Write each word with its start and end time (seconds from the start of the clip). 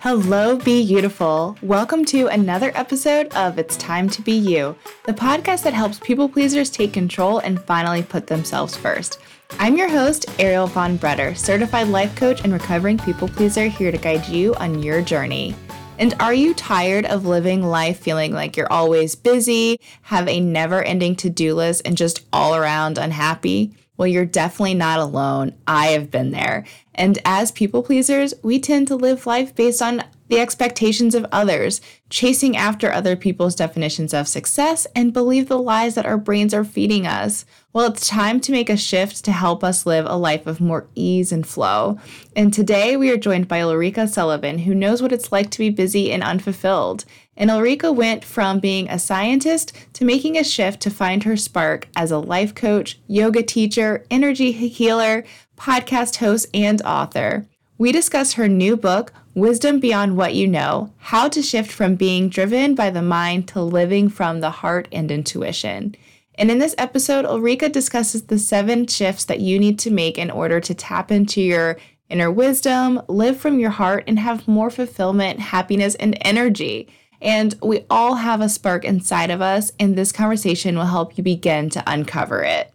Hello, 0.00 0.56
Be 0.56 0.86
Beautiful. 0.86 1.58
Welcome 1.60 2.04
to 2.04 2.28
another 2.28 2.70
episode 2.76 3.34
of 3.34 3.58
It's 3.58 3.76
Time 3.76 4.08
to 4.10 4.22
Be 4.22 4.30
You, 4.30 4.76
the 5.06 5.12
podcast 5.12 5.64
that 5.64 5.74
helps 5.74 5.98
people 5.98 6.28
pleasers 6.28 6.70
take 6.70 6.92
control 6.92 7.40
and 7.40 7.60
finally 7.64 8.04
put 8.04 8.28
themselves 8.28 8.76
first. 8.76 9.18
I'm 9.58 9.76
your 9.76 9.88
host, 9.88 10.26
Ariel 10.38 10.68
Von 10.68 10.98
Bretter, 10.98 11.36
certified 11.36 11.88
life 11.88 12.14
coach 12.14 12.44
and 12.44 12.52
recovering 12.52 12.96
people 12.96 13.26
pleaser, 13.26 13.66
here 13.66 13.90
to 13.90 13.98
guide 13.98 14.28
you 14.28 14.54
on 14.54 14.84
your 14.84 15.02
journey. 15.02 15.56
And 15.98 16.14
are 16.20 16.32
you 16.32 16.54
tired 16.54 17.04
of 17.04 17.26
living 17.26 17.64
life 17.64 17.98
feeling 17.98 18.32
like 18.32 18.56
you're 18.56 18.72
always 18.72 19.16
busy, 19.16 19.80
have 20.02 20.28
a 20.28 20.38
never 20.38 20.80
ending 20.80 21.16
to 21.16 21.28
do 21.28 21.56
list, 21.56 21.82
and 21.84 21.96
just 21.96 22.24
all 22.32 22.54
around 22.54 22.98
unhappy? 22.98 23.74
Well, 23.98 24.06
you're 24.06 24.24
definitely 24.24 24.74
not 24.74 25.00
alone. 25.00 25.54
I 25.66 25.88
have 25.88 26.10
been 26.10 26.30
there. 26.30 26.64
And 26.94 27.18
as 27.24 27.50
people 27.50 27.82
pleasers, 27.82 28.32
we 28.42 28.58
tend 28.60 28.88
to 28.88 28.96
live 28.96 29.26
life 29.26 29.54
based 29.54 29.82
on 29.82 30.04
the 30.28 30.40
expectations 30.40 31.14
of 31.14 31.26
others, 31.32 31.80
chasing 32.10 32.56
after 32.56 32.92
other 32.92 33.16
people's 33.16 33.54
definitions 33.54 34.14
of 34.14 34.28
success, 34.28 34.86
and 34.94 35.12
believe 35.12 35.48
the 35.48 35.58
lies 35.58 35.94
that 35.94 36.06
our 36.06 36.18
brains 36.18 36.54
are 36.54 36.64
feeding 36.64 37.06
us. 37.06 37.44
Well, 37.72 37.86
it's 37.86 38.06
time 38.06 38.40
to 38.40 38.52
make 38.52 38.68
a 38.68 38.76
shift 38.76 39.24
to 39.24 39.32
help 39.32 39.64
us 39.64 39.86
live 39.86 40.06
a 40.06 40.16
life 40.16 40.46
of 40.46 40.60
more 40.60 40.86
ease 40.94 41.32
and 41.32 41.46
flow. 41.46 41.98
And 42.36 42.52
today 42.52 42.96
we 42.96 43.10
are 43.10 43.16
joined 43.16 43.48
by 43.48 43.62
Ulrika 43.62 44.06
Sullivan, 44.06 44.58
who 44.58 44.74
knows 44.74 45.00
what 45.02 45.12
it's 45.12 45.32
like 45.32 45.50
to 45.50 45.58
be 45.58 45.70
busy 45.70 46.12
and 46.12 46.22
unfulfilled. 46.22 47.04
And 47.38 47.52
Ulrika 47.52 47.92
went 47.92 48.24
from 48.24 48.58
being 48.58 48.90
a 48.90 48.98
scientist 48.98 49.72
to 49.92 50.04
making 50.04 50.36
a 50.36 50.42
shift 50.42 50.80
to 50.80 50.90
find 50.90 51.22
her 51.22 51.36
spark 51.36 51.86
as 51.94 52.10
a 52.10 52.18
life 52.18 52.52
coach, 52.52 52.98
yoga 53.06 53.44
teacher, 53.44 54.04
energy 54.10 54.50
healer, 54.50 55.24
podcast 55.56 56.16
host, 56.16 56.48
and 56.52 56.82
author. 56.82 57.46
We 57.78 57.92
discuss 57.92 58.32
her 58.32 58.48
new 58.48 58.76
book, 58.76 59.12
Wisdom 59.34 59.78
Beyond 59.78 60.16
What 60.16 60.34
You 60.34 60.48
Know 60.48 60.92
How 60.96 61.28
to 61.28 61.40
Shift 61.40 61.70
from 61.70 61.94
Being 61.94 62.28
Driven 62.28 62.74
by 62.74 62.90
the 62.90 63.02
Mind 63.02 63.46
to 63.48 63.62
Living 63.62 64.08
from 64.08 64.40
the 64.40 64.50
Heart 64.50 64.88
and 64.90 65.08
Intuition. 65.12 65.94
And 66.34 66.50
in 66.50 66.58
this 66.58 66.74
episode, 66.76 67.24
Ulrika 67.24 67.68
discusses 67.68 68.24
the 68.24 68.40
seven 68.40 68.88
shifts 68.88 69.24
that 69.26 69.38
you 69.38 69.60
need 69.60 69.78
to 69.80 69.92
make 69.92 70.18
in 70.18 70.32
order 70.32 70.58
to 70.58 70.74
tap 70.74 71.12
into 71.12 71.40
your 71.40 71.76
inner 72.08 72.32
wisdom, 72.32 73.00
live 73.06 73.36
from 73.36 73.60
your 73.60 73.70
heart, 73.70 74.02
and 74.08 74.18
have 74.18 74.48
more 74.48 74.70
fulfillment, 74.70 75.38
happiness, 75.38 75.94
and 75.96 76.18
energy. 76.22 76.88
And 77.20 77.54
we 77.62 77.84
all 77.90 78.14
have 78.14 78.40
a 78.40 78.48
spark 78.48 78.84
inside 78.84 79.30
of 79.30 79.40
us, 79.40 79.72
and 79.80 79.96
this 79.96 80.12
conversation 80.12 80.76
will 80.76 80.86
help 80.86 81.18
you 81.18 81.24
begin 81.24 81.68
to 81.70 81.82
uncover 81.86 82.42
it. 82.42 82.72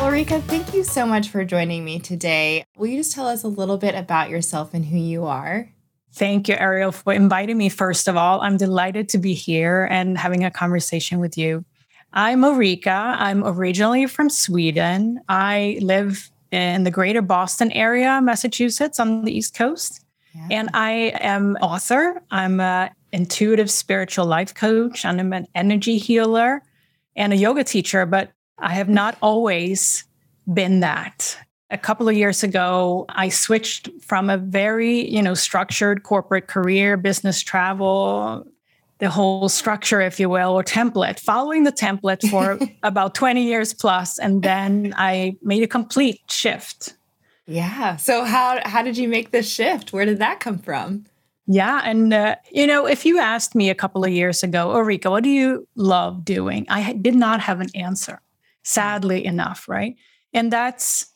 Ulrika, 0.00 0.40
thank 0.42 0.74
you 0.74 0.84
so 0.84 1.06
much 1.06 1.28
for 1.28 1.44
joining 1.44 1.84
me 1.84 1.98
today. 1.98 2.64
Will 2.76 2.88
you 2.88 2.96
just 2.98 3.12
tell 3.12 3.28
us 3.28 3.44
a 3.44 3.48
little 3.48 3.78
bit 3.78 3.94
about 3.94 4.30
yourself 4.30 4.74
and 4.74 4.84
who 4.84 4.98
you 4.98 5.24
are? 5.26 5.70
Thank 6.12 6.48
you, 6.48 6.56
Ariel, 6.56 6.92
for 6.92 7.12
inviting 7.12 7.56
me. 7.56 7.68
First 7.68 8.08
of 8.08 8.16
all, 8.16 8.40
I'm 8.40 8.56
delighted 8.56 9.08
to 9.10 9.18
be 9.18 9.34
here 9.34 9.86
and 9.90 10.18
having 10.18 10.44
a 10.44 10.50
conversation 10.50 11.20
with 11.20 11.38
you. 11.38 11.64
I'm 12.12 12.42
Ulrika. 12.42 12.90
I'm 12.90 13.44
originally 13.44 14.06
from 14.06 14.28
Sweden. 14.28 15.20
I 15.28 15.78
live 15.82 16.30
in 16.50 16.84
the 16.84 16.90
greater 16.90 17.22
Boston 17.22 17.70
area, 17.72 18.20
Massachusetts, 18.22 18.98
on 18.98 19.24
the 19.24 19.36
East 19.36 19.54
Coast. 19.54 20.04
Yeah. 20.34 20.48
And 20.50 20.70
I 20.74 21.12
am 21.20 21.56
author. 21.60 22.22
I'm 22.30 22.60
an 22.60 22.90
intuitive 23.12 23.70
spiritual 23.70 24.26
life 24.26 24.54
coach. 24.54 25.04
And 25.04 25.20
I'm 25.20 25.32
an 25.32 25.46
energy 25.54 25.98
healer 25.98 26.62
and 27.16 27.32
a 27.32 27.36
yoga 27.36 27.64
teacher, 27.64 28.06
but 28.06 28.30
I 28.58 28.74
have 28.74 28.88
not 28.88 29.16
always 29.20 30.04
been 30.52 30.80
that. 30.80 31.36
A 31.70 31.78
couple 31.78 32.08
of 32.08 32.16
years 32.16 32.42
ago, 32.42 33.04
I 33.10 33.28
switched 33.28 33.90
from 34.00 34.30
a 34.30 34.38
very, 34.38 35.08
you 35.10 35.22
know, 35.22 35.34
structured 35.34 36.02
corporate 36.02 36.46
career, 36.46 36.96
business 36.96 37.42
travel, 37.42 38.46
the 38.98 39.08
whole 39.08 39.48
structure, 39.48 40.00
if 40.00 40.18
you 40.18 40.28
will, 40.28 40.50
or 40.50 40.64
template, 40.64 41.20
following 41.20 41.64
the 41.64 41.72
template 41.72 42.28
for 42.28 42.58
about 42.82 43.14
20 43.14 43.44
years 43.44 43.72
plus, 43.72 44.18
And 44.18 44.42
then 44.42 44.94
I 44.96 45.36
made 45.42 45.62
a 45.62 45.68
complete 45.68 46.20
shift. 46.30 46.94
Yeah. 47.46 47.96
So 47.96 48.24
how 48.24 48.60
how 48.64 48.82
did 48.82 48.98
you 48.98 49.08
make 49.08 49.30
this 49.30 49.50
shift? 49.50 49.92
Where 49.92 50.04
did 50.04 50.18
that 50.18 50.38
come 50.38 50.58
from? 50.58 51.06
Yeah. 51.50 51.80
And, 51.82 52.12
uh, 52.12 52.36
you 52.52 52.66
know, 52.66 52.86
if 52.86 53.06
you 53.06 53.18
asked 53.18 53.54
me 53.54 53.70
a 53.70 53.74
couple 53.74 54.04
of 54.04 54.10
years 54.10 54.42
ago, 54.42 54.70
Ulrika, 54.70 55.10
what 55.10 55.24
do 55.24 55.30
you 55.30 55.66
love 55.76 56.22
doing? 56.22 56.66
I 56.68 56.92
did 56.92 57.14
not 57.14 57.40
have 57.40 57.62
an 57.62 57.70
answer, 57.74 58.20
sadly 58.64 59.24
enough. 59.24 59.66
Right. 59.66 59.96
And 60.34 60.52
that's, 60.52 61.06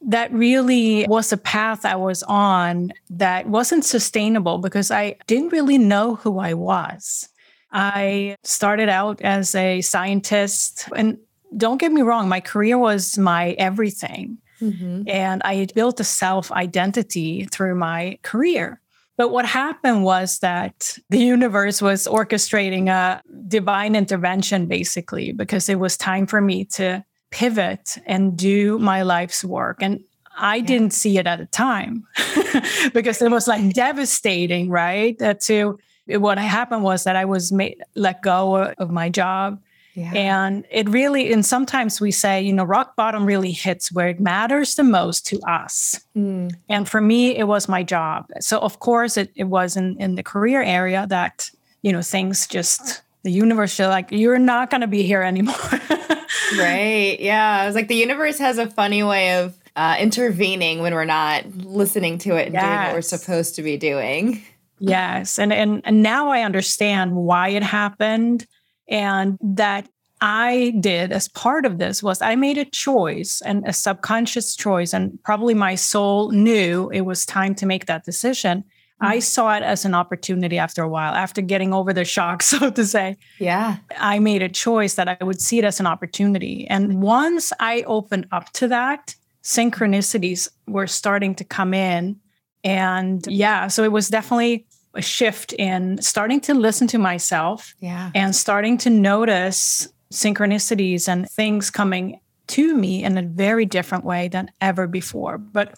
that 0.00 0.32
really 0.32 1.04
was 1.06 1.30
a 1.30 1.36
path 1.36 1.84
I 1.84 1.96
was 1.96 2.22
on 2.22 2.94
that 3.10 3.46
wasn't 3.48 3.84
sustainable 3.84 4.58
because 4.58 4.90
I 4.90 5.16
didn't 5.26 5.52
really 5.52 5.76
know 5.76 6.14
who 6.16 6.38
I 6.38 6.54
was. 6.54 7.28
I 7.72 8.36
started 8.42 8.88
out 8.88 9.20
as 9.22 9.54
a 9.54 9.80
scientist, 9.80 10.88
and 10.94 11.18
don't 11.56 11.78
get 11.78 11.92
me 11.92 12.02
wrong, 12.02 12.28
my 12.28 12.40
career 12.40 12.78
was 12.78 13.18
my 13.18 13.50
everything. 13.52 14.38
Mm-hmm. 14.60 15.08
And 15.08 15.42
I 15.44 15.66
built 15.74 15.98
a 16.00 16.04
self 16.04 16.52
identity 16.52 17.46
through 17.46 17.74
my 17.74 18.18
career. 18.22 18.80
But 19.16 19.30
what 19.30 19.44
happened 19.44 20.04
was 20.04 20.38
that 20.38 20.98
the 21.10 21.18
universe 21.18 21.82
was 21.82 22.06
orchestrating 22.06 22.88
a 22.88 23.22
divine 23.48 23.94
intervention, 23.94 24.66
basically, 24.66 25.32
because 25.32 25.68
it 25.68 25.78
was 25.78 25.96
time 25.96 26.26
for 26.26 26.40
me 26.40 26.64
to 26.76 27.04
pivot 27.30 27.98
and 28.06 28.36
do 28.36 28.78
my 28.78 29.02
life's 29.02 29.44
work. 29.44 29.78
And 29.80 30.00
I 30.36 30.56
yeah. 30.56 30.66
didn't 30.66 30.92
see 30.92 31.18
it 31.18 31.26
at 31.26 31.38
the 31.38 31.46
time 31.46 32.04
because 32.94 33.20
it 33.20 33.30
was 33.30 33.48
like 33.48 33.72
devastating, 33.74 34.70
right? 34.70 35.18
That 35.18 35.40
to 35.42 35.78
what 36.06 36.38
happened 36.38 36.82
was 36.82 37.04
that 37.04 37.16
I 37.16 37.24
was 37.24 37.52
made 37.52 37.82
let 37.94 38.22
go 38.22 38.72
of 38.78 38.90
my 38.90 39.08
job. 39.08 39.60
Yeah. 39.94 40.12
And 40.14 40.64
it 40.70 40.88
really, 40.88 41.32
and 41.32 41.44
sometimes 41.44 42.00
we 42.00 42.12
say, 42.12 42.40
you 42.40 42.52
know, 42.52 42.64
rock 42.64 42.96
bottom 42.96 43.26
really 43.26 43.52
hits 43.52 43.92
where 43.92 44.08
it 44.08 44.20
matters 44.20 44.74
the 44.74 44.84
most 44.84 45.26
to 45.26 45.40
us. 45.40 46.00
Mm. 46.16 46.54
And 46.68 46.88
for 46.88 47.00
me, 47.00 47.36
it 47.36 47.44
was 47.44 47.68
my 47.68 47.82
job. 47.82 48.26
So, 48.40 48.58
of 48.58 48.78
course, 48.80 49.18
it, 49.18 49.30
it 49.34 49.44
was 49.44 49.76
in, 49.76 49.98
in 50.00 50.14
the 50.14 50.22
career 50.22 50.62
area 50.62 51.06
that, 51.10 51.50
you 51.82 51.92
know, 51.92 52.00
things 52.00 52.46
just, 52.46 53.02
the 53.22 53.30
universe, 53.30 53.78
like, 53.78 54.10
you're 54.10 54.38
not 54.38 54.70
going 54.70 54.80
to 54.80 54.86
be 54.86 55.02
here 55.02 55.22
anymore. 55.22 55.54
right. 56.58 57.18
Yeah. 57.20 57.60
I 57.60 57.66
was 57.66 57.74
like, 57.74 57.88
the 57.88 57.94
universe 57.94 58.38
has 58.38 58.56
a 58.56 58.70
funny 58.70 59.02
way 59.02 59.40
of 59.40 59.54
uh, 59.76 59.96
intervening 59.98 60.80
when 60.80 60.94
we're 60.94 61.04
not 61.04 61.46
listening 61.54 62.18
to 62.18 62.36
it 62.36 62.46
and 62.46 62.54
yes. 62.54 62.62
doing 62.62 62.78
what 62.78 62.94
we're 62.94 63.02
supposed 63.02 63.56
to 63.56 63.62
be 63.62 63.76
doing. 63.76 64.42
Yes. 64.90 65.38
And, 65.38 65.52
and 65.52 65.80
and 65.84 66.02
now 66.02 66.28
I 66.30 66.42
understand 66.42 67.14
why 67.14 67.50
it 67.50 67.62
happened 67.62 68.46
and 68.88 69.38
that 69.40 69.88
I 70.20 70.74
did 70.78 71.10
as 71.10 71.28
part 71.28 71.66
of 71.66 71.78
this 71.78 72.02
was 72.02 72.22
I 72.22 72.36
made 72.36 72.58
a 72.58 72.64
choice 72.64 73.42
and 73.44 73.66
a 73.66 73.72
subconscious 73.72 74.54
choice 74.54 74.92
and 74.92 75.20
probably 75.24 75.54
my 75.54 75.74
soul 75.74 76.30
knew 76.30 76.90
it 76.90 77.02
was 77.02 77.26
time 77.26 77.54
to 77.56 77.66
make 77.66 77.86
that 77.86 78.04
decision 78.04 78.58
mm-hmm. 78.60 79.06
I 79.06 79.18
saw 79.18 79.56
it 79.56 79.62
as 79.62 79.84
an 79.84 79.94
opportunity 79.94 80.58
after 80.58 80.82
a 80.82 80.88
while, 80.88 81.14
after 81.14 81.42
getting 81.42 81.74
over 81.74 81.92
the 81.92 82.04
shock, 82.04 82.42
so 82.52 82.70
to 82.70 82.84
say. 82.84 83.16
Yeah. 83.38 83.78
I 83.98 84.20
made 84.20 84.42
a 84.42 84.48
choice 84.48 84.94
that 84.94 85.08
I 85.08 85.24
would 85.24 85.40
see 85.40 85.58
it 85.58 85.64
as 85.64 85.80
an 85.80 85.86
opportunity. 85.86 86.68
And 86.68 87.02
once 87.02 87.52
I 87.58 87.82
opened 87.82 88.26
up 88.30 88.52
to 88.54 88.68
that, 88.68 89.16
synchronicities 89.42 90.48
were 90.68 90.86
starting 90.86 91.34
to 91.36 91.44
come 91.44 91.74
in. 91.74 92.20
And 92.62 93.26
yeah, 93.26 93.66
so 93.66 93.82
it 93.82 93.90
was 93.90 94.08
definitely 94.08 94.66
a 94.94 95.02
shift 95.02 95.52
in 95.54 96.00
starting 96.02 96.40
to 96.42 96.54
listen 96.54 96.86
to 96.88 96.98
myself 96.98 97.74
yeah. 97.80 98.10
and 98.14 98.34
starting 98.34 98.76
to 98.78 98.90
notice 98.90 99.88
synchronicities 100.12 101.08
and 101.08 101.28
things 101.28 101.70
coming 101.70 102.20
to 102.48 102.76
me 102.76 103.02
in 103.02 103.16
a 103.16 103.22
very 103.22 103.64
different 103.64 104.04
way 104.04 104.28
than 104.28 104.50
ever 104.60 104.86
before. 104.86 105.38
But 105.38 105.74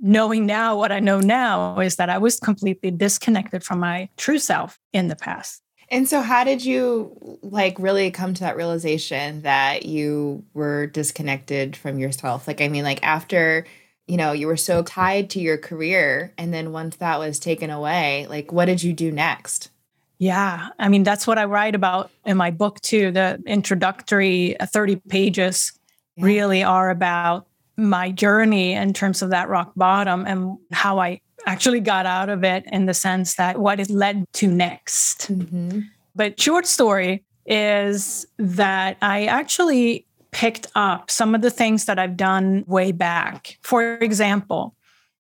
knowing 0.00 0.44
now 0.44 0.76
what 0.76 0.92
I 0.92 1.00
know 1.00 1.20
now 1.20 1.78
is 1.80 1.96
that 1.96 2.10
I 2.10 2.18
was 2.18 2.38
completely 2.38 2.90
disconnected 2.90 3.64
from 3.64 3.80
my 3.80 4.08
true 4.16 4.38
self 4.38 4.78
in 4.92 5.08
the 5.08 5.16
past. 5.16 5.62
And 5.90 6.08
so 6.08 6.20
how 6.20 6.44
did 6.44 6.64
you 6.64 7.38
like 7.42 7.78
really 7.78 8.10
come 8.10 8.34
to 8.34 8.40
that 8.40 8.56
realization 8.56 9.42
that 9.42 9.86
you 9.86 10.44
were 10.54 10.86
disconnected 10.86 11.76
from 11.76 11.98
yourself? 11.98 12.46
Like 12.46 12.60
I 12.60 12.68
mean 12.68 12.84
like 12.84 13.02
after 13.02 13.66
you 14.06 14.16
know, 14.16 14.32
you 14.32 14.46
were 14.46 14.56
so 14.56 14.82
tied 14.82 15.30
to 15.30 15.40
your 15.40 15.56
career 15.56 16.32
and 16.36 16.52
then 16.52 16.72
once 16.72 16.96
that 16.96 17.18
was 17.18 17.38
taken 17.38 17.70
away, 17.70 18.26
like 18.28 18.52
what 18.52 18.66
did 18.66 18.82
you 18.82 18.92
do 18.92 19.10
next? 19.10 19.70
Yeah, 20.18 20.68
I 20.78 20.88
mean 20.88 21.02
that's 21.02 21.26
what 21.26 21.38
I 21.38 21.44
write 21.44 21.74
about 21.74 22.10
in 22.24 22.36
my 22.36 22.50
book 22.50 22.80
too. 22.80 23.10
The 23.10 23.42
introductory 23.46 24.58
uh, 24.60 24.66
30 24.66 24.96
pages 25.08 25.72
yeah. 26.16 26.24
really 26.24 26.62
are 26.62 26.90
about 26.90 27.46
my 27.76 28.10
journey 28.10 28.72
in 28.72 28.92
terms 28.92 29.22
of 29.22 29.30
that 29.30 29.48
rock 29.48 29.72
bottom 29.74 30.24
and 30.26 30.56
how 30.72 31.00
I 31.00 31.20
actually 31.46 31.80
got 31.80 32.06
out 32.06 32.28
of 32.28 32.44
it 32.44 32.64
in 32.70 32.86
the 32.86 32.94
sense 32.94 33.34
that 33.34 33.58
what 33.58 33.80
it 33.80 33.90
led 33.90 34.24
to 34.34 34.46
next. 34.46 35.32
Mm-hmm. 35.32 35.80
But 36.14 36.40
short 36.40 36.66
story 36.66 37.24
is 37.46 38.26
that 38.38 38.96
I 39.02 39.26
actually 39.26 40.06
picked 40.34 40.66
up 40.74 41.10
some 41.10 41.34
of 41.34 41.40
the 41.40 41.50
things 41.50 41.86
that 41.86 41.98
I've 41.98 42.16
done 42.16 42.64
way 42.66 42.92
back. 42.92 43.56
For 43.62 43.94
example, 43.98 44.74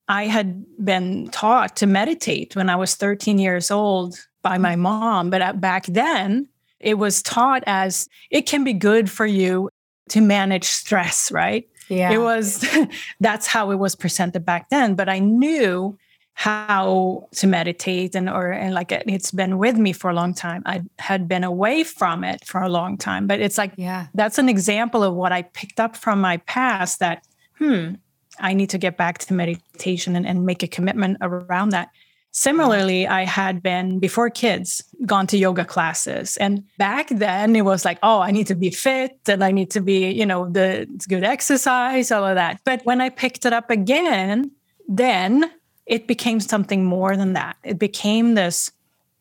I 0.09 0.25
had 0.25 0.65
been 0.83 1.29
taught 1.29 1.77
to 1.77 1.87
meditate 1.87 2.55
when 2.55 2.69
I 2.69 2.75
was 2.75 2.95
13 2.95 3.37
years 3.37 3.71
old 3.71 4.17
by 4.41 4.57
my 4.57 4.75
mom, 4.75 5.29
but 5.29 5.41
uh, 5.41 5.53
back 5.53 5.85
then 5.85 6.49
it 6.79 6.95
was 6.95 7.21
taught 7.21 7.63
as 7.65 8.09
it 8.29 8.41
can 8.41 8.65
be 8.65 8.73
good 8.73 9.09
for 9.09 9.25
you 9.25 9.69
to 10.09 10.19
manage 10.19 10.65
stress, 10.65 11.31
right? 11.31 11.69
Yeah. 11.87 12.11
It 12.11 12.17
was 12.17 12.65
that's 13.19 13.47
how 13.47 13.71
it 13.71 13.77
was 13.77 13.95
presented 13.95 14.43
back 14.43 14.69
then, 14.69 14.95
but 14.95 15.07
I 15.07 15.19
knew 15.19 15.97
how 16.35 17.27
to 17.31 17.47
meditate 17.47 18.15
and 18.15 18.29
or 18.29 18.51
and 18.51 18.73
like 18.73 18.91
it's 18.91 19.31
been 19.31 19.57
with 19.57 19.77
me 19.77 19.93
for 19.93 20.09
a 20.09 20.13
long 20.13 20.33
time. 20.33 20.63
I 20.65 20.81
had 20.99 21.27
been 21.27 21.43
away 21.43 21.83
from 21.83 22.23
it 22.23 22.45
for 22.45 22.61
a 22.61 22.69
long 22.69 22.97
time 22.97 23.27
but 23.27 23.39
it's 23.39 23.57
like 23.57 23.73
yeah. 23.77 24.07
that's 24.13 24.37
an 24.37 24.49
example 24.49 25.03
of 25.03 25.13
what 25.13 25.31
i 25.31 25.43
picked 25.43 25.79
up 25.79 25.95
from 25.95 26.19
my 26.19 26.37
past 26.37 26.99
that 26.99 27.25
hmm 27.59 27.93
i 28.39 28.53
need 28.53 28.69
to 28.71 28.77
get 28.77 28.97
back 28.97 29.19
to 29.19 29.33
meditation 29.33 30.15
and, 30.15 30.25
and 30.25 30.45
make 30.45 30.63
a 30.63 30.67
commitment 30.67 31.17
around 31.21 31.69
that. 31.69 31.89
Similarly 32.31 33.05
i 33.05 33.25
had 33.25 33.61
been 33.61 33.99
before 33.99 34.31
kids 34.31 34.83
gone 35.05 35.27
to 35.27 35.37
yoga 35.37 35.65
classes. 35.65 36.35
And 36.37 36.63
back 36.79 37.09
then 37.09 37.55
it 37.55 37.61
was 37.61 37.85
like 37.85 37.99
oh 38.01 38.19
i 38.21 38.31
need 38.31 38.47
to 38.47 38.55
be 38.55 38.71
fit 38.71 39.19
and 39.27 39.43
i 39.43 39.51
need 39.51 39.69
to 39.71 39.81
be 39.81 40.09
you 40.09 40.25
know 40.25 40.49
the 40.49 40.87
good 41.07 41.23
exercise 41.23 42.11
all 42.11 42.25
of 42.25 42.35
that. 42.35 42.59
But 42.65 42.81
when 42.85 43.01
i 43.01 43.09
picked 43.09 43.45
it 43.45 43.53
up 43.53 43.69
again 43.69 44.51
then 44.89 45.49
it 45.85 46.07
became 46.07 46.39
something 46.39 46.85
more 46.85 47.15
than 47.15 47.33
that. 47.33 47.57
It 47.63 47.79
became 47.79 48.35
this 48.35 48.71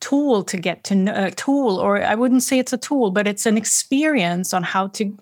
tool 0.01 0.43
to 0.45 0.57
get 0.57 0.85
to 0.85 0.95
know 0.95 1.13
a 1.13 1.27
uh, 1.29 1.31
tool, 1.37 1.79
or 1.79 2.03
I 2.03 2.15
wouldn't 2.15 2.43
say 2.43 2.59
it's 2.59 2.73
a 2.73 2.79
tool, 2.79 3.11
but 3.11 3.27
it's 3.27 3.47
an 3.47 3.57
experience 3.57 4.53
on 4.53 4.63
how 4.63 4.89
to 4.89 5.17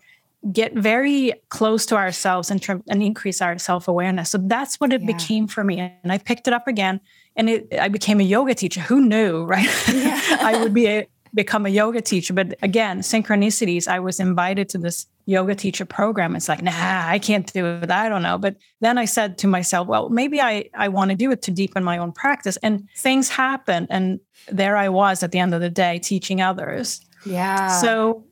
get 0.52 0.72
very 0.74 1.34
close 1.50 1.84
to 1.86 1.96
ourselves 1.96 2.50
and, 2.50 2.66
and 2.88 3.02
increase 3.02 3.42
our 3.42 3.58
self 3.58 3.88
awareness. 3.88 4.30
So 4.30 4.38
that's 4.38 4.80
what 4.80 4.92
it 4.92 5.02
yeah. 5.02 5.06
became 5.06 5.46
for 5.46 5.62
me. 5.62 5.78
And 5.80 6.12
I 6.12 6.18
picked 6.18 6.48
it 6.48 6.54
up 6.54 6.66
again 6.66 7.00
and 7.36 7.50
it, 7.50 7.68
I 7.78 7.88
became 7.88 8.20
a 8.20 8.24
yoga 8.24 8.54
teacher. 8.54 8.80
Who 8.80 9.00
knew, 9.00 9.44
right? 9.54 9.68
Yeah. 9.92 10.38
I 10.40 10.62
would 10.62 10.74
be 10.74 10.86
a, 10.86 11.06
become 11.34 11.66
a 11.66 11.68
yoga 11.68 12.00
teacher. 12.00 12.32
But 12.32 12.54
again, 12.62 13.00
synchronicities, 13.00 13.86
I 13.86 14.00
was 14.00 14.18
invited 14.18 14.68
to 14.70 14.78
this 14.78 15.06
yoga 15.26 15.54
teacher 15.54 15.84
program. 15.84 16.34
It's 16.34 16.48
like, 16.48 16.62
nah, 16.62 16.72
I 16.74 17.18
can't 17.18 17.50
do 17.52 17.66
it. 17.66 17.90
I 17.90 18.08
don't 18.08 18.22
know. 18.22 18.38
But 18.38 18.56
then 18.80 18.98
I 18.98 19.04
said 19.04 19.38
to 19.38 19.46
myself, 19.46 19.86
well, 19.86 20.08
maybe 20.08 20.40
I, 20.40 20.68
I 20.74 20.88
want 20.88 21.10
to 21.10 21.16
do 21.16 21.30
it 21.30 21.42
to 21.42 21.50
deepen 21.50 21.84
my 21.84 21.98
own 21.98 22.12
practice. 22.12 22.56
And 22.58 22.88
things 22.96 23.28
happened. 23.28 23.86
And 23.90 24.20
there 24.48 24.76
I 24.76 24.88
was 24.88 25.22
at 25.22 25.32
the 25.32 25.38
end 25.38 25.54
of 25.54 25.60
the 25.60 25.70
day 25.70 25.98
teaching 25.98 26.40
others. 26.40 27.00
Yeah. 27.24 27.68
So 27.80 28.24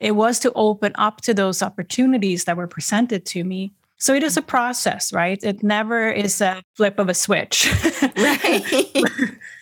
it 0.00 0.12
was 0.12 0.38
to 0.40 0.52
open 0.54 0.92
up 0.96 1.20
to 1.22 1.34
those 1.34 1.62
opportunities 1.62 2.44
that 2.44 2.56
were 2.56 2.68
presented 2.68 3.26
to 3.26 3.44
me. 3.44 3.72
So 3.98 4.14
it 4.14 4.22
is 4.22 4.36
a 4.36 4.42
process, 4.42 5.12
right? 5.12 5.42
It 5.42 5.62
never 5.62 6.08
is 6.08 6.40
a 6.40 6.62
flip 6.76 7.00
of 7.00 7.08
a 7.08 7.14
switch. 7.14 7.66
right. 8.16 8.62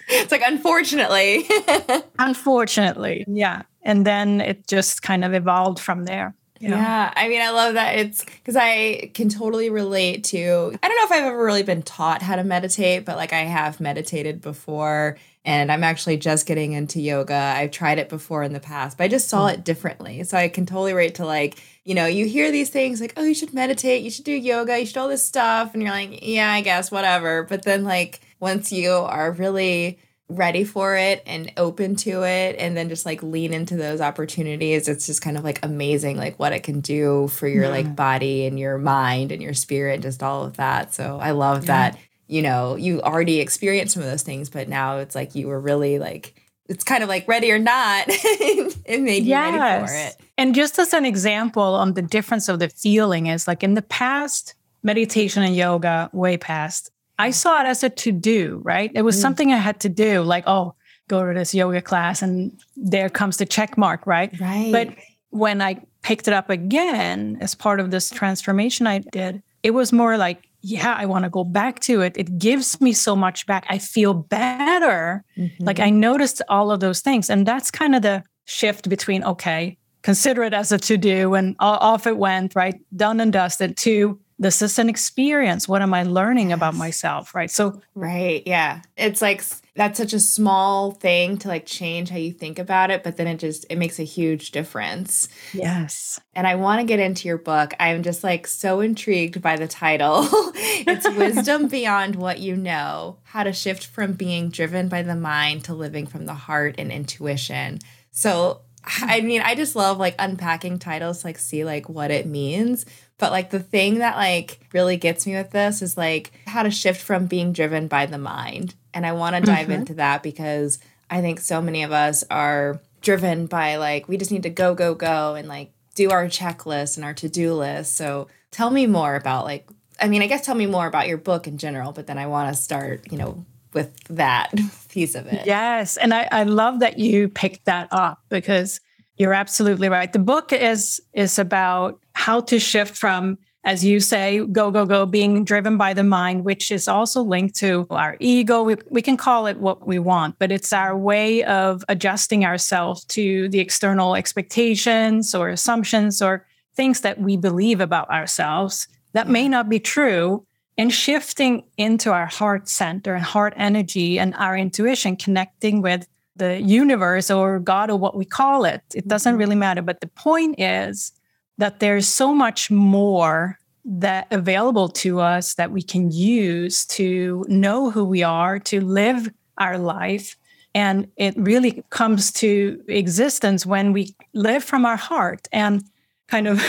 it's 0.08 0.30
like, 0.30 0.42
unfortunately. 0.44 1.48
unfortunately. 2.18 3.24
Yeah. 3.26 3.62
And 3.82 4.04
then 4.06 4.42
it 4.42 4.66
just 4.66 5.00
kind 5.00 5.24
of 5.24 5.32
evolved 5.32 5.78
from 5.78 6.04
there. 6.04 6.34
Yeah. 6.60 7.12
I 7.14 7.28
mean, 7.28 7.42
I 7.42 7.50
love 7.50 7.74
that. 7.74 7.98
It's 7.98 8.24
because 8.24 8.56
I 8.56 9.10
can 9.14 9.28
totally 9.28 9.70
relate 9.70 10.24
to. 10.24 10.76
I 10.82 10.88
don't 10.88 10.96
know 10.96 11.04
if 11.04 11.12
I've 11.12 11.24
ever 11.24 11.44
really 11.44 11.62
been 11.62 11.82
taught 11.82 12.22
how 12.22 12.36
to 12.36 12.44
meditate, 12.44 13.04
but 13.04 13.16
like 13.16 13.32
I 13.32 13.40
have 13.40 13.80
meditated 13.80 14.40
before 14.40 15.18
and 15.44 15.70
I'm 15.70 15.84
actually 15.84 16.16
just 16.16 16.44
getting 16.44 16.72
into 16.72 17.00
yoga. 17.00 17.34
I've 17.34 17.70
tried 17.70 17.98
it 17.98 18.08
before 18.08 18.42
in 18.42 18.52
the 18.52 18.60
past, 18.60 18.98
but 18.98 19.04
I 19.04 19.08
just 19.08 19.28
saw 19.28 19.48
mm. 19.48 19.54
it 19.54 19.64
differently. 19.64 20.24
So 20.24 20.36
I 20.36 20.48
can 20.48 20.66
totally 20.66 20.92
relate 20.92 21.14
to 21.16 21.26
like, 21.26 21.62
you 21.84 21.94
know, 21.94 22.06
you 22.06 22.26
hear 22.26 22.50
these 22.50 22.68
things 22.68 23.00
like, 23.00 23.12
oh, 23.16 23.22
you 23.22 23.34
should 23.34 23.54
meditate, 23.54 24.02
you 24.02 24.10
should 24.10 24.24
do 24.24 24.32
yoga, 24.32 24.78
you 24.78 24.86
should 24.86 24.96
all 24.96 25.08
this 25.08 25.24
stuff. 25.24 25.72
And 25.72 25.82
you're 25.82 25.92
like, 25.92 26.18
yeah, 26.22 26.50
I 26.50 26.62
guess, 26.62 26.90
whatever. 26.90 27.44
But 27.44 27.62
then, 27.62 27.84
like, 27.84 28.20
once 28.40 28.72
you 28.72 28.90
are 28.90 29.30
really 29.30 30.00
ready 30.28 30.64
for 30.64 30.96
it 30.96 31.22
and 31.24 31.52
open 31.56 31.94
to 31.94 32.24
it 32.24 32.56
and 32.58 32.76
then 32.76 32.88
just 32.88 33.06
like 33.06 33.22
lean 33.22 33.54
into 33.54 33.76
those 33.76 34.00
opportunities 34.00 34.88
it's 34.88 35.06
just 35.06 35.22
kind 35.22 35.38
of 35.38 35.44
like 35.44 35.64
amazing 35.64 36.16
like 36.16 36.36
what 36.36 36.52
it 36.52 36.64
can 36.64 36.80
do 36.80 37.28
for 37.28 37.46
your 37.46 37.64
yeah. 37.64 37.70
like 37.70 37.94
body 37.94 38.44
and 38.44 38.58
your 38.58 38.76
mind 38.76 39.30
and 39.30 39.40
your 39.40 39.54
spirit 39.54 40.02
just 40.02 40.24
all 40.24 40.44
of 40.44 40.56
that 40.56 40.92
so 40.92 41.18
i 41.20 41.30
love 41.30 41.62
yeah. 41.62 41.90
that 41.90 41.98
you 42.26 42.42
know 42.42 42.74
you 42.74 43.00
already 43.02 43.38
experienced 43.38 43.94
some 43.94 44.02
of 44.02 44.08
those 44.08 44.24
things 44.24 44.50
but 44.50 44.68
now 44.68 44.98
it's 44.98 45.14
like 45.14 45.36
you 45.36 45.46
were 45.46 45.60
really 45.60 46.00
like 46.00 46.34
it's 46.68 46.82
kind 46.82 47.04
of 47.04 47.08
like 47.08 47.28
ready 47.28 47.52
or 47.52 47.58
not 47.60 48.04
it 48.08 49.00
made 49.00 49.22
you 49.22 49.28
yes. 49.28 49.54
ready 49.54 49.86
for 49.86 49.94
it 49.94 50.16
and 50.36 50.56
just 50.56 50.76
as 50.80 50.92
an 50.92 51.04
example 51.04 51.62
on 51.62 51.94
the 51.94 52.02
difference 52.02 52.48
of 52.48 52.58
the 52.58 52.68
feeling 52.68 53.26
is 53.26 53.46
like 53.46 53.62
in 53.62 53.74
the 53.74 53.82
past 53.82 54.54
meditation 54.82 55.44
and 55.44 55.54
yoga 55.54 56.10
way 56.12 56.36
past 56.36 56.90
I 57.18 57.30
saw 57.30 57.60
it 57.60 57.66
as 57.66 57.82
a 57.82 57.90
to 57.90 58.12
do, 58.12 58.60
right? 58.64 58.90
It 58.94 59.02
was 59.02 59.16
mm. 59.16 59.20
something 59.20 59.52
I 59.52 59.56
had 59.56 59.80
to 59.80 59.88
do, 59.88 60.22
like, 60.22 60.44
oh, 60.46 60.74
go 61.08 61.26
to 61.26 61.32
this 61.32 61.54
yoga 61.54 61.80
class 61.80 62.22
and 62.22 62.58
there 62.76 63.08
comes 63.08 63.36
the 63.36 63.46
check 63.46 63.78
mark, 63.78 64.06
right? 64.06 64.38
Right. 64.40 64.72
But 64.72 64.88
when 65.30 65.62
I 65.62 65.82
picked 66.02 66.28
it 66.28 66.34
up 66.34 66.50
again 66.50 67.38
as 67.40 67.54
part 67.54 67.80
of 67.80 67.90
this 67.90 68.10
transformation 68.10 68.86
I 68.86 68.98
did, 68.98 69.42
it 69.62 69.70
was 69.70 69.92
more 69.92 70.16
like, 70.16 70.48
yeah, 70.62 70.94
I 70.98 71.06
want 71.06 71.24
to 71.24 71.30
go 71.30 71.44
back 71.44 71.80
to 71.80 72.00
it. 72.00 72.16
It 72.16 72.38
gives 72.38 72.80
me 72.80 72.92
so 72.92 73.14
much 73.14 73.46
back. 73.46 73.66
I 73.68 73.78
feel 73.78 74.14
better. 74.14 75.24
Mm-hmm. 75.36 75.64
Like 75.64 75.78
I 75.78 75.90
noticed 75.90 76.42
all 76.48 76.72
of 76.72 76.80
those 76.80 77.00
things. 77.00 77.30
And 77.30 77.46
that's 77.46 77.70
kind 77.70 77.94
of 77.94 78.02
the 78.02 78.24
shift 78.46 78.88
between, 78.88 79.22
okay, 79.22 79.78
consider 80.02 80.42
it 80.42 80.54
as 80.54 80.72
a 80.72 80.78
to 80.78 80.96
do 80.96 81.34
and 81.34 81.54
off 81.60 82.06
it 82.06 82.16
went, 82.16 82.56
right? 82.56 82.74
Done 82.96 83.20
and 83.20 83.32
dusted 83.32 83.76
to 83.78 84.18
this 84.38 84.62
is 84.62 84.78
an 84.78 84.88
experience. 84.88 85.68
What 85.68 85.82
am 85.82 85.94
i 85.94 86.02
learning 86.02 86.50
yes. 86.50 86.56
about 86.56 86.74
myself 86.74 87.34
right? 87.34 87.50
So 87.50 87.80
right 87.94 88.42
yeah. 88.46 88.82
It's 88.96 89.22
like 89.22 89.42
that's 89.74 89.98
such 89.98 90.12
a 90.12 90.20
small 90.20 90.92
thing 90.92 91.36
to 91.38 91.48
like 91.48 91.66
change 91.66 92.08
how 92.08 92.16
you 92.16 92.32
think 92.32 92.58
about 92.58 92.90
it 92.90 93.04
but 93.04 93.18
then 93.18 93.26
it 93.26 93.38
just 93.38 93.66
it 93.68 93.76
makes 93.76 93.98
a 93.98 94.04
huge 94.04 94.50
difference. 94.50 95.28
Yes. 95.52 96.20
And 96.34 96.46
i 96.46 96.54
want 96.54 96.80
to 96.80 96.86
get 96.86 97.00
into 97.00 97.28
your 97.28 97.38
book. 97.38 97.74
I'm 97.80 98.02
just 98.02 98.22
like 98.24 98.46
so 98.46 98.80
intrigued 98.80 99.40
by 99.40 99.56
the 99.56 99.68
title. 99.68 100.28
It's 100.88 101.08
wisdom 101.08 101.68
beyond 101.68 102.16
what 102.16 102.38
you 102.38 102.54
know 102.54 103.18
how 103.24 103.42
to 103.42 103.52
shift 103.52 103.86
from 103.86 104.12
being 104.12 104.50
driven 104.50 104.88
by 104.88 105.02
the 105.02 105.16
mind 105.16 105.64
to 105.64 105.74
living 105.74 106.06
from 106.06 106.26
the 106.26 106.34
heart 106.34 106.76
and 106.78 106.92
intuition. 106.92 107.80
So 108.12 108.62
I 109.02 109.20
mean, 109.20 109.42
I 109.42 109.54
just 109.54 109.76
love 109.76 109.98
like 109.98 110.14
unpacking 110.18 110.78
titles, 110.78 111.24
like 111.24 111.38
see 111.38 111.64
like 111.64 111.88
what 111.88 112.10
it 112.10 112.26
means. 112.26 112.86
But 113.18 113.32
like 113.32 113.50
the 113.50 113.60
thing 113.60 113.98
that 113.98 114.16
like 114.16 114.60
really 114.72 114.96
gets 114.96 115.26
me 115.26 115.34
with 115.34 115.50
this 115.50 115.82
is 115.82 115.96
like 115.96 116.32
how 116.46 116.62
to 116.62 116.70
shift 116.70 117.00
from 117.00 117.26
being 117.26 117.52
driven 117.52 117.88
by 117.88 118.06
the 118.06 118.18
mind. 118.18 118.74
And 118.92 119.06
I 119.06 119.12
want 119.12 119.36
to 119.36 119.42
dive 119.42 119.64
mm-hmm. 119.64 119.72
into 119.72 119.94
that 119.94 120.22
because 120.22 120.78
I 121.10 121.20
think 121.20 121.40
so 121.40 121.62
many 121.62 121.82
of 121.82 121.92
us 121.92 122.24
are 122.30 122.80
driven 123.00 123.46
by 123.46 123.76
like 123.76 124.08
we 124.08 124.16
just 124.16 124.32
need 124.32 124.42
to 124.42 124.50
go 124.50 124.74
go 124.74 124.94
go 124.94 125.34
and 125.34 125.48
like 125.48 125.70
do 125.94 126.10
our 126.10 126.26
checklist 126.26 126.96
and 126.96 127.04
our 127.04 127.14
to-do 127.14 127.54
list. 127.54 127.96
So 127.96 128.28
tell 128.50 128.70
me 128.70 128.86
more 128.86 129.16
about 129.16 129.44
like 129.44 129.66
I 129.98 130.08
mean, 130.08 130.20
I 130.20 130.26
guess 130.26 130.44
tell 130.44 130.54
me 130.54 130.66
more 130.66 130.86
about 130.86 131.08
your 131.08 131.16
book 131.16 131.46
in 131.46 131.56
general, 131.56 131.92
but 131.92 132.06
then 132.06 132.18
I 132.18 132.26
want 132.26 132.54
to 132.54 132.62
start, 132.62 133.10
you 133.10 133.16
know, 133.16 133.46
with 133.76 133.96
that 134.08 134.52
piece 134.88 135.14
of 135.14 135.26
it. 135.26 135.46
Yes. 135.46 135.96
And 135.96 136.12
I, 136.12 136.26
I 136.32 136.42
love 136.42 136.80
that 136.80 136.98
you 136.98 137.28
picked 137.28 137.66
that 137.66 137.86
up 137.92 138.20
because 138.28 138.80
you're 139.18 139.34
absolutely 139.34 139.88
right. 139.88 140.12
The 140.12 140.18
book 140.18 140.52
is 140.52 141.00
is 141.12 141.38
about 141.38 142.00
how 142.14 142.40
to 142.40 142.58
shift 142.58 142.96
from 142.96 143.38
as 143.62 143.84
you 143.84 143.98
say, 143.98 144.46
go, 144.46 144.70
go, 144.70 144.86
go, 144.86 145.04
being 145.04 145.44
driven 145.44 145.76
by 145.76 145.92
the 145.92 146.04
mind, 146.04 146.44
which 146.44 146.70
is 146.70 146.86
also 146.86 147.20
linked 147.20 147.56
to 147.56 147.84
our 147.90 148.16
ego. 148.20 148.62
We, 148.62 148.76
we 148.90 149.02
can 149.02 149.16
call 149.16 149.48
it 149.48 149.56
what 149.56 149.88
we 149.88 149.98
want, 149.98 150.38
but 150.38 150.52
it's 150.52 150.72
our 150.72 150.96
way 150.96 151.42
of 151.42 151.84
adjusting 151.88 152.44
ourselves 152.44 153.04
to 153.06 153.48
the 153.48 153.58
external 153.58 154.14
expectations 154.14 155.34
or 155.34 155.48
assumptions 155.48 156.22
or 156.22 156.46
things 156.76 157.00
that 157.00 157.20
we 157.20 157.36
believe 157.36 157.80
about 157.80 158.08
ourselves 158.08 158.86
that 159.14 159.28
may 159.28 159.48
not 159.48 159.68
be 159.68 159.80
true 159.80 160.46
and 160.78 160.92
shifting 160.92 161.64
into 161.76 162.12
our 162.12 162.26
heart 162.26 162.68
center 162.68 163.14
and 163.14 163.24
heart 163.24 163.54
energy 163.56 164.18
and 164.18 164.34
our 164.34 164.56
intuition, 164.56 165.16
connecting 165.16 165.82
with 165.82 166.06
the 166.36 166.60
universe 166.60 167.30
or 167.30 167.58
God 167.58 167.90
or 167.90 167.98
what 167.98 168.16
we 168.16 168.24
call 168.24 168.64
it. 168.64 168.82
It 168.94 169.08
doesn't 169.08 169.32
mm-hmm. 169.32 169.38
really 169.38 169.54
matter. 169.56 169.82
But 169.82 170.00
the 170.00 170.08
point 170.08 170.60
is 170.60 171.12
that 171.58 171.80
there's 171.80 172.06
so 172.06 172.34
much 172.34 172.70
more 172.70 173.58
that 173.84 174.26
available 174.30 174.88
to 174.88 175.20
us 175.20 175.54
that 175.54 175.70
we 175.70 175.82
can 175.82 176.10
use 176.10 176.84
to 176.86 177.44
know 177.48 177.90
who 177.90 178.04
we 178.04 178.22
are, 178.22 178.58
to 178.58 178.80
live 178.80 179.30
our 179.58 179.78
life. 179.78 180.36
And 180.74 181.08
it 181.16 181.34
really 181.36 181.84
comes 181.90 182.32
to 182.32 182.82
existence 182.88 183.64
when 183.64 183.92
we 183.92 184.14
live 184.34 184.62
from 184.62 184.84
our 184.84 184.96
heart 184.96 185.48
and 185.52 185.82
kind 186.28 186.48
of 186.48 186.60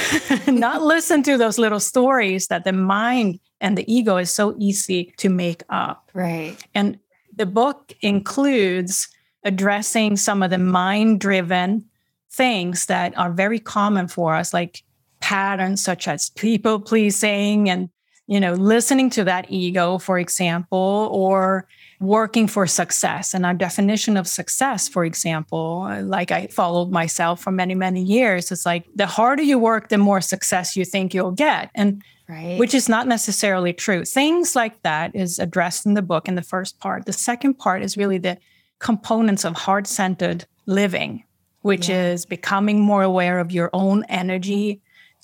not 0.47 0.81
listen 0.81 1.23
to 1.23 1.37
those 1.37 1.57
little 1.57 1.79
stories 1.79 2.47
that 2.47 2.63
the 2.63 2.71
mind 2.71 3.39
and 3.61 3.77
the 3.77 3.91
ego 3.91 4.17
is 4.17 4.33
so 4.33 4.55
easy 4.57 5.13
to 5.17 5.29
make 5.29 5.63
up. 5.69 6.11
Right. 6.13 6.55
And 6.73 6.99
the 7.35 7.45
book 7.45 7.95
includes 8.01 9.07
addressing 9.43 10.17
some 10.17 10.43
of 10.43 10.49
the 10.49 10.57
mind 10.57 11.19
driven 11.19 11.85
things 12.31 12.85
that 12.87 13.17
are 13.17 13.31
very 13.31 13.59
common 13.59 14.07
for 14.07 14.35
us, 14.35 14.53
like 14.53 14.83
patterns 15.19 15.81
such 15.81 16.07
as 16.07 16.29
people 16.31 16.79
pleasing 16.79 17.69
and 17.69 17.89
you 18.27 18.39
know 18.39 18.53
listening 18.53 19.09
to 19.09 19.23
that 19.23 19.45
ego 19.49 19.97
for 19.97 20.19
example 20.19 21.09
or 21.11 21.67
working 21.99 22.47
for 22.47 22.67
success 22.67 23.33
and 23.33 23.45
our 23.45 23.55
definition 23.55 24.17
of 24.17 24.27
success 24.27 24.87
for 24.87 25.03
example 25.03 25.89
like 26.03 26.31
i 26.31 26.45
followed 26.47 26.91
myself 26.91 27.41
for 27.41 27.51
many 27.51 27.73
many 27.73 28.03
years 28.03 28.51
it's 28.51 28.67
like 28.67 28.85
the 28.95 29.07
harder 29.07 29.41
you 29.41 29.57
work 29.57 29.89
the 29.89 29.97
more 29.97 30.21
success 30.21 30.75
you 30.75 30.85
think 30.85 31.13
you'll 31.13 31.31
get 31.31 31.71
and 31.73 32.03
right. 32.29 32.59
which 32.59 32.75
is 32.75 32.87
not 32.87 33.07
necessarily 33.07 33.73
true 33.73 34.05
things 34.05 34.55
like 34.55 34.79
that 34.83 35.15
is 35.15 35.39
addressed 35.39 35.87
in 35.87 35.95
the 35.95 36.01
book 36.03 36.27
in 36.27 36.35
the 36.35 36.41
first 36.43 36.79
part 36.79 37.05
the 37.05 37.13
second 37.13 37.55
part 37.55 37.81
is 37.81 37.97
really 37.97 38.19
the 38.19 38.37
components 38.77 39.43
of 39.43 39.55
heart-centered 39.55 40.45
living 40.67 41.23
which 41.61 41.89
yeah. 41.89 42.09
is 42.09 42.27
becoming 42.27 42.79
more 42.79 43.01
aware 43.01 43.39
of 43.39 43.51
your 43.51 43.71
own 43.73 44.03
energy 44.07 44.79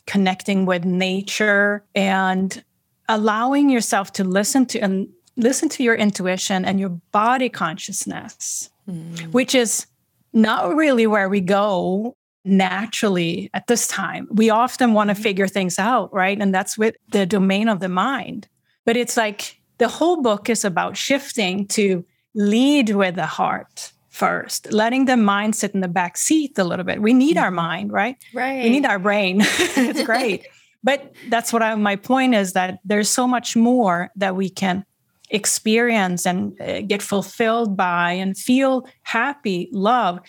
connecting 0.07 0.65
with 0.65 0.83
nature 0.85 1.83
and 1.93 2.63
allowing 3.09 3.69
yourself 3.69 4.11
to 4.11 4.23
listen 4.23 4.65
to 4.65 4.79
and 4.79 5.07
listen 5.35 5.69
to 5.69 5.83
your 5.83 5.95
intuition 5.95 6.65
and 6.65 6.79
your 6.79 6.89
body 6.89 7.49
consciousness, 7.49 8.69
mm. 8.89 9.31
which 9.31 9.55
is 9.55 9.87
not 10.33 10.75
really 10.75 11.07
where 11.07 11.29
we 11.29 11.41
go 11.41 12.15
naturally 12.45 13.49
at 13.53 13.67
this 13.67 13.87
time. 13.87 14.27
We 14.31 14.49
often 14.49 14.93
want 14.93 15.09
to 15.09 15.13
mm-hmm. 15.13 15.23
figure 15.23 15.47
things 15.47 15.79
out, 15.79 16.13
right? 16.13 16.39
And 16.39 16.53
that's 16.53 16.77
with 16.77 16.95
the 17.11 17.25
domain 17.25 17.69
of 17.69 17.79
the 17.79 17.89
mind. 17.89 18.47
But 18.85 18.97
it's 18.97 19.15
like 19.15 19.61
the 19.77 19.87
whole 19.87 20.21
book 20.21 20.49
is 20.49 20.65
about 20.65 20.97
shifting 20.97 21.67
to 21.69 22.05
lead 22.35 22.89
with 22.89 23.15
the 23.15 23.25
heart 23.25 23.93
first, 24.09 24.71
letting 24.71 25.05
the 25.05 25.17
mind 25.17 25.55
sit 25.55 25.71
in 25.71 25.79
the 25.79 25.87
back 25.87 26.17
seat 26.17 26.57
a 26.57 26.63
little 26.63 26.85
bit. 26.85 27.01
We 27.01 27.13
need 27.13 27.37
our 27.37 27.47
mm-hmm. 27.47 27.55
mind, 27.55 27.91
right? 27.91 28.17
Right. 28.33 28.63
We 28.63 28.69
need 28.69 28.85
our 28.85 28.99
brain. 28.99 29.37
it's 29.41 30.03
great. 30.03 30.45
but 30.83 31.13
that's 31.29 31.53
what 31.53 31.63
I, 31.63 31.75
my 31.75 31.95
point 31.95 32.35
is 32.35 32.53
that 32.53 32.79
there's 32.83 33.09
so 33.09 33.27
much 33.27 33.55
more 33.55 34.11
that 34.17 34.35
we 34.35 34.49
can 34.49 34.85
experience 35.33 36.25
and 36.25 36.59
uh, 36.61 36.81
get 36.81 37.01
fulfilled 37.01 37.75
by 37.75 38.11
and 38.11 38.37
feel 38.37 38.87
happy, 39.01 39.67
love 39.73 40.19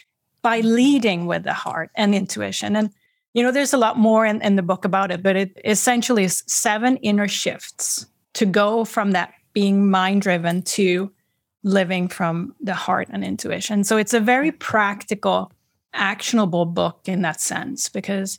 by 0.43 0.61
leading 0.61 1.27
with 1.27 1.45
the 1.45 1.53
heart 1.53 1.91
and 1.95 2.15
intuition. 2.15 2.75
And, 2.75 2.91
you 3.35 3.43
know, 3.43 3.53
there's 3.53 3.73
a 3.73 3.79
lot 3.79 3.99
more 3.99 4.27
in, 4.27 4.43
in 4.43 4.57
the 4.57 4.63
book 4.63 4.85
about 4.85 5.13
it, 5.13 5.23
but 5.23 5.37
it 5.37 5.61
essentially 5.65 6.25
is 6.25 6.43
seven 6.47 6.97
inner 6.99 7.29
shifts 7.29 8.07
to 8.33 8.47
go 8.47 8.85
from 8.85 9.13
that 9.13 9.33
being 9.53 9.91
mind 9.91 10.23
driven 10.23 10.63
to 10.63 11.13
living 11.63 12.09
from 12.09 12.55
the 12.61 12.75
heart 12.75 13.09
and 13.11 13.25
intuition. 13.25 13.85
So 13.85 13.97
it's 13.97 14.15
a 14.15 14.21
very 14.21 14.53
practical, 14.53 15.53
actionable 15.93 16.67
book 16.67 17.01
in 17.07 17.23
that 17.23 17.41
sense 17.41 17.89
because 17.89 18.39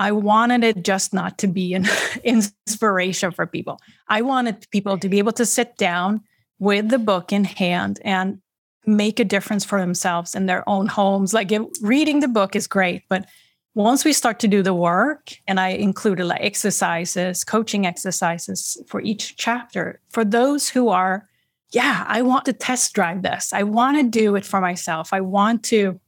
I 0.00 0.12
wanted 0.12 0.64
it 0.64 0.82
just 0.82 1.12
not 1.12 1.36
to 1.38 1.46
be 1.46 1.74
an 1.74 1.86
inspiration 2.24 3.30
for 3.32 3.46
people. 3.46 3.78
I 4.08 4.22
wanted 4.22 4.66
people 4.70 4.98
to 4.98 5.08
be 5.10 5.18
able 5.18 5.32
to 5.32 5.44
sit 5.44 5.76
down 5.76 6.22
with 6.58 6.88
the 6.88 6.98
book 6.98 7.32
in 7.32 7.44
hand 7.44 8.00
and 8.02 8.40
make 8.86 9.20
a 9.20 9.24
difference 9.24 9.62
for 9.62 9.78
themselves 9.78 10.34
in 10.34 10.46
their 10.46 10.66
own 10.66 10.86
homes. 10.86 11.34
Like 11.34 11.52
reading 11.82 12.20
the 12.20 12.28
book 12.28 12.56
is 12.56 12.66
great, 12.66 13.02
but 13.10 13.26
once 13.74 14.04
we 14.04 14.14
start 14.14 14.40
to 14.40 14.48
do 14.48 14.62
the 14.62 14.74
work, 14.74 15.32
and 15.46 15.60
I 15.60 15.68
included 15.68 16.24
like 16.24 16.40
exercises, 16.40 17.44
coaching 17.44 17.86
exercises 17.86 18.82
for 18.88 19.02
each 19.02 19.36
chapter, 19.36 20.00
for 20.08 20.24
those 20.24 20.70
who 20.70 20.88
are, 20.88 21.28
yeah, 21.72 22.04
I 22.08 22.22
want 22.22 22.46
to 22.46 22.52
test 22.54 22.94
drive 22.94 23.22
this. 23.22 23.52
I 23.52 23.64
want 23.64 23.98
to 23.98 24.02
do 24.02 24.34
it 24.34 24.46
for 24.46 24.60
myself. 24.62 25.12
I 25.12 25.20
want 25.20 25.62
to 25.64 26.00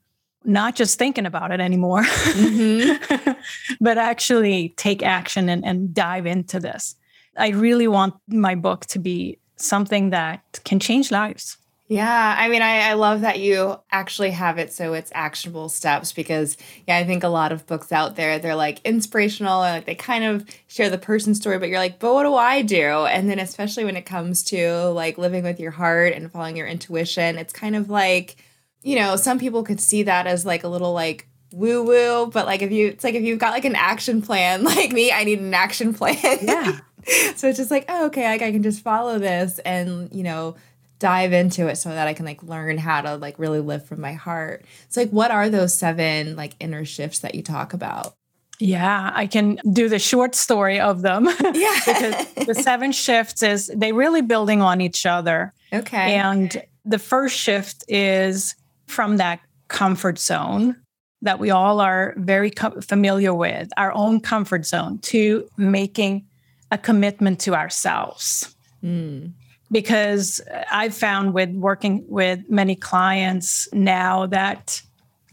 not 0.44 0.74
just 0.74 0.98
thinking 0.98 1.26
about 1.26 1.50
it 1.52 1.60
anymore, 1.60 2.02
mm-hmm. 2.02 3.32
but 3.80 3.98
actually 3.98 4.70
take 4.70 5.02
action 5.02 5.48
and, 5.48 5.64
and 5.64 5.94
dive 5.94 6.26
into 6.26 6.60
this. 6.60 6.96
I 7.36 7.48
really 7.48 7.88
want 7.88 8.14
my 8.28 8.54
book 8.54 8.86
to 8.86 8.98
be 8.98 9.38
something 9.56 10.10
that 10.10 10.60
can 10.64 10.80
change 10.80 11.10
lives. 11.10 11.58
Yeah, 11.88 12.36
I 12.38 12.48
mean, 12.48 12.62
I, 12.62 12.88
I 12.88 12.92
love 12.94 13.20
that 13.20 13.38
you 13.38 13.76
actually 13.90 14.30
have 14.30 14.56
it 14.56 14.72
so 14.72 14.94
it's 14.94 15.12
actionable 15.14 15.68
steps 15.68 16.10
because, 16.10 16.56
yeah, 16.88 16.96
I 16.96 17.04
think 17.04 17.22
a 17.22 17.28
lot 17.28 17.52
of 17.52 17.66
books 17.66 17.92
out 17.92 18.16
there, 18.16 18.38
they're 18.38 18.54
like 18.54 18.80
inspirational 18.82 19.62
and 19.62 19.76
like 19.76 19.84
they 19.84 19.94
kind 19.94 20.24
of 20.24 20.46
share 20.68 20.88
the 20.88 20.96
person 20.96 21.34
story, 21.34 21.58
but 21.58 21.68
you're 21.68 21.78
like, 21.78 21.98
but 21.98 22.14
what 22.14 22.22
do 22.22 22.34
I 22.34 22.62
do? 22.62 23.04
And 23.04 23.28
then, 23.28 23.38
especially 23.38 23.84
when 23.84 23.96
it 23.96 24.06
comes 24.06 24.42
to 24.44 24.86
like 24.86 25.18
living 25.18 25.44
with 25.44 25.60
your 25.60 25.72
heart 25.72 26.14
and 26.14 26.32
following 26.32 26.56
your 26.56 26.66
intuition, 26.66 27.36
it's 27.36 27.52
kind 27.52 27.76
of 27.76 27.90
like, 27.90 28.36
you 28.82 28.96
know, 28.96 29.16
some 29.16 29.38
people 29.38 29.62
could 29.62 29.80
see 29.80 30.04
that 30.04 30.26
as 30.26 30.44
like 30.44 30.64
a 30.64 30.68
little 30.68 30.92
like 30.92 31.28
woo 31.52 31.82
woo, 31.82 32.26
but 32.26 32.46
like 32.46 32.62
if 32.62 32.72
you, 32.72 32.88
it's 32.88 33.04
like 33.04 33.14
if 33.14 33.22
you've 33.22 33.38
got 33.38 33.52
like 33.52 33.64
an 33.64 33.76
action 33.76 34.22
plan, 34.22 34.64
like 34.64 34.92
me, 34.92 35.12
I 35.12 35.24
need 35.24 35.40
an 35.40 35.54
action 35.54 35.94
plan. 35.94 36.16
Yeah. 36.42 36.78
so 37.36 37.48
it's 37.48 37.58
just 37.58 37.70
like, 37.70 37.84
oh, 37.88 38.06
okay, 38.06 38.24
like 38.24 38.42
I 38.42 38.52
can 38.52 38.62
just 38.62 38.82
follow 38.82 39.18
this 39.18 39.58
and, 39.60 40.12
you 40.12 40.22
know, 40.22 40.56
dive 40.98 41.32
into 41.32 41.66
it 41.66 41.76
so 41.76 41.88
that 41.88 42.06
I 42.06 42.14
can 42.14 42.24
like 42.24 42.42
learn 42.44 42.78
how 42.78 43.00
to 43.00 43.16
like 43.16 43.38
really 43.38 43.60
live 43.60 43.84
from 43.84 44.00
my 44.00 44.12
heart. 44.12 44.64
So 44.88 45.00
like 45.00 45.10
what 45.10 45.32
are 45.32 45.48
those 45.48 45.74
seven 45.74 46.36
like 46.36 46.54
inner 46.60 46.84
shifts 46.84 47.18
that 47.20 47.34
you 47.34 47.42
talk 47.42 47.74
about? 47.74 48.14
Yeah, 48.60 49.10
I 49.12 49.26
can 49.26 49.58
do 49.72 49.88
the 49.88 49.98
short 49.98 50.36
story 50.36 50.78
of 50.78 51.02
them. 51.02 51.28
Yeah. 51.54 51.80
because 51.84 52.46
the 52.46 52.54
seven 52.54 52.92
shifts 52.92 53.42
is 53.42 53.70
they 53.74 53.92
really 53.92 54.22
building 54.22 54.62
on 54.62 54.80
each 54.80 55.04
other. 55.04 55.52
Okay. 55.72 56.14
And 56.14 56.62
the 56.84 57.00
first 57.00 57.36
shift 57.36 57.84
is 57.88 58.54
from 58.86 59.16
that 59.16 59.40
comfort 59.68 60.18
zone 60.18 60.76
that 61.22 61.38
we 61.38 61.50
all 61.50 61.80
are 61.80 62.14
very 62.16 62.50
co- 62.50 62.80
familiar 62.80 63.32
with, 63.32 63.68
our 63.76 63.92
own 63.92 64.20
comfort 64.20 64.66
zone, 64.66 64.98
to 64.98 65.48
making 65.56 66.26
a 66.70 66.78
commitment 66.78 67.38
to 67.40 67.54
ourselves. 67.54 68.54
Mm. 68.82 69.32
Because 69.70 70.40
I've 70.70 70.94
found 70.94 71.32
with 71.32 71.50
working 71.50 72.04
with 72.08 72.40
many 72.50 72.74
clients 72.74 73.68
now 73.72 74.26
that, 74.26 74.82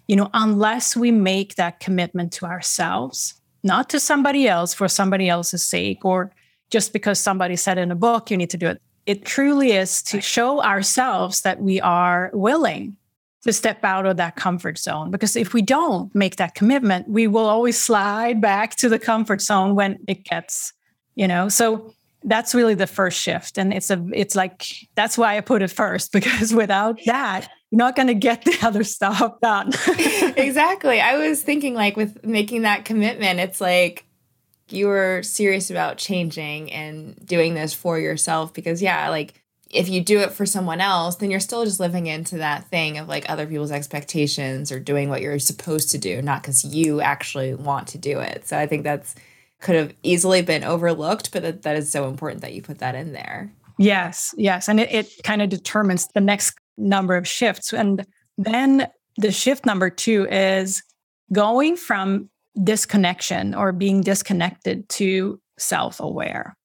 you 0.07 0.15
know, 0.15 0.29
unless 0.33 0.95
we 0.95 1.11
make 1.11 1.55
that 1.55 1.79
commitment 1.79 2.31
to 2.33 2.45
ourselves, 2.45 3.33
not 3.63 3.89
to 3.89 3.99
somebody 3.99 4.47
else 4.47 4.73
for 4.73 4.87
somebody 4.87 5.27
else's 5.27 5.65
sake, 5.65 6.05
or 6.05 6.31
just 6.69 6.93
because 6.93 7.19
somebody 7.19 7.55
said 7.55 7.77
in 7.77 7.91
a 7.91 7.95
book, 7.95 8.29
you 8.31 8.37
need 8.37 8.51
to 8.51 8.57
do 8.57 8.67
it. 8.67 8.81
It 9.05 9.25
truly 9.25 9.71
is 9.71 10.03
to 10.03 10.21
show 10.21 10.61
ourselves 10.61 11.41
that 11.41 11.59
we 11.61 11.81
are 11.81 12.29
willing 12.31 12.95
to 13.43 13.53
step 13.53 13.83
out 13.83 14.05
of 14.05 14.17
that 14.17 14.35
comfort 14.35 14.77
zone. 14.77 15.11
Because 15.11 15.35
if 15.35 15.53
we 15.53 15.61
don't 15.61 16.13
make 16.13 16.35
that 16.37 16.55
commitment, 16.55 17.07
we 17.07 17.27
will 17.27 17.45
always 17.45 17.77
slide 17.77 18.41
back 18.41 18.75
to 18.77 18.89
the 18.89 18.99
comfort 18.99 19.41
zone 19.41 19.75
when 19.75 19.99
it 20.07 20.25
gets, 20.25 20.73
you 21.15 21.27
know, 21.27 21.49
so 21.49 21.93
that's 22.23 22.53
really 22.53 22.75
the 22.75 22.87
first 22.87 23.19
shift. 23.19 23.57
And 23.57 23.73
it's 23.73 23.89
a, 23.89 24.05
it's 24.13 24.35
like, 24.35 24.65
that's 24.95 25.17
why 25.17 25.37
I 25.37 25.41
put 25.41 25.61
it 25.61 25.71
first, 25.71 26.11
because 26.13 26.53
without 26.53 26.99
that, 27.05 27.49
you're 27.71 27.77
not 27.77 27.95
going 27.95 28.07
to 28.07 28.13
get 28.13 28.43
the 28.43 28.57
other 28.61 28.83
stuff 28.83 29.39
done. 29.41 29.71
exactly. 29.87 30.99
I 30.99 31.17
was 31.17 31.41
thinking 31.41 31.75
like 31.75 31.95
with 31.95 32.25
making 32.25 32.63
that 32.63 32.83
commitment, 32.83 33.39
it's 33.39 33.61
like, 33.61 34.05
you 34.71 34.87
were 34.87 35.23
serious 35.23 35.71
about 35.71 35.97
changing 35.97 36.71
and 36.71 37.15
doing 37.25 37.53
this 37.53 37.73
for 37.73 37.99
yourself 37.99 38.53
because 38.53 38.81
yeah 38.81 39.09
like 39.09 39.38
if 39.69 39.87
you 39.87 40.01
do 40.01 40.19
it 40.19 40.31
for 40.31 40.45
someone 40.45 40.81
else, 40.81 41.17
then 41.17 41.29
you're 41.29 41.39
still 41.39 41.63
just 41.63 41.79
living 41.79 42.07
into 42.07 42.37
that 42.37 42.67
thing 42.69 42.97
of 42.97 43.07
like 43.07 43.29
other 43.29 43.45
people's 43.45 43.71
expectations 43.71 44.71
or 44.71 44.79
doing 44.79 45.09
what 45.09 45.21
you're 45.21 45.39
supposed 45.39 45.91
to 45.91 45.97
do, 45.97 46.21
not 46.21 46.41
because 46.41 46.63
you 46.63 47.01
actually 47.01 47.53
want 47.53 47.87
to 47.89 47.97
do 47.97 48.19
it. 48.19 48.47
So 48.47 48.57
I 48.57 48.65
think 48.65 48.83
that's 48.83 49.15
could 49.61 49.75
have 49.75 49.93
easily 50.03 50.41
been 50.41 50.63
overlooked, 50.63 51.31
but 51.31 51.43
that, 51.43 51.61
that 51.63 51.75
is 51.75 51.91
so 51.91 52.07
important 52.07 52.41
that 52.41 52.53
you 52.53 52.61
put 52.61 52.79
that 52.79 52.95
in 52.95 53.11
there. 53.11 53.51
Yes, 53.77 54.33
yes. 54.37 54.69
And 54.69 54.79
it, 54.79 54.91
it 54.91 55.23
kind 55.23 55.41
of 55.41 55.49
determines 55.49 56.07
the 56.13 56.21
next 56.21 56.55
number 56.77 57.15
of 57.15 57.27
shifts. 57.27 57.73
And 57.73 58.05
then 58.37 58.87
the 59.17 59.31
shift 59.31 59.65
number 59.65 59.89
two 59.89 60.27
is 60.29 60.81
going 61.33 61.75
from 61.75 62.29
disconnection 62.63 63.53
or 63.53 63.71
being 63.71 64.01
disconnected 64.01 64.87
to 64.89 65.39
self 65.57 65.99
aware. 65.99 66.55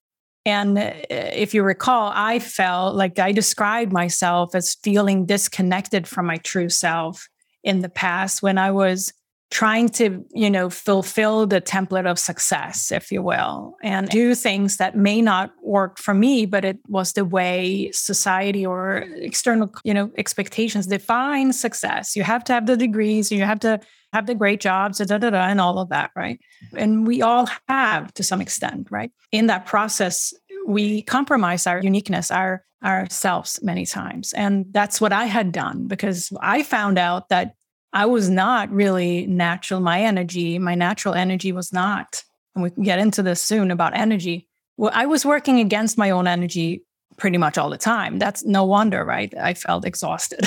And 0.46 0.76
uh, 0.78 0.92
if 1.10 1.54
you 1.54 1.62
recall, 1.62 2.12
I 2.14 2.38
felt 2.38 2.94
like 2.94 3.18
I 3.18 3.32
described 3.32 3.92
myself 3.92 4.54
as 4.54 4.74
feeling 4.74 5.26
disconnected 5.26 6.06
from 6.06 6.26
my 6.26 6.36
true 6.38 6.68
self 6.68 7.28
in 7.62 7.80
the 7.80 7.88
past 7.88 8.42
when 8.42 8.58
I 8.58 8.70
was 8.70 9.12
trying 9.50 9.88
to, 9.88 10.24
you 10.32 10.50
know, 10.50 10.68
fulfill 10.68 11.46
the 11.46 11.60
template 11.60 12.10
of 12.10 12.18
success, 12.18 12.90
if 12.90 13.12
you 13.12 13.22
will, 13.22 13.76
and 13.82 14.08
do 14.08 14.34
things 14.34 14.78
that 14.78 14.96
may 14.96 15.22
not 15.22 15.52
work 15.62 15.98
for 15.98 16.12
me, 16.12 16.44
but 16.44 16.64
it 16.64 16.78
was 16.88 17.12
the 17.12 17.24
way 17.24 17.90
society 17.92 18.66
or 18.66 19.04
external, 19.16 19.72
you 19.84 19.94
know, 19.94 20.10
expectations 20.18 20.88
define 20.88 21.52
success. 21.52 22.16
You 22.16 22.24
have 22.24 22.42
to 22.44 22.52
have 22.52 22.66
the 22.66 22.76
degrees, 22.76 23.30
you 23.30 23.44
have 23.44 23.60
to 23.60 23.78
have 24.14 24.26
the 24.26 24.34
great 24.34 24.60
jobs, 24.60 24.98
da, 24.98 25.18
da, 25.18 25.30
da, 25.30 25.44
and 25.46 25.60
all 25.60 25.78
of 25.78 25.88
that, 25.88 26.12
right? 26.14 26.40
And 26.76 27.06
we 27.06 27.20
all 27.20 27.48
have 27.68 28.14
to 28.14 28.22
some 28.22 28.40
extent, 28.40 28.86
right? 28.90 29.10
In 29.32 29.48
that 29.48 29.66
process, 29.66 30.32
we 30.66 31.02
compromise 31.02 31.66
our 31.66 31.80
uniqueness, 31.82 32.30
our 32.30 32.64
ourselves 32.82 33.58
many 33.62 33.86
times. 33.86 34.34
And 34.34 34.66
that's 34.70 35.00
what 35.00 35.12
I 35.12 35.24
had 35.24 35.52
done 35.52 35.86
because 35.86 36.30
I 36.40 36.62
found 36.62 36.98
out 36.98 37.30
that 37.30 37.54
I 37.94 38.06
was 38.06 38.28
not 38.28 38.70
really 38.70 39.26
natural. 39.26 39.80
My 39.80 40.02
energy, 40.02 40.58
my 40.58 40.74
natural 40.74 41.14
energy 41.14 41.50
was 41.50 41.72
not 41.72 42.22
and 42.54 42.62
we 42.62 42.70
can 42.70 42.82
get 42.82 42.98
into 42.98 43.22
this 43.22 43.40
soon 43.40 43.70
about 43.70 43.96
energy. 43.96 44.48
Well, 44.76 44.92
I 44.94 45.06
was 45.06 45.24
working 45.24 45.60
against 45.60 45.98
my 45.98 46.10
own 46.10 46.26
energy 46.26 46.82
pretty 47.16 47.38
much 47.38 47.56
all 47.58 47.70
the 47.70 47.78
time. 47.78 48.18
That's 48.18 48.44
no 48.44 48.64
wonder, 48.64 49.04
right? 49.04 49.32
I 49.36 49.54
felt 49.54 49.84
exhausted. 49.84 50.40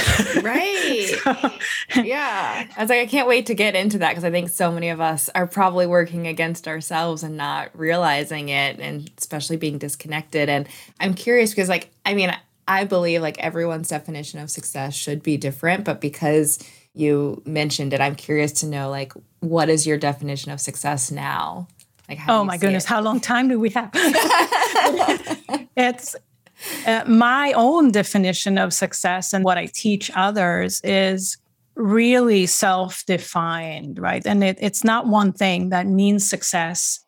right. 0.43 1.07
so. 1.23 2.01
Yeah. 2.01 2.67
I 2.75 2.81
was 2.81 2.89
like, 2.89 2.99
I 2.99 3.05
can't 3.05 3.27
wait 3.27 3.45
to 3.47 3.53
get 3.53 3.75
into 3.75 3.99
that 3.99 4.09
because 4.09 4.23
I 4.23 4.31
think 4.31 4.49
so 4.49 4.71
many 4.71 4.89
of 4.89 4.99
us 4.99 5.29
are 5.33 5.47
probably 5.47 5.87
working 5.87 6.27
against 6.27 6.67
ourselves 6.67 7.23
and 7.23 7.37
not 7.37 7.69
realizing 7.73 8.49
it 8.49 8.79
and 8.79 9.09
especially 9.17 9.57
being 9.57 9.77
disconnected. 9.77 10.49
And 10.49 10.67
I'm 10.99 11.13
curious 11.13 11.51
because, 11.51 11.69
like, 11.69 11.89
I 12.05 12.13
mean, 12.13 12.35
I 12.67 12.83
believe 12.83 13.21
like 13.21 13.39
everyone's 13.39 13.87
definition 13.87 14.39
of 14.39 14.51
success 14.51 14.93
should 14.93 15.23
be 15.23 15.37
different, 15.37 15.85
but 15.85 16.01
because 16.01 16.59
you 16.93 17.41
mentioned 17.45 17.93
it, 17.93 18.01
I'm 18.01 18.15
curious 18.15 18.51
to 18.53 18.65
know 18.65 18.89
like 18.89 19.13
what 19.39 19.69
is 19.69 19.87
your 19.87 19.97
definition 19.97 20.51
of 20.51 20.59
success 20.59 21.11
now? 21.11 21.67
Like, 22.09 22.19
oh 22.27 22.43
my 22.43 22.57
goodness, 22.57 22.85
it? 22.85 22.89
how 22.89 23.01
long 23.01 23.19
time 23.19 23.49
do 23.49 23.59
we 23.59 23.69
have? 23.71 23.91
it's 25.75 26.15
uh, 26.85 27.03
my 27.07 27.53
own 27.53 27.91
definition 27.91 28.57
of 28.57 28.73
success 28.73 29.33
and 29.33 29.43
what 29.43 29.57
I 29.57 29.67
teach 29.67 30.11
others 30.15 30.81
is 30.83 31.37
really 31.75 32.45
self 32.45 33.03
defined, 33.05 33.99
right? 33.99 34.25
And 34.25 34.43
it, 34.43 34.57
it's 34.59 34.83
not 34.83 35.07
one 35.07 35.31
thing 35.31 35.69
that 35.69 35.87
means 35.87 36.27
success 36.27 36.99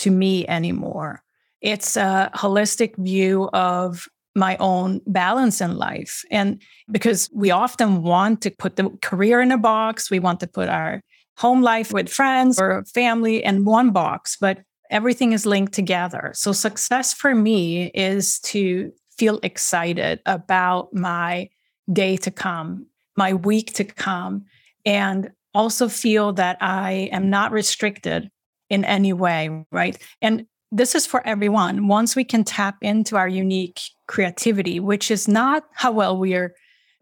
to 0.00 0.10
me 0.10 0.46
anymore. 0.46 1.22
It's 1.60 1.96
a 1.96 2.30
holistic 2.34 2.96
view 2.96 3.48
of 3.52 4.08
my 4.34 4.56
own 4.58 5.00
balance 5.06 5.60
in 5.60 5.76
life. 5.76 6.22
And 6.30 6.60
because 6.90 7.30
we 7.32 7.50
often 7.50 8.02
want 8.02 8.42
to 8.42 8.50
put 8.50 8.76
the 8.76 8.90
career 9.00 9.40
in 9.40 9.50
a 9.50 9.58
box, 9.58 10.10
we 10.10 10.18
want 10.18 10.40
to 10.40 10.46
put 10.46 10.68
our 10.68 11.00
home 11.38 11.62
life 11.62 11.92
with 11.92 12.08
friends 12.08 12.60
or 12.60 12.84
family 12.84 13.42
in 13.42 13.64
one 13.64 13.90
box, 13.90 14.36
but 14.38 14.58
everything 14.90 15.32
is 15.32 15.46
linked 15.46 15.72
together. 15.72 16.32
So, 16.34 16.52
success 16.52 17.12
for 17.12 17.34
me 17.34 17.90
is 17.94 18.40
to 18.40 18.92
feel 19.18 19.40
excited 19.42 20.20
about 20.26 20.92
my 20.92 21.48
day 21.92 22.16
to 22.18 22.30
come, 22.30 22.86
my 23.16 23.34
week 23.34 23.74
to 23.74 23.84
come, 23.84 24.44
and 24.84 25.30
also 25.54 25.88
feel 25.88 26.32
that 26.34 26.58
I 26.60 27.08
am 27.12 27.30
not 27.30 27.52
restricted 27.52 28.30
in 28.68 28.84
any 28.84 29.12
way, 29.12 29.64
right? 29.72 29.96
And 30.20 30.46
this 30.72 30.94
is 30.94 31.06
for 31.06 31.26
everyone. 31.26 31.88
Once 31.88 32.16
we 32.16 32.24
can 32.24 32.44
tap 32.44 32.76
into 32.82 33.16
our 33.16 33.28
unique 33.28 33.80
creativity, 34.08 34.80
which 34.80 35.10
is 35.10 35.28
not 35.28 35.64
how 35.72 35.92
well 35.92 36.18
we 36.18 36.34
are 36.34 36.54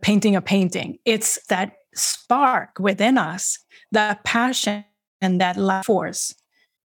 painting 0.03 0.37
a 0.37 0.43
painting, 0.43 0.99
it's 1.05 1.45
that 1.49 1.73
spark 1.95 2.79
within 2.79 3.19
us, 3.19 3.59
that 3.91 4.23
passion 4.25 4.85
and 5.21 5.41
that 5.41 5.85
force 5.85 6.35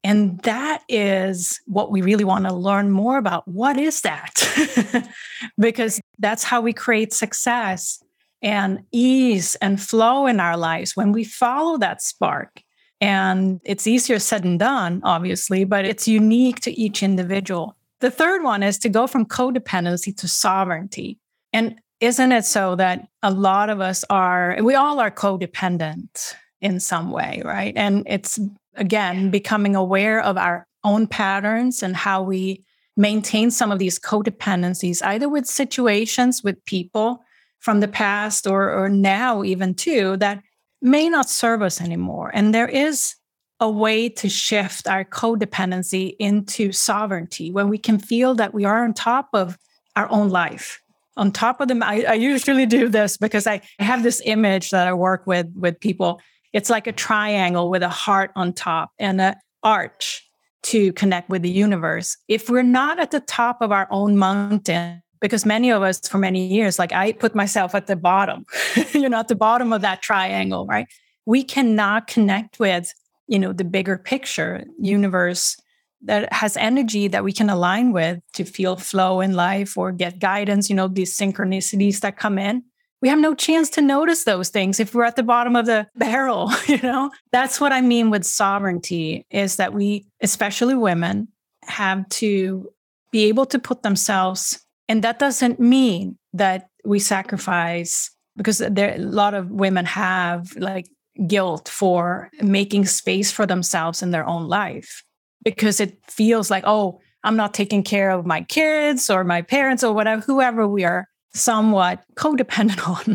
and 0.04 0.40
that 0.44 0.84
is 0.88 1.60
what 1.66 1.92
we 1.92 2.02
really 2.02 2.24
want 2.24 2.46
to 2.46 2.54
learn 2.54 2.90
more 2.90 3.18
about. 3.18 3.48
What 3.48 3.78
is 3.78 4.02
that? 4.02 5.10
because 5.60 6.00
that's 6.20 6.44
how 6.44 6.62
we 6.62 6.72
create 6.74 7.14
success 7.14 8.02
and 8.42 8.80
ease 8.92 9.56
and 9.56 9.82
flow 9.82 10.26
in 10.26 10.40
our 10.40 10.56
lives 10.56 10.96
when 10.96 11.12
we 11.12 11.26
follow 11.26 11.78
that 11.78 12.02
spark. 12.02 12.62
And 13.02 13.60
it's 13.66 13.88
easier 13.88 14.20
said 14.20 14.44
than 14.44 14.58
done, 14.58 15.02
obviously, 15.04 15.66
but 15.66 15.86
it's 15.86 16.08
unique 16.08 16.62
to 16.62 16.72
each 16.80 17.04
individual. 17.04 17.76
The 18.00 18.12
third 18.12 18.44
one 18.44 18.64
is 18.64 18.78
to 18.80 18.90
go 18.90 19.08
from 19.08 19.26
codependency 19.26 20.16
to 20.18 20.28
sovereignty. 20.28 21.18
And 21.52 21.80
isn't 22.00 22.32
it 22.32 22.46
so 22.46 22.76
that 22.76 23.08
a 23.22 23.32
lot 23.32 23.70
of 23.70 23.82
us 23.82 24.06
are, 24.10 24.58
we 24.62 24.76
all 24.76 25.00
are 25.02 25.12
codependent 25.12 26.34
in 26.62 26.80
some 26.80 27.12
way, 27.12 27.42
right? 27.44 27.74
And 27.76 28.04
it's 28.06 28.40
again, 28.80 29.30
becoming 29.30 29.76
aware 29.76 30.22
of 30.22 30.38
our 30.38 30.68
own 30.84 31.08
patterns 31.08 31.84
and 31.84 31.96
how 31.96 32.24
we 32.24 32.64
maintain 32.98 33.52
some 33.52 33.72
of 33.72 33.80
these 33.80 34.00
codependencies, 34.00 35.04
either 35.06 35.30
with 35.30 35.46
situations, 35.46 36.44
with 36.44 36.64
people 36.66 37.24
from 37.60 37.80
the 37.80 37.88
past 37.88 38.48
or, 38.48 38.72
or 38.72 38.90
now, 38.90 39.44
even 39.44 39.74
too, 39.74 40.18
that 40.18 40.42
may 40.82 41.10
not 41.10 41.30
serve 41.30 41.62
us 41.62 41.82
anymore. 41.82 42.32
And 42.34 42.54
there 42.54 42.68
is 42.68 43.16
a 43.60 43.70
way 43.70 44.08
to 44.08 44.30
shift 44.30 44.88
our 44.88 45.04
codependency 45.04 46.16
into 46.20 46.72
sovereignty 46.72 47.52
when 47.52 47.68
we 47.68 47.78
can 47.78 48.00
feel 48.00 48.34
that 48.36 48.54
we 48.54 48.64
are 48.64 48.84
on 48.84 48.94
top 48.94 49.30
of 49.34 49.58
our 49.96 50.10
own 50.10 50.30
life 50.30 50.82
on 51.18 51.32
top 51.32 51.60
of 51.60 51.68
them 51.68 51.84
I, 51.84 52.06
I, 52.08 52.14
usually 52.14 52.66
do 52.66 52.88
this 52.88 53.18
because 53.18 53.46
I 53.46 53.62
have 53.78 54.04
this 54.04 54.22
image 54.24 54.72
that 54.72 54.88
i 54.88 54.94
work 54.94 55.28
with 55.28 55.52
with 55.54 55.80
people 55.80 56.22
it's 56.54 56.70
like 56.70 56.88
a 56.88 56.92
triangle 56.92 57.70
with 57.70 57.84
a 57.84 57.90
heart 57.90 58.32
on 58.36 58.54
top 58.54 58.92
and 59.00 59.22
an 59.22 59.36
arch 59.64 60.30
to 60.62 60.92
connect 60.94 61.30
with 61.30 61.42
the 61.42 61.50
universe. 61.50 62.18
If 62.28 62.50
we're 62.50 62.64
not 62.64 63.00
at 63.00 63.12
the 63.12 63.20
top 63.22 63.62
of 63.62 63.72
our 63.72 63.88
own 63.92 64.18
mountain, 64.18 65.02
because 65.22 65.46
many 65.46 65.70
of 65.70 65.82
us 65.82 66.00
for 66.08 66.18
many 66.18 66.48
years, 66.48 66.80
like 66.80 66.94
I 66.94 67.12
put 67.12 67.36
myself 67.36 67.76
at 67.76 67.88
the 67.88 67.96
bottom, 67.96 68.46
you 68.94 69.10
know, 69.10 69.20
at 69.20 69.28
the 69.28 69.36
bottom 69.36 69.74
of 69.74 69.82
that 69.82 70.02
triangle, 70.02 70.66
right? 70.66 70.88
We 71.26 71.44
cannot 71.44 72.08
connect 72.08 72.60
with, 72.60 72.94
you 73.28 73.38
know, 73.38 73.54
the 73.54 73.64
bigger 73.64 73.98
picture 73.98 74.64
universe 74.80 75.58
that 76.02 76.32
has 76.32 76.56
energy 76.56 77.10
that 77.10 77.26
we 77.26 77.34
can 77.34 77.50
align 77.50 77.92
with 77.92 78.20
to 78.34 78.46
feel 78.46 78.78
flow 78.78 79.20
in 79.20 79.34
life 79.34 79.78
or 79.78 79.92
get 79.92 80.20
guidance, 80.20 80.70
you 80.70 80.76
know, 80.76 80.88
these 80.88 81.16
synchronicities 81.18 82.00
that 82.00 82.18
come 82.18 82.38
in 82.38 82.64
we 83.02 83.10
have 83.10 83.20
no 83.20 83.34
chance 83.34 83.70
to 83.72 83.82
notice 83.82 84.24
those 84.24 84.50
things 84.50 84.80
if 84.80 84.94
we're 84.94 85.04
at 85.04 85.16
the 85.16 85.24
bottom 85.24 85.56
of 85.56 85.66
the 85.66 85.88
barrel 85.96 86.52
you 86.68 86.80
know? 86.82 87.12
That's 87.32 87.60
what 87.60 87.72
i 87.72 87.82
mean 87.82 88.10
with 88.10 88.26
sovereignty 88.26 89.26
is 89.30 89.58
that 89.58 89.74
we 89.74 90.06
especially 90.22 90.76
women 90.76 91.28
have 91.64 92.08
to 92.10 92.70
be 93.12 93.26
able 93.26 93.46
to 93.48 93.60
put 93.60 93.84
themselves 93.84 94.66
and 94.88 95.04
that 95.04 95.20
doesn't 95.20 95.60
mean 95.60 96.18
that 96.34 96.70
we 96.86 97.00
sacrifice 97.00 98.12
because 98.38 98.60
there 98.60 98.96
a 98.96 99.00
lot 99.00 99.34
of 99.34 99.52
women 99.52 99.86
have 99.86 100.56
like 100.56 100.88
guilt 101.28 101.68
for 101.68 102.30
making 102.42 102.86
space 102.86 103.32
for 103.32 103.46
themselves 103.46 104.02
in 104.02 104.12
their 104.12 104.26
own 104.26 104.48
life 104.48 105.04
because 105.44 105.80
it 105.80 105.98
feels 106.08 106.50
like 106.50 106.64
oh 106.66 107.00
i'm 107.24 107.36
not 107.36 107.54
taking 107.54 107.84
care 107.84 108.10
of 108.10 108.26
my 108.26 108.42
kids 108.44 109.10
or 109.10 109.24
my 109.24 109.42
parents 109.42 109.84
or 109.84 109.94
whatever 109.94 110.22
whoever 110.22 110.68
we 110.68 110.84
are 110.84 111.08
somewhat 111.34 112.04
codependent 112.16 112.88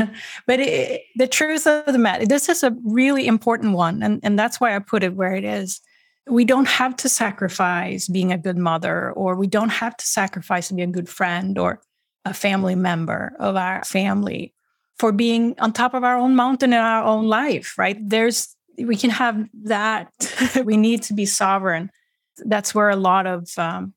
on. 0.00 0.10
but 0.46 0.60
it, 0.60 1.02
the 1.16 1.26
truth 1.26 1.66
of 1.66 1.86
the 1.86 1.98
matter, 1.98 2.26
this 2.26 2.48
is 2.48 2.62
a 2.62 2.76
really 2.84 3.26
important 3.26 3.74
one. 3.74 4.02
And, 4.02 4.20
and 4.22 4.38
that's 4.38 4.60
why 4.60 4.74
I 4.74 4.78
put 4.78 5.02
it 5.02 5.14
where 5.14 5.34
it 5.34 5.44
is. 5.44 5.80
We 6.28 6.44
don't 6.44 6.68
have 6.68 6.96
to 6.98 7.08
sacrifice 7.08 8.06
being 8.08 8.30
a 8.32 8.38
good 8.38 8.56
mother, 8.56 9.10
or 9.12 9.34
we 9.34 9.48
don't 9.48 9.70
have 9.70 9.96
to 9.96 10.06
sacrifice 10.06 10.70
being 10.70 10.88
a 10.88 10.92
good 10.92 11.08
friend 11.08 11.58
or 11.58 11.80
a 12.24 12.32
family 12.32 12.76
member 12.76 13.34
of 13.40 13.56
our 13.56 13.82
family 13.84 14.54
for 14.98 15.10
being 15.10 15.56
on 15.58 15.72
top 15.72 15.94
of 15.94 16.04
our 16.04 16.16
own 16.16 16.36
mountain 16.36 16.72
in 16.72 16.78
our 16.78 17.02
own 17.02 17.26
life, 17.26 17.76
right? 17.76 17.96
There's, 18.00 18.54
we 18.78 18.94
can 18.94 19.10
have 19.10 19.48
that. 19.64 20.12
we 20.64 20.76
need 20.76 21.02
to 21.04 21.14
be 21.14 21.26
sovereign. 21.26 21.90
That's 22.38 22.72
where 22.72 22.88
a 22.88 22.96
lot 22.96 23.26
of 23.26 23.48
um, 23.58 23.94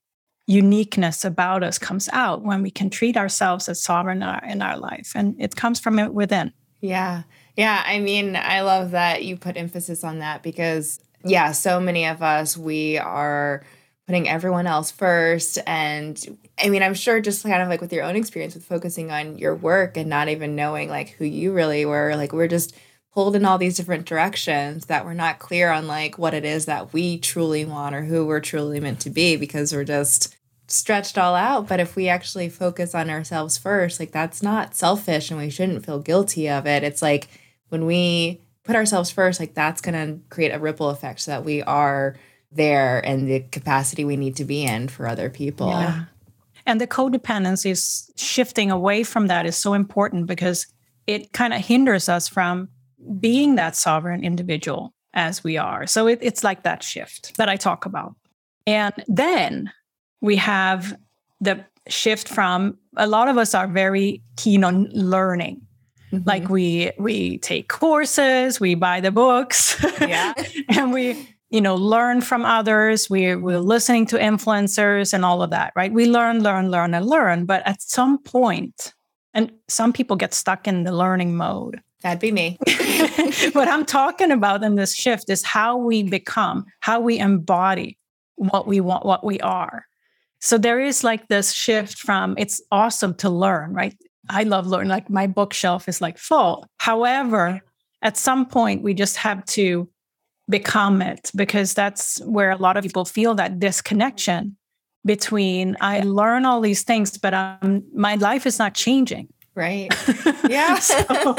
uniqueness 0.47 1.25
about 1.25 1.63
us 1.63 1.77
comes 1.77 2.08
out 2.12 2.43
when 2.43 2.62
we 2.62 2.69
can 2.69 2.89
treat 2.89 3.17
ourselves 3.17 3.67
as 3.67 3.81
sovereign 3.81 4.17
in 4.17 4.23
our, 4.23 4.45
in 4.45 4.62
our 4.62 4.77
life. 4.77 5.12
And 5.15 5.36
it 5.39 5.55
comes 5.55 5.79
from 5.79 6.13
within. 6.13 6.53
Yeah. 6.81 7.23
Yeah. 7.58 7.84
I 7.86 7.99
mean, 7.99 8.36
I 8.36 8.62
love 8.62 8.91
that 8.91 9.23
you 9.23 9.38
put 9.38 9.58
emphasis 9.58 10.03
on 10.03 10.19
that 10.19 10.43
because, 10.43 10.99
yeah, 11.23 11.51
so 11.51 11.79
many 11.79 12.05
of 12.05 12.21
us, 12.21 12.58
we 12.58 12.97
are 12.97 13.63
putting 14.05 14.29
everyone 14.29 14.67
else 14.67 14.91
first. 14.91 15.58
And 15.65 16.39
I 16.60 16.69
mean, 16.69 16.84
I'm 16.84 16.93
sure 16.93 17.19
just 17.19 17.43
kind 17.43 17.63
of 17.63 17.69
like 17.69 17.81
with 17.81 17.91
your 17.91 18.03
own 18.03 18.15
experience 18.15 18.53
with 18.53 18.65
focusing 18.65 19.10
on 19.10 19.39
your 19.39 19.55
work 19.55 19.97
and 19.97 20.10
not 20.10 20.29
even 20.29 20.55
knowing 20.55 20.89
like 20.89 21.10
who 21.10 21.25
you 21.25 21.53
really 21.53 21.86
were, 21.86 22.15
like 22.15 22.34
we're 22.34 22.47
just 22.47 22.75
pulled 23.15 23.36
in 23.36 23.45
all 23.45 23.58
these 23.58 23.78
different 23.78 24.06
directions 24.06 24.88
that 24.88 25.06
we're 25.06 25.13
not 25.13 25.39
clear 25.39 25.71
on 25.71 25.88
like 25.88 26.17
what 26.17 26.34
it 26.34 26.43
is 26.43 26.65
that 26.65 26.91
we 26.91 27.17
truly 27.17 27.63
want 27.63 27.95
or 27.95 28.04
who 28.04 28.25
we're 28.25 28.41
truly 28.41 28.80
meant 28.82 28.99
to 28.99 29.10
be 29.10 29.38
because 29.38 29.71
we're 29.71 29.86
just 29.86 30.36
stretched 30.67 31.17
all 31.17 31.34
out. 31.34 31.65
But 31.67 31.80
if 31.80 31.95
we 31.95 32.10
actually 32.10 32.49
focus 32.49 32.93
on 32.93 33.10
ourselves 33.10 33.58
first 33.58 34.01
like 34.01 34.12
that's 34.12 34.43
not 34.43 34.75
selfish 34.75 35.32
and 35.32 35.39
we 35.39 35.49
shouldn't 35.49 35.86
feel 35.86 35.99
guilty 35.99 36.49
of 36.49 36.67
it. 36.67 36.84
It's 36.84 37.01
like 37.01 37.30
when 37.69 37.86
we 37.86 38.41
put 38.63 38.75
ourselves 38.75 39.12
first 39.12 39.39
like 39.39 39.54
that's 39.54 39.82
going 39.82 39.95
to 39.95 40.19
create 40.30 40.51
a 40.51 40.60
ripple 40.60 40.89
effect 40.89 41.21
so 41.21 41.32
that 41.32 41.45
we 41.45 41.62
are 41.63 42.17
there 42.51 42.99
and 42.99 43.30
the 43.30 43.39
capacity 43.51 44.04
we 44.04 44.17
need 44.17 44.36
to 44.36 44.45
be 44.45 44.63
in 44.63 44.89
for 44.89 45.08
other 45.08 45.30
people. 45.30 45.69
Yeah. 45.69 46.06
and 46.65 46.82
the 46.82 46.88
codependence 46.88 47.65
is 47.65 48.12
shifting 48.17 48.71
away 48.71 49.04
from 49.04 49.28
that 49.28 49.45
is 49.45 49.56
so 49.56 49.73
important 49.73 50.28
because 50.28 50.67
it 51.08 51.32
kind 51.32 51.54
of 51.54 51.63
hinders 51.63 52.10
us 52.10 52.28
from 52.28 52.67
being 53.19 53.55
that 53.55 53.75
sovereign 53.75 54.23
individual 54.23 54.93
as 55.13 55.43
we 55.43 55.58
are. 55.58 55.88
So 55.88 56.08
it, 56.08 56.19
it's 56.21 56.43
like 56.43 56.63
that 56.63 56.84
shift 56.84 57.38
that 57.38 57.49
I 57.49 57.55
talk 57.55 57.86
about. 57.86 58.15
And 58.67 58.93
then 59.08 59.71
we 60.21 60.36
have 60.38 60.97
the 61.39 61.65
shift 61.88 62.27
from 62.27 62.77
a 62.97 63.08
lot 63.08 63.27
of 63.27 63.38
us 63.38 63.53
are 63.53 63.67
very 63.67 64.21
keen 64.38 64.63
on 64.63 64.89
learning. 64.91 65.62
Mm-hmm. 66.12 66.27
Like 66.27 66.49
we 66.49 66.91
we 66.97 67.39
take 67.39 67.67
courses, 67.69 68.60
we 68.60 68.75
buy 68.75 69.01
the 69.01 69.12
books, 69.12 69.84
yeah. 69.99 70.34
and 70.69 70.93
we 70.93 71.36
you 71.55 71.62
know, 71.62 71.75
learn 71.75 72.19
from 72.19 72.43
others. 72.43 73.10
We're, 73.10 73.39
we're 73.39 73.60
listening 73.60 74.08
to 74.08 74.17
influencers 74.17 75.13
and 75.13 75.23
all 75.23 75.41
of 75.41 75.51
that, 75.51 75.71
right? 75.73 75.89
We 75.89 76.05
learn, 76.05 76.43
learn, 76.43 76.69
learn, 76.69 76.93
and 76.93 77.05
learn. 77.05 77.45
But 77.45 77.65
at 77.65 77.81
some 77.81 78.17
point, 78.17 78.93
and 79.34 79.51
some 79.69 79.93
people 79.93 80.15
get 80.15 80.34
stuck 80.34 80.67
in 80.67 80.84
the 80.84 80.91
learning 80.91 81.38
mode. 81.38 81.81
That'd 82.06 82.20
be 82.20 82.32
me. 82.32 82.60
what 83.54 83.68
I'm 83.68 83.84
talking 83.84 84.30
about 84.30 84.63
in 84.63 84.76
this 84.76 84.94
shift 84.94 85.28
is 85.28 85.44
how 85.44 85.76
we 85.76 86.04
become, 86.04 86.65
how 86.82 87.00
we 87.00 87.18
embody 87.18 87.98
what 88.36 88.68
we 88.68 88.80
want, 88.80 89.08
what 89.08 89.24
we 89.24 89.39
are. 89.39 89.88
So 90.39 90.60
there 90.60 90.80
is 90.80 91.04
like 91.04 91.30
this 91.30 91.52
shift 91.52 91.98
from 91.98 92.36
it's 92.38 92.62
awesome 92.72 93.15
to 93.15 93.30
learn, 93.32 93.74
right? 93.74 93.98
I 94.30 94.44
love 94.44 94.68
learning. 94.68 94.89
Like 94.89 95.10
my 95.10 95.26
bookshelf 95.26 95.89
is 95.89 96.00
like 96.00 96.20
full. 96.20 96.68
However, 96.78 97.60
at 98.04 98.18
some 98.18 98.46
point 98.46 98.84
we 98.84 98.94
just 98.94 99.18
have 99.18 99.44
to 99.46 99.89
become 100.48 101.02
it 101.02 101.32
because 101.36 101.74
that's 101.74 102.24
where 102.24 102.52
a 102.52 102.58
lot 102.58 102.78
of 102.78 102.84
people 102.84 103.06
feel 103.06 103.34
that 103.36 103.60
disconnection 103.60 104.58
between 105.06 105.76
I 105.82 106.02
learn 106.02 106.46
all 106.46 106.62
these 106.62 106.84
things, 106.84 107.18
but 107.18 107.34
um, 107.34 107.84
my 107.96 108.13
life 108.13 108.46
is 108.46 108.60
not 108.60 108.76
changing. 108.76 109.28
Right. 109.56 109.91
Yeah. 110.50 110.78
so, 110.80 111.36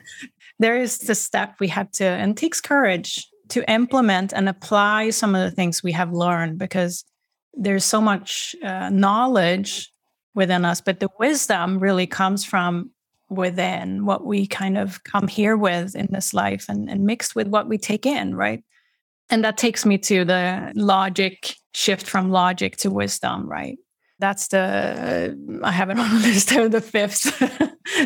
there 0.58 0.76
is 0.76 0.98
the 0.98 1.14
step 1.14 1.56
we 1.60 1.68
have 1.68 1.90
to, 1.92 2.04
and 2.04 2.36
takes 2.36 2.60
courage 2.60 3.28
to 3.50 3.70
implement 3.70 4.32
and 4.32 4.48
apply 4.48 5.10
some 5.10 5.34
of 5.34 5.48
the 5.48 5.54
things 5.54 5.82
we 5.82 5.92
have 5.92 6.12
learned 6.12 6.58
because 6.58 7.04
there's 7.54 7.84
so 7.84 8.00
much 8.00 8.56
uh, 8.64 8.90
knowledge 8.90 9.92
within 10.34 10.64
us, 10.64 10.80
but 10.80 11.00
the 11.00 11.08
wisdom 11.18 11.78
really 11.78 12.06
comes 12.06 12.44
from 12.44 12.90
within 13.28 14.04
what 14.04 14.24
we 14.24 14.46
kind 14.46 14.76
of 14.76 15.02
come 15.04 15.28
here 15.28 15.56
with 15.56 15.94
in 15.94 16.08
this 16.10 16.34
life 16.34 16.66
and, 16.68 16.90
and 16.90 17.04
mixed 17.04 17.34
with 17.36 17.46
what 17.46 17.68
we 17.68 17.78
take 17.78 18.06
in, 18.06 18.34
right? 18.34 18.64
And 19.28 19.44
that 19.44 19.56
takes 19.56 19.86
me 19.86 19.98
to 19.98 20.24
the 20.24 20.72
logic 20.74 21.54
shift 21.72 22.08
from 22.08 22.30
logic 22.30 22.76
to 22.78 22.90
wisdom, 22.90 23.48
right? 23.48 23.78
That's 24.20 24.48
the 24.48 25.36
I 25.64 25.72
have 25.72 25.90
it 25.90 25.98
on 25.98 26.10
the 26.10 26.20
list 26.28 26.52
of 26.52 26.70
the 26.70 26.80
fifth, 26.80 27.38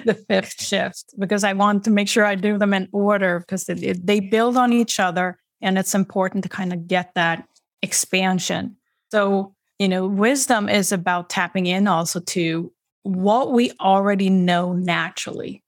the 0.04 0.14
fifth 0.28 0.62
shift 0.62 1.14
because 1.18 1.44
I 1.44 1.52
want 1.52 1.84
to 1.84 1.90
make 1.90 2.08
sure 2.08 2.24
I 2.24 2.36
do 2.36 2.56
them 2.56 2.72
in 2.72 2.88
order 2.92 3.40
because 3.40 3.64
they 3.66 4.20
build 4.20 4.56
on 4.56 4.72
each 4.72 5.00
other, 5.00 5.38
and 5.60 5.76
it's 5.76 5.94
important 5.94 6.44
to 6.44 6.48
kind 6.48 6.72
of 6.72 6.86
get 6.86 7.12
that 7.14 7.46
expansion. 7.82 8.76
So 9.10 9.54
you 9.78 9.88
know, 9.88 10.06
wisdom 10.06 10.68
is 10.68 10.92
about 10.92 11.28
tapping 11.30 11.66
in 11.66 11.88
also 11.88 12.20
to 12.20 12.72
what 13.02 13.52
we 13.52 13.72
already 13.80 14.30
know 14.30 14.72
naturally 14.72 15.62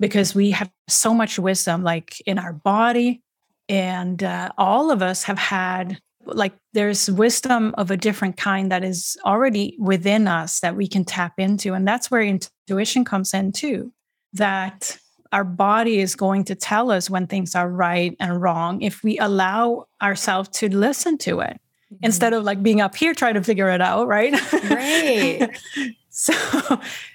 because 0.00 0.34
we 0.34 0.52
have 0.52 0.70
so 0.88 1.12
much 1.12 1.38
wisdom 1.38 1.82
like 1.82 2.20
in 2.26 2.38
our 2.38 2.52
body 2.52 3.22
and 3.68 4.22
uh, 4.22 4.50
all 4.56 4.90
of 4.90 5.02
us 5.02 5.24
have 5.24 5.38
had 5.38 5.98
like 6.34 6.54
there's 6.72 7.10
wisdom 7.10 7.74
of 7.78 7.90
a 7.90 7.96
different 7.96 8.36
kind 8.36 8.70
that 8.70 8.84
is 8.84 9.16
already 9.24 9.76
within 9.78 10.28
us 10.28 10.60
that 10.60 10.76
we 10.76 10.86
can 10.86 11.04
tap 11.04 11.34
into 11.38 11.74
and 11.74 11.86
that's 11.86 12.10
where 12.10 12.22
intuition 12.22 13.04
comes 13.04 13.34
in 13.34 13.52
too 13.52 13.92
that 14.32 14.98
our 15.32 15.44
body 15.44 16.00
is 16.00 16.16
going 16.16 16.44
to 16.44 16.54
tell 16.54 16.90
us 16.90 17.10
when 17.10 17.26
things 17.26 17.54
are 17.54 17.68
right 17.68 18.16
and 18.20 18.40
wrong 18.40 18.80
if 18.82 19.02
we 19.02 19.18
allow 19.18 19.84
ourselves 20.02 20.48
to 20.48 20.68
listen 20.68 21.18
to 21.18 21.40
it 21.40 21.60
mm-hmm. 21.92 21.96
instead 22.02 22.32
of 22.32 22.44
like 22.44 22.62
being 22.62 22.80
up 22.80 22.94
here 22.94 23.14
trying 23.14 23.34
to 23.34 23.42
figure 23.42 23.68
it 23.68 23.80
out 23.80 24.06
right 24.06 24.34
right 24.70 25.48
so 26.10 26.32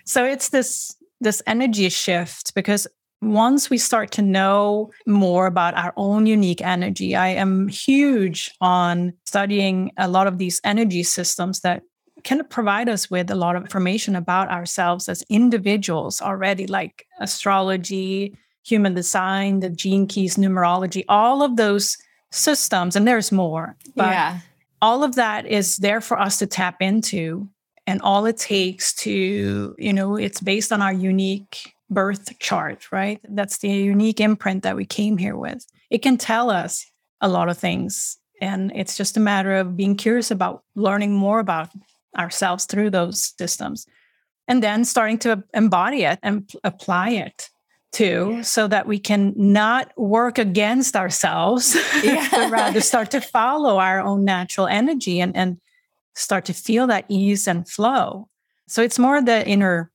so 0.05 0.25
it's 0.25 0.49
this 0.49 0.95
this 1.21 1.41
energy 1.47 1.89
shift 1.89 2.53
because 2.53 2.87
once 3.23 3.69
we 3.69 3.77
start 3.77 4.11
to 4.11 4.21
know 4.21 4.91
more 5.05 5.47
about 5.47 5.75
our 5.75 5.93
own 5.97 6.25
unique 6.25 6.61
energy, 6.61 7.15
I 7.15 7.29
am 7.29 7.67
huge 7.67 8.51
on 8.61 9.13
studying 9.25 9.91
a 9.97 10.07
lot 10.07 10.27
of 10.27 10.37
these 10.37 10.59
energy 10.63 11.03
systems 11.03 11.61
that 11.61 11.83
can 12.23 12.43
provide 12.45 12.89
us 12.89 13.09
with 13.09 13.29
a 13.29 13.35
lot 13.35 13.55
of 13.55 13.63
information 13.63 14.15
about 14.15 14.49
ourselves 14.49 15.09
as 15.09 15.23
individuals 15.29 16.21
already, 16.21 16.67
like 16.67 17.05
astrology, 17.19 18.37
human 18.65 18.93
design, 18.93 19.59
the 19.59 19.69
gene 19.69 20.07
keys, 20.07 20.37
numerology, 20.37 21.03
all 21.09 21.43
of 21.43 21.57
those 21.57 21.97
systems. 22.31 22.95
And 22.95 23.07
there's 23.07 23.31
more. 23.31 23.75
But 23.95 24.11
yeah. 24.11 24.39
all 24.81 25.03
of 25.03 25.15
that 25.15 25.45
is 25.45 25.77
there 25.77 26.01
for 26.01 26.19
us 26.19 26.39
to 26.39 26.47
tap 26.47 26.81
into. 26.81 27.49
And 27.85 28.01
all 28.01 28.25
it 28.25 28.37
takes 28.37 28.93
to, 28.95 29.75
you 29.77 29.91
know, 29.91 30.15
it's 30.15 30.39
based 30.39 30.71
on 30.71 30.81
our 30.81 30.93
unique 30.93 31.73
birth 31.93 32.37
chart, 32.39 32.91
right? 32.91 33.19
That's 33.23 33.57
the 33.59 33.69
unique 33.69 34.19
imprint 34.19 34.63
that 34.63 34.75
we 34.75 34.85
came 34.85 35.17
here 35.17 35.37
with. 35.37 35.65
It 35.89 35.99
can 35.99 36.17
tell 36.17 36.49
us 36.49 36.85
a 37.21 37.27
lot 37.27 37.49
of 37.49 37.57
things. 37.57 38.17
And 38.41 38.71
it's 38.75 38.97
just 38.97 39.17
a 39.17 39.21
matter 39.21 39.55
of 39.55 39.77
being 39.77 39.95
curious 39.95 40.31
about 40.31 40.63
learning 40.75 41.13
more 41.13 41.39
about 41.39 41.69
ourselves 42.17 42.65
through 42.65 42.89
those 42.89 43.33
systems 43.37 43.87
and 44.47 44.61
then 44.61 44.85
starting 44.85 45.17
to 45.19 45.43
embody 45.53 46.03
it 46.03 46.19
and 46.21 46.51
apply 46.63 47.11
it 47.11 47.49
too 47.91 48.41
so 48.43 48.67
that 48.67 48.87
we 48.87 48.99
can 48.99 49.33
not 49.35 49.91
work 49.97 50.37
against 50.37 50.95
ourselves 50.95 51.75
yeah. 52.03 52.27
but 52.31 52.51
rather 52.51 52.81
start 52.81 53.11
to 53.11 53.21
follow 53.21 53.77
our 53.77 54.01
own 54.01 54.25
natural 54.25 54.67
energy 54.67 55.21
and, 55.21 55.35
and 55.35 55.57
start 56.15 56.45
to 56.45 56.53
feel 56.53 56.87
that 56.87 57.05
ease 57.07 57.47
and 57.47 57.69
flow 57.69 58.27
so 58.67 58.81
it's 58.81 58.97
more 58.97 59.21
the 59.21 59.47
inner 59.47 59.91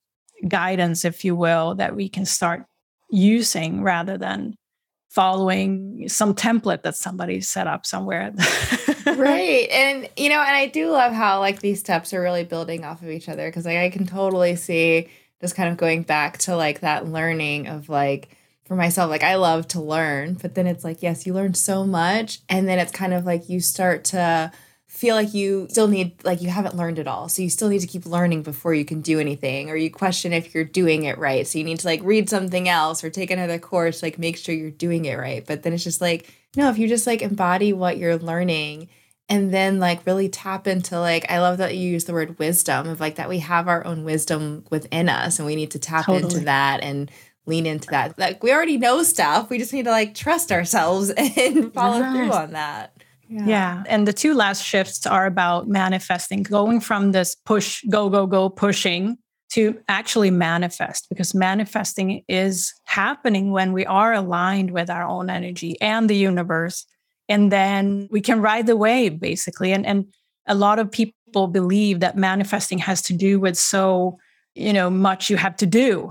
guidance, 0.47 1.05
if 1.05 1.25
you 1.25 1.35
will, 1.35 1.75
that 1.77 1.97
we 1.97 2.09
can 2.09 2.25
start 2.25 2.65
using 3.11 3.83
rather 3.83 4.19
than 4.19 4.55
following 5.09 6.09
some 6.09 6.35
template 6.35 6.83
that 6.83 6.95
somebody 6.95 7.41
set 7.41 7.67
up 7.67 7.87
somewhere. 7.87 8.33
right. 9.07 9.69
And 9.71 10.09
you 10.17 10.29
know, 10.29 10.41
and 10.41 10.55
I 10.55 10.67
do 10.67 10.91
love 10.91 11.13
how 11.13 11.41
like 11.41 11.61
these 11.61 11.81
steps 11.81 12.13
are 12.13 12.21
really 12.21 12.45
building 12.45 12.85
off 12.85 13.03
of 13.03 13.09
each 13.09 13.29
other 13.29 13.49
because 13.49 13.65
like 13.65 13.79
I 13.79 13.91
can 13.91 14.07
totally 14.07 14.55
see 14.57 15.09
just 15.41 15.55
kind 15.55 15.71
of 15.71 15.77
going 15.77 16.03
back 16.03 16.39
to 16.39 16.57
like 16.57 16.81
that 16.81 17.07
learning 17.07 17.69
of 17.69 17.89
like 17.89 18.37
for 18.65 18.77
myself 18.77 19.09
like 19.09 19.23
I 19.23 19.37
love 19.37 19.67
to 19.69 19.81
learn, 19.81 20.35
but 20.35 20.55
then 20.55 20.67
it's 20.67 20.85
like 20.85 21.03
yes, 21.03 21.27
you 21.27 21.33
learn 21.33 21.55
so 21.55 21.85
much 21.85 22.41
and 22.49 22.69
then 22.69 22.79
it's 22.79 22.93
kind 22.93 23.15
of 23.15 23.25
like 23.25 23.49
you 23.49 23.61
start 23.61 24.05
to 24.05 24.53
feel 24.89 25.15
like 25.15 25.35
you 25.35 25.67
still 25.71 25.87
need 25.87 26.13
like 26.25 26.41
you 26.41 26.49
haven't 26.49 26.75
learned 26.75 26.99
it 26.99 27.07
all 27.07 27.29
so 27.29 27.43
you 27.43 27.51
still 27.51 27.69
need 27.69 27.81
to 27.81 27.87
keep 27.87 28.07
learning 28.07 28.43
before 28.43 28.75
you 28.75 28.85
can 28.85 29.01
do 29.01 29.21
anything 29.21 29.71
or 29.71 29.77
you 29.77 29.91
question 29.91 30.33
if 30.33 30.55
you're 30.55 30.65
doing 30.65 31.05
it 31.05 31.19
right 31.19 31.47
so 31.47 31.59
you 31.59 31.65
need 31.65 31.79
to 31.79 31.87
like 31.87 32.01
read 32.03 32.29
something 32.29 32.69
else 32.69 33.05
or 33.05 33.11
take 33.11 33.31
another 33.31 33.59
course 33.59 34.03
like 34.03 34.19
make 34.19 34.37
sure 34.37 34.55
you're 34.55 34.71
doing 34.71 35.05
it 35.05 35.17
right 35.17 35.47
but 35.47 35.63
then 35.63 35.75
it's 35.75 35.85
just 35.85 36.01
like 36.01 36.33
no 36.57 36.71
if 36.71 36.79
you 36.79 36.89
just 36.89 37.07
like 37.07 37.23
embody 37.23 37.73
what 37.73 37.99
you're 37.99 38.17
learning 38.17 38.89
and 39.29 39.53
then 39.53 39.79
like 39.79 40.07
really 40.07 40.29
tap 40.29 40.67
into 40.67 40.99
like 40.99 41.31
I 41.31 41.41
love 41.41 41.59
that 41.59 41.77
you 41.77 41.91
use 41.91 42.05
the 42.07 42.15
word 42.15 42.39
wisdom 42.39 42.89
of 42.89 42.99
like 42.99 43.17
that 43.17 43.29
we 43.29 43.41
have 43.41 43.69
our 43.69 43.85
own 43.85 44.05
wisdom 44.05 44.65
within 44.71 45.09
us 45.09 45.39
and 45.39 45.47
we 45.47 45.55
need 45.55 45.73
to 45.73 45.79
tap 45.79 46.07
totally. 46.07 46.25
into 46.25 46.45
that 46.47 46.83
and 46.83 47.11
lean 47.45 47.67
into 47.67 47.89
that. 47.91 48.19
Like 48.19 48.43
we 48.43 48.53
already 48.53 48.79
know 48.79 49.03
stuff. 49.03 49.51
We 49.51 49.59
just 49.59 49.73
need 49.73 49.85
to 49.85 49.91
like 49.91 50.15
trust 50.15 50.53
ourselves 50.53 51.11
and 51.17 51.73
follow 51.73 51.99
yes. 51.99 52.13
through 52.15 52.33
on 52.33 52.53
that. 52.53 52.98
Yeah. 53.29 53.47
yeah. 53.47 53.83
And 53.87 54.09
the 54.09 54.13
two 54.13 54.35
last 54.35 54.65
shifts 54.65 55.07
are 55.07 55.27
about 55.27 55.69
manifesting, 55.69 56.43
going 56.43 56.81
from 56.81 57.13
this 57.13 57.35
push, 57.35 57.83
go, 57.91 58.09
go, 58.09 58.27
go, 58.27 58.49
pushing 58.49 59.19
to 59.51 59.79
actually 59.89 60.31
manifest 60.31 61.09
because 61.09 61.35
manifesting 61.35 62.23
is 62.29 62.75
happening 62.85 63.51
when 63.51 63.73
we 63.73 63.87
are 63.87 64.13
aligned 64.13 64.71
with 64.71 64.91
our 64.91 65.07
own 65.07 65.31
energy 65.31 65.81
and 65.81 66.09
the 66.09 66.17
universe. 66.17 66.87
And 67.29 67.51
then 67.51 68.09
we 68.11 68.21
can 68.21 68.41
ride 68.41 68.67
the 68.67 68.77
wave 68.77 69.21
basically. 69.21 69.73
And, 69.73 69.87
and 69.87 70.07
a 70.47 70.55
lot 70.55 70.79
of 70.79 70.91
people 70.91 71.47
believe 71.47 72.01
that 72.01 72.17
manifesting 72.17 72.79
has 72.79 73.03
to 73.03 73.13
do 73.15 73.41
with 73.41 73.57
so, 73.57 74.19
you 74.55 74.73
know, 74.73 74.91
much 74.91 75.31
you 75.31 75.37
have 75.37 75.57
to 75.57 75.67
do. 75.67 76.11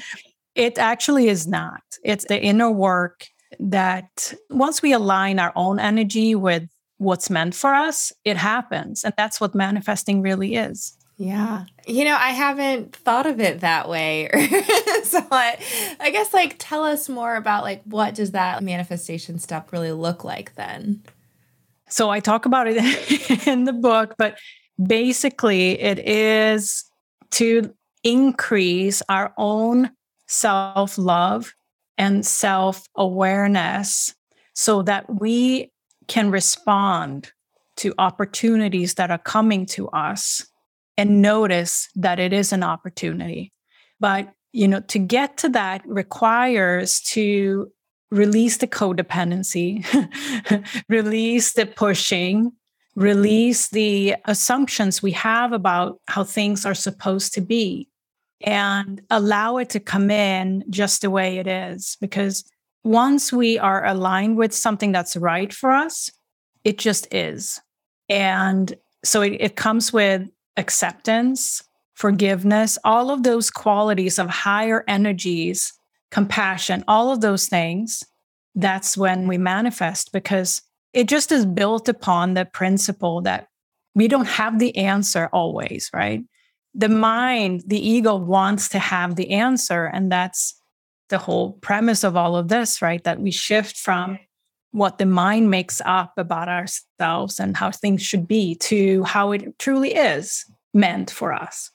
it 0.54 0.78
actually 0.78 1.28
is 1.28 1.46
not. 1.46 1.82
It's 2.02 2.24
the 2.26 2.40
inner 2.40 2.70
work 2.70 3.26
that 3.58 4.34
once 4.48 4.82
we 4.82 4.92
align 4.92 5.38
our 5.38 5.52
own 5.56 5.78
energy 5.78 6.34
with 6.34 6.68
what's 6.98 7.30
meant 7.30 7.54
for 7.54 7.74
us, 7.74 8.12
it 8.24 8.36
happens. 8.36 9.04
And 9.04 9.14
that's 9.16 9.40
what 9.40 9.54
manifesting 9.54 10.22
really 10.22 10.54
is. 10.54 10.96
Yeah. 11.16 11.64
You 11.86 12.04
know, 12.04 12.16
I 12.18 12.30
haven't 12.30 12.96
thought 12.96 13.26
of 13.26 13.40
it 13.40 13.60
that 13.60 13.88
way. 13.88 14.30
so 15.04 15.26
I, 15.30 15.58
I 16.00 16.10
guess 16.10 16.32
like 16.32 16.56
tell 16.58 16.84
us 16.84 17.08
more 17.08 17.36
about 17.36 17.62
like 17.62 17.82
what 17.84 18.14
does 18.14 18.30
that 18.30 18.62
manifestation 18.62 19.38
step 19.38 19.72
really 19.72 19.92
look 19.92 20.24
like 20.24 20.54
then? 20.54 21.02
So 21.88 22.08
I 22.08 22.20
talk 22.20 22.46
about 22.46 22.68
it 22.68 23.46
in 23.46 23.64
the 23.64 23.72
book, 23.72 24.14
but 24.16 24.38
basically 24.82 25.78
it 25.80 25.98
is 25.98 26.84
to 27.32 27.74
increase 28.02 29.02
our 29.08 29.34
own 29.36 29.90
self-love 30.26 31.54
and 32.00 32.24
self 32.24 32.88
awareness 32.96 34.14
so 34.54 34.82
that 34.82 35.20
we 35.20 35.70
can 36.08 36.30
respond 36.30 37.30
to 37.76 37.94
opportunities 37.98 38.94
that 38.94 39.10
are 39.10 39.18
coming 39.18 39.66
to 39.66 39.86
us 39.90 40.46
and 40.96 41.20
notice 41.20 41.88
that 41.94 42.18
it 42.18 42.32
is 42.32 42.52
an 42.52 42.62
opportunity. 42.62 43.52
But, 44.00 44.32
you 44.52 44.66
know, 44.66 44.80
to 44.80 44.98
get 44.98 45.36
to 45.38 45.50
that 45.50 45.82
requires 45.86 47.02
to 47.12 47.70
release 48.10 48.56
the 48.56 48.66
codependency, 48.66 49.84
release 50.88 51.52
the 51.52 51.66
pushing, 51.66 52.50
release 52.96 53.68
the 53.68 54.16
assumptions 54.24 55.02
we 55.02 55.12
have 55.12 55.52
about 55.52 56.00
how 56.08 56.24
things 56.24 56.64
are 56.64 56.74
supposed 56.74 57.34
to 57.34 57.42
be, 57.42 57.89
and 58.42 59.02
allow 59.10 59.58
it 59.58 59.70
to 59.70 59.80
come 59.80 60.10
in 60.10 60.64
just 60.70 61.02
the 61.02 61.10
way 61.10 61.38
it 61.38 61.46
is. 61.46 61.96
Because 62.00 62.44
once 62.84 63.32
we 63.32 63.58
are 63.58 63.84
aligned 63.84 64.36
with 64.36 64.54
something 64.54 64.92
that's 64.92 65.16
right 65.16 65.52
for 65.52 65.72
us, 65.72 66.10
it 66.64 66.78
just 66.78 67.12
is. 67.12 67.60
And 68.08 68.74
so 69.04 69.22
it, 69.22 69.36
it 69.40 69.56
comes 69.56 69.92
with 69.92 70.28
acceptance, 70.56 71.62
forgiveness, 71.94 72.78
all 72.84 73.10
of 73.10 73.22
those 73.22 73.50
qualities 73.50 74.18
of 74.18 74.28
higher 74.28 74.84
energies, 74.88 75.72
compassion, 76.10 76.84
all 76.88 77.12
of 77.12 77.20
those 77.20 77.46
things. 77.46 78.02
That's 78.54 78.96
when 78.96 79.28
we 79.28 79.38
manifest 79.38 80.12
because 80.12 80.62
it 80.92 81.08
just 81.08 81.30
is 81.30 81.46
built 81.46 81.88
upon 81.88 82.34
the 82.34 82.44
principle 82.44 83.20
that 83.22 83.46
we 83.94 84.08
don't 84.08 84.26
have 84.26 84.58
the 84.58 84.76
answer 84.76 85.28
always, 85.32 85.90
right? 85.92 86.22
The 86.74 86.88
mind, 86.88 87.64
the 87.66 87.88
ego 87.88 88.14
wants 88.14 88.68
to 88.70 88.78
have 88.78 89.16
the 89.16 89.30
answer. 89.30 89.86
And 89.86 90.10
that's 90.10 90.54
the 91.08 91.18
whole 91.18 91.52
premise 91.54 92.04
of 92.04 92.16
all 92.16 92.36
of 92.36 92.48
this, 92.48 92.80
right? 92.80 93.02
That 93.04 93.20
we 93.20 93.30
shift 93.30 93.76
from 93.76 94.18
what 94.72 94.98
the 94.98 95.06
mind 95.06 95.50
makes 95.50 95.82
up 95.84 96.12
about 96.16 96.48
ourselves 96.48 97.40
and 97.40 97.56
how 97.56 97.70
things 97.70 98.02
should 98.02 98.28
be 98.28 98.54
to 98.54 99.02
how 99.02 99.32
it 99.32 99.58
truly 99.58 99.94
is 99.94 100.44
meant 100.72 101.10
for 101.10 101.32
us. 101.32 101.70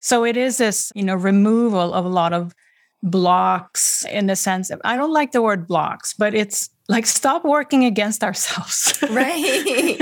So 0.00 0.24
it 0.24 0.36
is 0.36 0.58
this, 0.58 0.92
you 0.94 1.04
know, 1.04 1.14
removal 1.14 1.94
of 1.94 2.04
a 2.04 2.08
lot 2.08 2.32
of 2.32 2.54
blocks 3.02 4.04
in 4.06 4.26
the 4.26 4.36
sense 4.36 4.70
of 4.70 4.80
I 4.84 4.96
don't 4.96 5.12
like 5.12 5.32
the 5.32 5.42
word 5.42 5.66
blocks, 5.66 6.12
but 6.12 6.34
it's 6.34 6.70
like 6.88 7.06
stop 7.06 7.44
working 7.44 7.84
against 7.84 8.22
ourselves. 8.22 8.98
Right. 9.10 9.98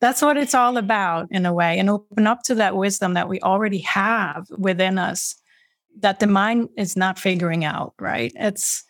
That's 0.00 0.20
what 0.20 0.36
it's 0.36 0.54
all 0.54 0.76
about 0.76 1.28
in 1.30 1.46
a 1.46 1.52
way 1.52 1.78
and 1.78 1.88
open 1.88 2.26
up 2.26 2.42
to 2.44 2.54
that 2.56 2.76
wisdom 2.76 3.14
that 3.14 3.28
we 3.28 3.40
already 3.40 3.78
have 3.80 4.46
within 4.50 4.98
us 4.98 5.36
that 6.00 6.18
the 6.18 6.26
mind 6.26 6.70
is 6.76 6.96
not 6.96 7.18
figuring 7.18 7.64
out, 7.64 7.94
right? 8.00 8.32
It's 8.34 8.84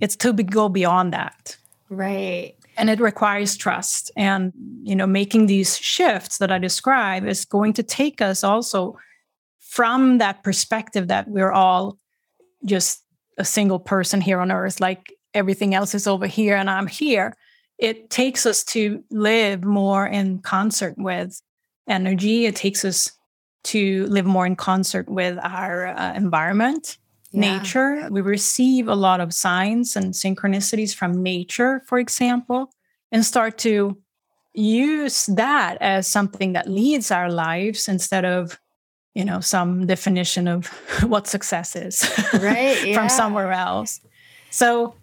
it's 0.00 0.16
to 0.16 0.32
be, 0.32 0.42
go 0.42 0.68
beyond 0.68 1.12
that. 1.12 1.56
Right. 1.88 2.54
And 2.76 2.88
it 2.88 3.00
requires 3.00 3.56
trust. 3.56 4.10
And, 4.16 4.52
you 4.82 4.96
know, 4.96 5.06
making 5.06 5.46
these 5.46 5.76
shifts 5.78 6.38
that 6.38 6.50
I 6.50 6.58
describe 6.58 7.26
is 7.26 7.44
going 7.44 7.74
to 7.74 7.82
take 7.82 8.22
us 8.22 8.42
also 8.42 8.96
from 9.58 10.18
that 10.18 10.42
perspective 10.42 11.08
that 11.08 11.28
we're 11.28 11.52
all 11.52 11.98
just 12.64 13.04
a 13.38 13.44
single 13.44 13.78
person 13.78 14.20
here 14.20 14.40
on 14.40 14.50
earth, 14.50 14.80
like 14.80 15.12
everything 15.34 15.74
else 15.74 15.94
is 15.94 16.06
over 16.06 16.26
here 16.26 16.56
and 16.56 16.68
I'm 16.68 16.86
here. 16.86 17.36
It 17.78 18.10
takes 18.10 18.44
us 18.46 18.62
to 18.64 19.02
live 19.10 19.64
more 19.64 20.06
in 20.06 20.40
concert 20.40 20.94
with 20.98 21.40
energy. 21.88 22.46
It 22.46 22.56
takes 22.56 22.84
us 22.84 23.12
to 23.64 24.06
live 24.06 24.26
more 24.26 24.46
in 24.46 24.56
concert 24.56 25.08
with 25.08 25.38
our 25.42 25.88
uh, 25.88 26.14
environment, 26.14 26.98
yeah. 27.32 27.58
nature. 27.58 28.08
We 28.10 28.20
receive 28.20 28.88
a 28.88 28.94
lot 28.94 29.20
of 29.20 29.32
signs 29.32 29.96
and 29.96 30.12
synchronicities 30.14 30.94
from 30.94 31.22
nature, 31.22 31.82
for 31.86 31.98
example, 31.98 32.70
and 33.12 33.24
start 33.24 33.58
to 33.58 33.98
use 34.52 35.26
that 35.26 35.78
as 35.80 36.06
something 36.06 36.54
that 36.54 36.68
leads 36.68 37.10
our 37.10 37.30
lives 37.30 37.88
instead 37.88 38.24
of 38.24 38.58
you 39.14 39.24
know 39.24 39.40
some 39.40 39.86
definition 39.86 40.48
of 40.48 40.66
what 41.06 41.26
success 41.26 41.76
is 41.76 42.08
right 42.34 42.84
yeah. 42.84 42.94
from 42.94 43.08
somewhere 43.08 43.52
else 43.52 44.00
so 44.50 44.94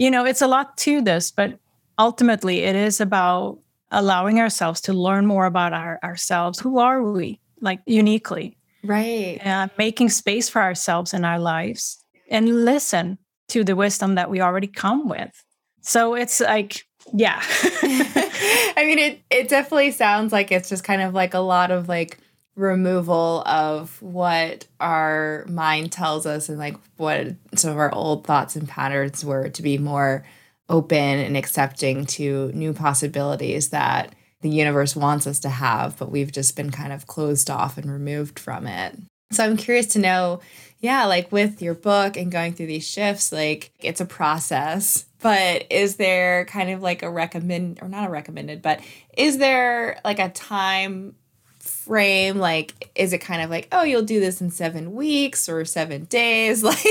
you 0.00 0.10
know 0.10 0.24
it's 0.24 0.42
a 0.42 0.48
lot 0.48 0.76
to 0.76 1.00
this 1.00 1.30
but 1.30 1.58
ultimately 1.98 2.60
it 2.60 2.74
is 2.74 3.00
about 3.00 3.58
allowing 3.90 4.38
ourselves 4.40 4.80
to 4.82 4.92
learn 4.92 5.26
more 5.26 5.46
about 5.46 5.72
our, 5.72 5.98
ourselves. 6.02 6.60
Who 6.60 6.78
are 6.78 7.02
we 7.02 7.40
like 7.60 7.80
uniquely? 7.86 8.56
Right. 8.82 9.38
And 9.42 9.70
making 9.76 10.08
space 10.10 10.48
for 10.48 10.62
ourselves 10.62 11.12
in 11.12 11.24
our 11.24 11.38
lives 11.38 12.02
and 12.30 12.64
listen 12.64 13.18
to 13.48 13.64
the 13.64 13.76
wisdom 13.76 14.14
that 14.14 14.30
we 14.30 14.40
already 14.40 14.68
come 14.68 15.08
with. 15.08 15.44
So 15.82 16.14
it's 16.14 16.40
like 16.40 16.84
yeah. 17.12 17.42
I 17.82 18.84
mean 18.86 18.98
it 18.98 19.20
it 19.30 19.48
definitely 19.48 19.90
sounds 19.90 20.32
like 20.32 20.52
it's 20.52 20.68
just 20.68 20.84
kind 20.84 21.02
of 21.02 21.14
like 21.14 21.34
a 21.34 21.40
lot 21.40 21.70
of 21.70 21.88
like 21.88 22.18
removal 22.56 23.42
of 23.46 24.00
what 24.02 24.66
our 24.80 25.44
mind 25.48 25.92
tells 25.92 26.26
us 26.26 26.48
and 26.48 26.58
like 26.58 26.76
what 26.96 27.28
some 27.54 27.70
of 27.70 27.78
our 27.78 27.94
old 27.94 28.26
thoughts 28.26 28.56
and 28.56 28.68
patterns 28.68 29.24
were 29.24 29.48
to 29.48 29.62
be 29.62 29.78
more 29.78 30.24
open 30.68 30.96
and 30.96 31.36
accepting 31.36 32.06
to 32.06 32.50
new 32.52 32.72
possibilities 32.72 33.70
that 33.70 34.14
the 34.42 34.50
universe 34.50 34.96
wants 34.96 35.26
us 35.26 35.40
to 35.40 35.48
have, 35.48 35.98
but 35.98 36.10
we've 36.10 36.32
just 36.32 36.56
been 36.56 36.70
kind 36.70 36.92
of 36.92 37.06
closed 37.06 37.50
off 37.50 37.76
and 37.76 37.90
removed 37.90 38.38
from 38.38 38.66
it. 38.66 38.96
So 39.32 39.44
I'm 39.44 39.56
curious 39.56 39.86
to 39.88 39.98
know, 39.98 40.40
yeah, 40.80 41.04
like 41.04 41.30
with 41.30 41.62
your 41.62 41.74
book 41.74 42.16
and 42.16 42.32
going 42.32 42.54
through 42.54 42.66
these 42.66 42.88
shifts, 42.88 43.32
like 43.32 43.70
it's 43.80 44.00
a 44.00 44.06
process, 44.06 45.04
but 45.20 45.66
is 45.70 45.96
there 45.96 46.46
kind 46.46 46.70
of 46.70 46.82
like 46.82 47.02
a 47.02 47.10
recommend 47.10 47.78
or 47.82 47.88
not 47.88 48.08
a 48.08 48.10
recommended, 48.10 48.62
but 48.62 48.80
is 49.16 49.38
there 49.38 50.00
like 50.04 50.18
a 50.18 50.30
time 50.30 51.14
frame 51.60 52.38
like 52.38 52.90
is 52.94 53.12
it 53.12 53.18
kind 53.18 53.42
of 53.42 53.50
like 53.50 53.68
oh 53.70 53.82
you'll 53.82 54.02
do 54.02 54.18
this 54.18 54.40
in 54.40 54.50
seven 54.50 54.94
weeks 54.94 55.48
or 55.48 55.64
seven 55.64 56.04
days 56.04 56.62
like 56.64 56.82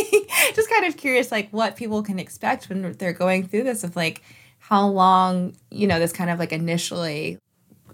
just 0.53 0.69
kind 0.69 0.85
of 0.85 0.95
curious 0.95 1.31
like 1.31 1.49
what 1.49 1.75
people 1.75 2.03
can 2.03 2.19
expect 2.19 2.69
when 2.69 2.93
they're 2.93 3.13
going 3.13 3.47
through 3.47 3.63
this 3.63 3.83
of 3.83 3.95
like 3.95 4.21
how 4.59 4.87
long 4.87 5.55
you 5.71 5.87
know 5.87 5.99
this 5.99 6.13
kind 6.13 6.29
of 6.29 6.37
like 6.37 6.53
initially 6.53 7.39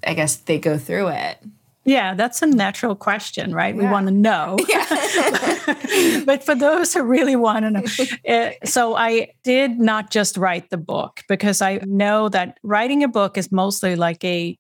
i 0.06 0.14
guess 0.14 0.36
they 0.36 0.60
go 0.60 0.78
through 0.78 1.08
it 1.08 1.38
yeah 1.86 2.14
that's 2.14 2.42
a 2.42 2.48
natural 2.48 2.94
question 2.94 3.54
right 3.54 3.76
yeah. 3.76 3.82
we 3.82 3.88
want 3.88 4.08
to 4.08 4.14
know 4.14 4.58
yeah. 4.68 6.24
but 6.26 6.44
for 6.44 6.56
those 6.56 6.94
who 6.94 7.04
really 7.04 7.38
want 7.38 7.64
to 7.64 7.72
know 7.72 7.84
it, 8.26 8.58
so 8.68 8.96
i 8.96 9.30
did 9.44 9.80
not 9.80 10.12
just 10.12 10.36
write 10.36 10.70
the 10.72 10.78
book 10.78 11.24
because 11.30 11.62
i 11.62 11.80
know 11.86 12.28
that 12.28 12.58
writing 12.64 13.02
a 13.02 13.08
book 13.08 13.38
is 13.38 13.50
mostly 13.50 13.96
like 13.96 14.22
a 14.26 14.58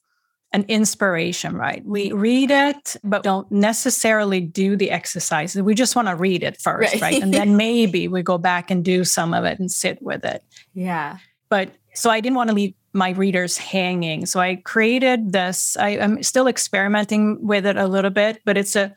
an 0.55 0.63
inspiration, 0.69 1.57
right? 1.57 1.85
We 1.85 2.13
read 2.13 2.49
it, 2.49 2.95
but 3.03 3.23
don't 3.23 3.51
necessarily 3.51 4.39
do 4.39 4.77
the 4.77 4.89
exercises. 4.89 5.61
We 5.61 5.75
just 5.75 5.97
want 5.97 6.07
to 6.07 6.15
read 6.15 6.43
it 6.43 6.61
first, 6.61 6.93
right. 6.93 7.01
right? 7.01 7.21
And 7.21 7.33
then 7.33 7.57
maybe 7.67 8.07
we 8.07 8.23
go 8.23 8.37
back 8.37 8.71
and 8.71 8.83
do 8.83 9.03
some 9.03 9.33
of 9.33 9.43
it 9.43 9.59
and 9.59 9.69
sit 9.69 10.01
with 10.01 10.23
it. 10.23 10.45
Yeah. 10.73 11.17
But 11.49 11.71
so 11.93 12.09
I 12.09 12.21
didn't 12.21 12.37
want 12.37 12.51
to 12.51 12.55
leave 12.55 12.73
my 12.93 13.09
readers 13.09 13.57
hanging. 13.57 14.25
So 14.25 14.39
I 14.39 14.55
created 14.55 15.33
this. 15.33 15.75
I, 15.75 15.89
am 15.89 16.23
still 16.23 16.47
experimenting 16.47 17.45
with 17.45 17.65
it 17.65 17.75
a 17.75 17.87
little 17.87 18.09
bit, 18.09 18.39
but 18.45 18.57
it's 18.57 18.77
a, 18.77 18.95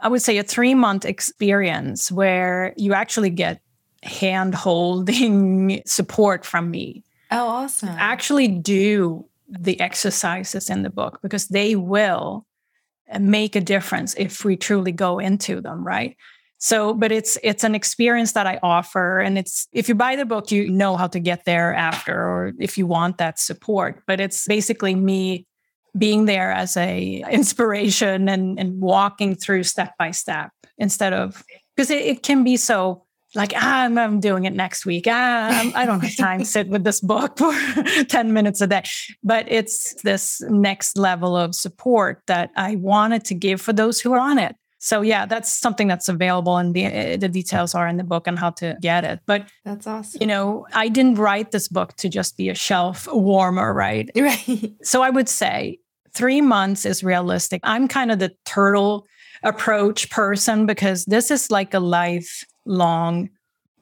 I 0.00 0.08
would 0.08 0.20
say, 0.20 0.36
a 0.36 0.42
three 0.42 0.74
month 0.74 1.06
experience 1.06 2.12
where 2.12 2.74
you 2.76 2.92
actually 2.92 3.30
get 3.30 3.62
hand 4.02 4.54
holding 4.54 5.80
support 5.86 6.44
from 6.44 6.70
me. 6.70 7.04
Oh, 7.30 7.46
awesome. 7.46 7.88
Actually, 7.88 8.48
do 8.48 9.24
the 9.50 9.80
exercises 9.80 10.70
in 10.70 10.82
the 10.82 10.90
book 10.90 11.18
because 11.22 11.48
they 11.48 11.76
will 11.76 12.46
uh, 13.10 13.18
make 13.18 13.56
a 13.56 13.60
difference 13.60 14.14
if 14.16 14.44
we 14.44 14.56
truly 14.56 14.92
go 14.92 15.18
into 15.18 15.60
them 15.60 15.84
right? 15.84 16.16
So 16.58 16.92
but 16.92 17.10
it's 17.10 17.38
it's 17.42 17.64
an 17.64 17.74
experience 17.74 18.32
that 18.32 18.46
i 18.46 18.58
offer 18.62 19.18
and 19.18 19.38
it's 19.38 19.66
if 19.72 19.88
you 19.88 19.94
buy 19.94 20.14
the 20.14 20.26
book 20.26 20.50
you 20.50 20.68
know 20.68 20.98
how 20.98 21.06
to 21.06 21.18
get 21.18 21.46
there 21.46 21.74
after 21.74 22.14
or 22.14 22.52
if 22.60 22.76
you 22.76 22.86
want 22.86 23.16
that 23.16 23.38
support 23.38 24.02
but 24.06 24.20
it's 24.20 24.46
basically 24.46 24.94
me 24.94 25.46
being 25.96 26.26
there 26.26 26.52
as 26.52 26.76
a 26.76 27.24
inspiration 27.30 28.28
and 28.28 28.58
and 28.58 28.78
walking 28.78 29.34
through 29.34 29.62
step 29.62 29.94
by 29.98 30.10
step 30.10 30.50
instead 30.76 31.14
of 31.14 31.42
because 31.74 31.90
it, 31.90 32.04
it 32.04 32.22
can 32.22 32.44
be 32.44 32.58
so 32.58 33.06
like 33.34 33.52
ah, 33.56 33.82
I'm, 33.82 33.96
I'm 33.96 34.20
doing 34.20 34.44
it 34.44 34.54
next 34.54 34.84
week. 34.84 35.06
Ah, 35.08 35.48
I'm, 35.48 35.74
I 35.74 35.84
do 35.84 35.92
not 35.92 36.04
have 36.04 36.16
time 36.16 36.40
to 36.40 36.44
sit 36.44 36.68
with 36.68 36.84
this 36.84 37.00
book 37.00 37.38
for 37.38 37.52
10 38.08 38.32
minutes 38.32 38.60
a 38.60 38.66
day. 38.66 38.82
But 39.22 39.46
it's 39.48 39.94
this 40.02 40.40
next 40.48 40.98
level 40.98 41.36
of 41.36 41.54
support 41.54 42.22
that 42.26 42.50
I 42.56 42.76
wanted 42.76 43.24
to 43.26 43.34
give 43.34 43.60
for 43.60 43.72
those 43.72 44.00
who 44.00 44.12
are 44.12 44.20
on 44.20 44.38
it. 44.38 44.56
So 44.82 45.02
yeah, 45.02 45.26
that's 45.26 45.50
something 45.50 45.88
that's 45.88 46.08
available, 46.08 46.56
and 46.56 46.74
the 46.74 46.84
eh, 46.86 47.16
the 47.18 47.28
details 47.28 47.74
are 47.74 47.86
in 47.86 47.98
the 47.98 48.04
book 48.04 48.26
on 48.26 48.38
how 48.38 48.50
to 48.50 48.78
get 48.80 49.04
it. 49.04 49.20
But 49.26 49.46
that's 49.62 49.86
awesome. 49.86 50.22
You 50.22 50.26
know, 50.26 50.66
I 50.72 50.88
didn't 50.88 51.16
write 51.16 51.50
this 51.50 51.68
book 51.68 51.94
to 51.96 52.08
just 52.08 52.38
be 52.38 52.48
a 52.48 52.54
shelf 52.54 53.06
warmer, 53.12 53.72
right? 53.74 54.10
Right. 54.16 54.72
So 54.82 55.02
I 55.02 55.10
would 55.10 55.28
say 55.28 55.80
three 56.14 56.40
months 56.40 56.86
is 56.86 57.04
realistic. 57.04 57.60
I'm 57.62 57.88
kind 57.88 58.10
of 58.10 58.18
the 58.20 58.32
turtle 58.46 59.06
approach 59.42 60.08
person 60.10 60.66
because 60.66 61.04
this 61.04 61.30
is 61.30 61.50
like 61.50 61.74
a 61.74 61.80
life 61.80 62.44
long 62.64 63.30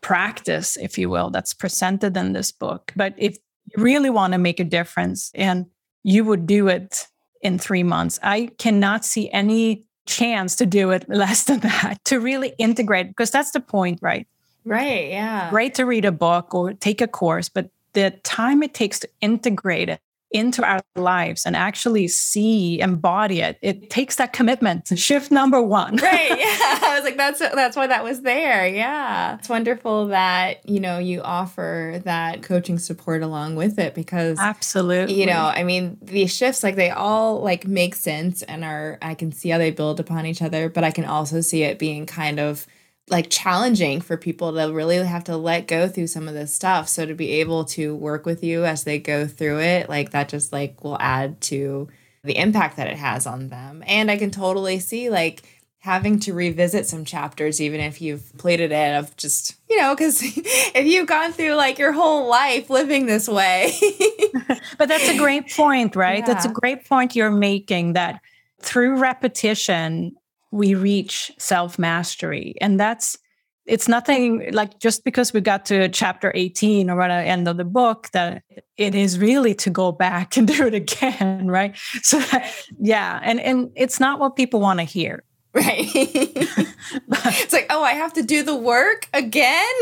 practice, 0.00 0.76
if 0.76 0.98
you 0.98 1.10
will, 1.10 1.30
that's 1.30 1.54
presented 1.54 2.16
in 2.16 2.32
this 2.32 2.52
book. 2.52 2.92
But 2.96 3.14
if 3.16 3.36
you 3.66 3.82
really 3.82 4.10
want 4.10 4.32
to 4.32 4.38
make 4.38 4.60
a 4.60 4.64
difference 4.64 5.30
and 5.34 5.66
you 6.02 6.24
would 6.24 6.46
do 6.46 6.68
it 6.68 7.06
in 7.42 7.58
three 7.58 7.82
months, 7.82 8.18
I 8.22 8.50
cannot 8.58 9.04
see 9.04 9.30
any 9.30 9.86
chance 10.06 10.56
to 10.56 10.66
do 10.66 10.90
it 10.90 11.08
less 11.08 11.44
than 11.44 11.60
that, 11.60 11.98
to 12.06 12.20
really 12.20 12.54
integrate, 12.58 13.08
because 13.08 13.30
that's 13.30 13.50
the 13.50 13.60
point, 13.60 13.98
right? 14.02 14.26
Right. 14.64 15.10
Yeah. 15.10 15.50
Great 15.50 15.74
to 15.76 15.86
read 15.86 16.04
a 16.04 16.12
book 16.12 16.54
or 16.54 16.74
take 16.74 17.00
a 17.00 17.08
course, 17.08 17.48
but 17.48 17.70
the 17.94 18.10
time 18.22 18.62
it 18.62 18.74
takes 18.74 18.98
to 19.00 19.08
integrate 19.20 19.88
it 19.88 20.00
into 20.30 20.62
our 20.62 20.80
lives 20.96 21.46
and 21.46 21.56
actually 21.56 22.08
see 22.08 22.80
embody 22.80 23.40
it. 23.40 23.58
It 23.62 23.90
takes 23.90 24.16
that 24.16 24.32
commitment 24.32 24.88
shift 24.98 25.30
number 25.30 25.60
one. 25.62 25.96
Right. 25.96 26.28
Yeah. 26.38 26.78
I 26.82 26.92
was 26.94 27.04
like 27.04 27.16
that's 27.16 27.38
that's 27.38 27.76
why 27.76 27.86
that 27.86 28.04
was 28.04 28.22
there. 28.22 28.66
Yeah. 28.66 29.36
It's 29.38 29.48
wonderful 29.48 30.06
that 30.06 30.68
you 30.68 30.80
know 30.80 30.98
you 30.98 31.22
offer 31.22 32.00
that 32.04 32.42
coaching 32.42 32.78
support 32.78 33.22
along 33.22 33.56
with 33.56 33.78
it 33.78 33.94
because 33.94 34.38
absolutely. 34.38 35.18
you 35.18 35.26
know 35.26 35.50
i 35.54 35.62
mean 35.62 35.98
these 36.02 36.34
shifts 36.34 36.62
like 36.62 36.76
they 36.76 36.90
all 36.90 37.40
like 37.40 37.66
make 37.66 37.94
sense 37.94 38.42
and 38.42 38.64
are 38.64 38.98
i 39.02 39.14
can 39.14 39.32
see 39.32 39.48
how 39.48 39.58
they 39.58 39.70
build 39.70 40.00
upon 40.00 40.26
each 40.26 40.42
other 40.42 40.68
but 40.68 40.84
i 40.84 40.90
can 40.90 41.04
also 41.04 41.40
see 41.40 41.62
it 41.62 41.78
being 41.78 42.06
kind 42.06 42.38
of 42.38 42.66
like 43.10 43.30
challenging 43.30 44.00
for 44.00 44.16
people 44.16 44.52
to 44.52 44.72
really 44.72 44.96
have 44.98 45.24
to 45.24 45.36
let 45.36 45.66
go 45.66 45.88
through 45.88 46.06
some 46.06 46.28
of 46.28 46.34
this 46.34 46.54
stuff. 46.54 46.88
So 46.88 47.06
to 47.06 47.14
be 47.14 47.32
able 47.32 47.64
to 47.66 47.94
work 47.94 48.26
with 48.26 48.42
you 48.42 48.64
as 48.64 48.84
they 48.84 48.98
go 48.98 49.26
through 49.26 49.60
it, 49.60 49.88
like 49.88 50.10
that 50.10 50.28
just 50.28 50.52
like 50.52 50.82
will 50.82 50.98
add 51.00 51.40
to 51.42 51.88
the 52.24 52.36
impact 52.36 52.76
that 52.76 52.88
it 52.88 52.96
has 52.96 53.26
on 53.26 53.48
them. 53.48 53.82
And 53.86 54.10
I 54.10 54.16
can 54.16 54.30
totally 54.30 54.78
see 54.78 55.10
like 55.10 55.42
having 55.80 56.18
to 56.18 56.32
revisit 56.34 56.86
some 56.86 57.04
chapters 57.04 57.60
even 57.60 57.80
if 57.80 58.02
you've 58.02 58.36
plated 58.36 58.72
it 58.72 58.94
of 58.96 59.16
just, 59.16 59.54
you 59.70 59.76
know, 59.78 59.94
cuz 59.94 60.20
if 60.36 60.86
you've 60.86 61.06
gone 61.06 61.32
through 61.32 61.54
like 61.54 61.78
your 61.78 61.92
whole 61.92 62.28
life 62.28 62.68
living 62.68 63.06
this 63.06 63.28
way. 63.28 63.72
but 64.78 64.88
that's 64.88 65.08
a 65.08 65.16
great 65.16 65.50
point, 65.50 65.94
right? 65.96 66.20
Yeah. 66.20 66.26
That's 66.26 66.44
a 66.44 66.50
great 66.50 66.84
point 66.86 67.14
you're 67.14 67.30
making 67.30 67.92
that 67.94 68.20
through 68.60 68.98
repetition 68.98 70.16
we 70.50 70.74
reach 70.74 71.32
self 71.38 71.78
mastery. 71.78 72.54
And 72.60 72.78
that's, 72.78 73.18
it's 73.66 73.86
nothing 73.88 74.52
like 74.52 74.78
just 74.78 75.04
because 75.04 75.32
we 75.32 75.40
got 75.40 75.66
to 75.66 75.88
chapter 75.90 76.32
18 76.34 76.88
or 76.88 77.02
at 77.02 77.08
the 77.08 77.14
uh, 77.14 77.32
end 77.32 77.48
of 77.48 77.58
the 77.58 77.64
book 77.64 78.08
that 78.12 78.42
it 78.78 78.94
is 78.94 79.18
really 79.18 79.54
to 79.56 79.70
go 79.70 79.92
back 79.92 80.36
and 80.38 80.48
do 80.48 80.66
it 80.66 80.74
again. 80.74 81.48
Right. 81.48 81.76
So, 82.02 82.18
that, 82.18 82.52
yeah. 82.80 83.20
And, 83.22 83.40
and 83.40 83.70
it's 83.74 84.00
not 84.00 84.20
what 84.20 84.36
people 84.36 84.60
want 84.60 84.80
to 84.80 84.84
hear. 84.84 85.22
Right. 85.54 85.88
it's 85.94 87.52
like, 87.52 87.66
oh, 87.70 87.82
I 87.82 87.92
have 87.92 88.12
to 88.14 88.22
do 88.22 88.42
the 88.42 88.54
work 88.54 89.08
again. 89.12 89.74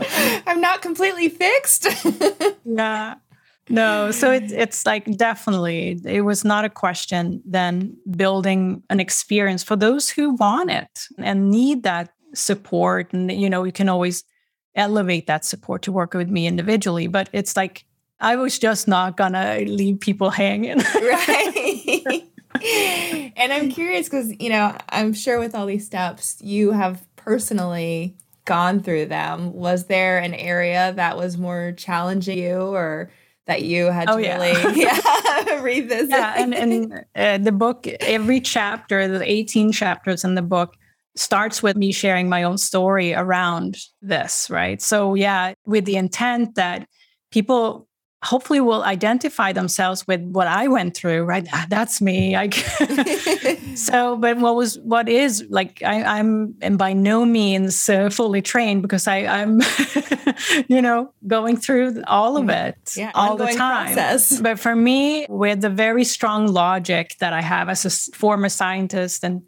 I'm 0.46 0.60
not 0.60 0.82
completely 0.82 1.28
fixed. 1.28 1.86
yeah 2.64 3.16
no 3.68 4.10
so 4.10 4.30
it's 4.30 4.52
it's 4.52 4.86
like 4.86 5.04
definitely 5.16 6.00
it 6.04 6.20
was 6.22 6.44
not 6.44 6.64
a 6.64 6.70
question 6.70 7.42
then 7.44 7.96
building 8.16 8.82
an 8.90 9.00
experience 9.00 9.62
for 9.62 9.76
those 9.76 10.08
who 10.08 10.34
want 10.34 10.70
it 10.70 11.06
and 11.18 11.50
need 11.50 11.82
that 11.82 12.10
support. 12.34 13.12
And 13.12 13.30
you 13.32 13.48
know 13.50 13.64
you 13.64 13.72
can 13.72 13.88
always 13.88 14.24
elevate 14.74 15.26
that 15.26 15.44
support 15.44 15.82
to 15.82 15.92
work 15.92 16.14
with 16.14 16.28
me 16.28 16.46
individually 16.46 17.06
but 17.06 17.30
it's 17.32 17.56
like 17.56 17.86
i 18.20 18.36
was 18.36 18.58
just 18.58 18.86
not 18.86 19.16
gonna 19.16 19.60
leave 19.60 20.00
people 20.00 20.30
hanging. 20.30 20.80
Right. 20.94 22.22
And 23.36 23.52
i'm 23.52 23.70
curious 23.70 24.08
because 24.08 24.32
you 24.40 24.48
know 24.48 24.74
i'm 24.88 25.12
sure 25.12 25.38
with 25.38 25.54
all 25.54 25.66
these 25.66 25.84
steps 25.84 26.38
you 26.40 26.72
have 26.72 27.06
personally 27.16 28.16
gone 28.46 28.80
through 28.80 29.06
them. 29.06 29.52
Was 29.52 29.86
there 29.86 30.18
an 30.18 30.32
area 30.32 30.94
that 30.96 31.18
was 31.18 31.36
more 31.36 31.72
challenging 31.76 32.38
you 32.38 32.56
or 32.58 33.10
that 33.46 33.62
you 33.62 33.86
had 33.86 34.08
oh, 34.10 34.16
to 34.16 34.22
yeah. 34.22 34.36
really 34.36 34.74
yeah, 34.82 35.60
revisit. 35.60 36.10
Yeah, 36.10 36.34
and, 36.36 36.54
and 36.54 37.04
uh, 37.14 37.38
the 37.38 37.52
book, 37.52 37.86
every 37.86 38.40
chapter, 38.40 39.06
the 39.06 39.30
18 39.30 39.72
chapters 39.72 40.24
in 40.24 40.34
the 40.34 40.42
book, 40.42 40.74
starts 41.14 41.62
with 41.62 41.76
me 41.76 41.92
sharing 41.92 42.28
my 42.28 42.42
own 42.42 42.58
story 42.58 43.14
around 43.14 43.78
this, 44.02 44.50
right? 44.50 44.82
So, 44.82 45.14
yeah, 45.14 45.54
with 45.64 45.86
the 45.86 45.96
intent 45.96 46.56
that 46.56 46.86
people 47.30 47.85
hopefully 48.26 48.60
will 48.60 48.82
identify 48.82 49.52
themselves 49.52 50.06
with 50.06 50.20
what 50.20 50.48
I 50.48 50.68
went 50.68 50.96
through, 50.96 51.22
right? 51.24 51.46
Ah, 51.52 51.66
that's 51.68 52.00
me. 52.00 52.34
I 52.34 52.50
so, 53.74 54.16
but 54.16 54.38
what 54.38 54.56
was 54.56 54.78
what 54.80 55.08
is 55.08 55.44
like 55.48 55.82
I, 55.82 56.18
am 56.18 56.56
am 56.60 56.76
by 56.76 56.92
no 56.92 57.24
means 57.24 57.88
uh, 57.88 58.10
fully 58.10 58.42
trained 58.42 58.82
because 58.82 59.06
I, 59.06 59.18
I'm, 59.26 59.60
you 60.68 60.82
know, 60.82 61.12
going 61.26 61.56
through 61.56 62.02
all 62.06 62.36
of 62.36 62.46
mm-hmm. 62.46 62.68
it 62.68 62.96
yeah, 62.96 63.12
all 63.14 63.36
the 63.36 63.46
time. 63.46 63.94
Process. 63.94 64.40
But 64.46 64.58
for 64.58 64.76
me, 64.76 65.26
with 65.28 65.60
the 65.60 65.70
very 65.70 66.04
strong 66.04 66.46
logic 66.48 67.16
that 67.20 67.32
I 67.32 67.40
have 67.40 67.68
as 67.68 67.84
a 67.84 68.16
former 68.16 68.48
scientist 68.48 69.24
and 69.24 69.42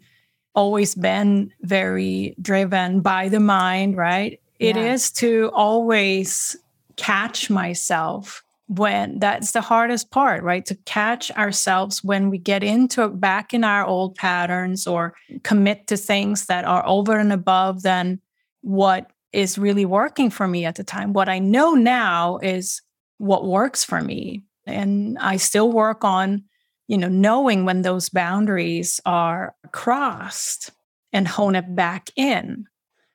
always 0.55 0.95
been 0.95 1.51
very 1.61 2.35
driven 2.41 3.01
by 3.01 3.29
the 3.29 3.39
mind, 3.39 3.97
right? 3.97 4.39
It 4.59 4.75
yeah. 4.75 4.93
is 4.93 5.11
to 5.23 5.51
always 5.53 6.57
catch 6.97 7.49
myself 7.49 8.43
when 8.69 9.17
that's 9.17 9.51
the 9.51 9.61
hardest 9.61 10.11
part 10.11 10.43
right? 10.43 10.63
To 10.67 10.75
catch 10.85 11.31
ourselves 11.31 12.03
when 12.03 12.29
we 12.29 12.37
get 12.37 12.63
into 12.63 13.09
back 13.09 13.51
in 13.51 13.63
our 13.63 13.83
old 13.83 14.15
patterns 14.15 14.85
or 14.85 15.15
commit 15.43 15.87
to 15.87 15.97
things 15.97 16.45
that 16.45 16.65
are 16.65 16.87
over 16.87 17.17
and 17.17 17.33
above 17.33 17.81
than 17.81 18.21
what 18.61 19.11
is 19.33 19.57
really 19.57 19.85
working 19.85 20.29
for 20.29 20.47
me 20.47 20.65
at 20.65 20.75
the 20.75 20.83
time. 20.83 21.13
What 21.13 21.29
i 21.29 21.39
know 21.39 21.73
now 21.73 22.37
is 22.37 22.81
what 23.17 23.45
works 23.45 23.83
for 23.83 24.01
me. 24.01 24.43
And 24.67 25.17
i 25.17 25.37
still 25.37 25.71
work 25.71 26.03
on 26.03 26.43
you 26.87 26.97
know 26.97 27.09
knowing 27.09 27.65
when 27.65 27.81
those 27.81 28.09
boundaries 28.09 29.01
are 29.03 29.55
crossed 29.71 30.69
and 31.11 31.27
hone 31.27 31.55
it 31.55 31.75
back 31.75 32.11
in. 32.15 32.65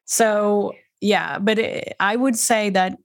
So 0.05 0.75
yeah 1.01 1.39
but 1.39 1.59
it, 1.61 1.95
i 2.01 2.17
would 2.17 2.37
say 2.37 2.71
that 2.71 2.99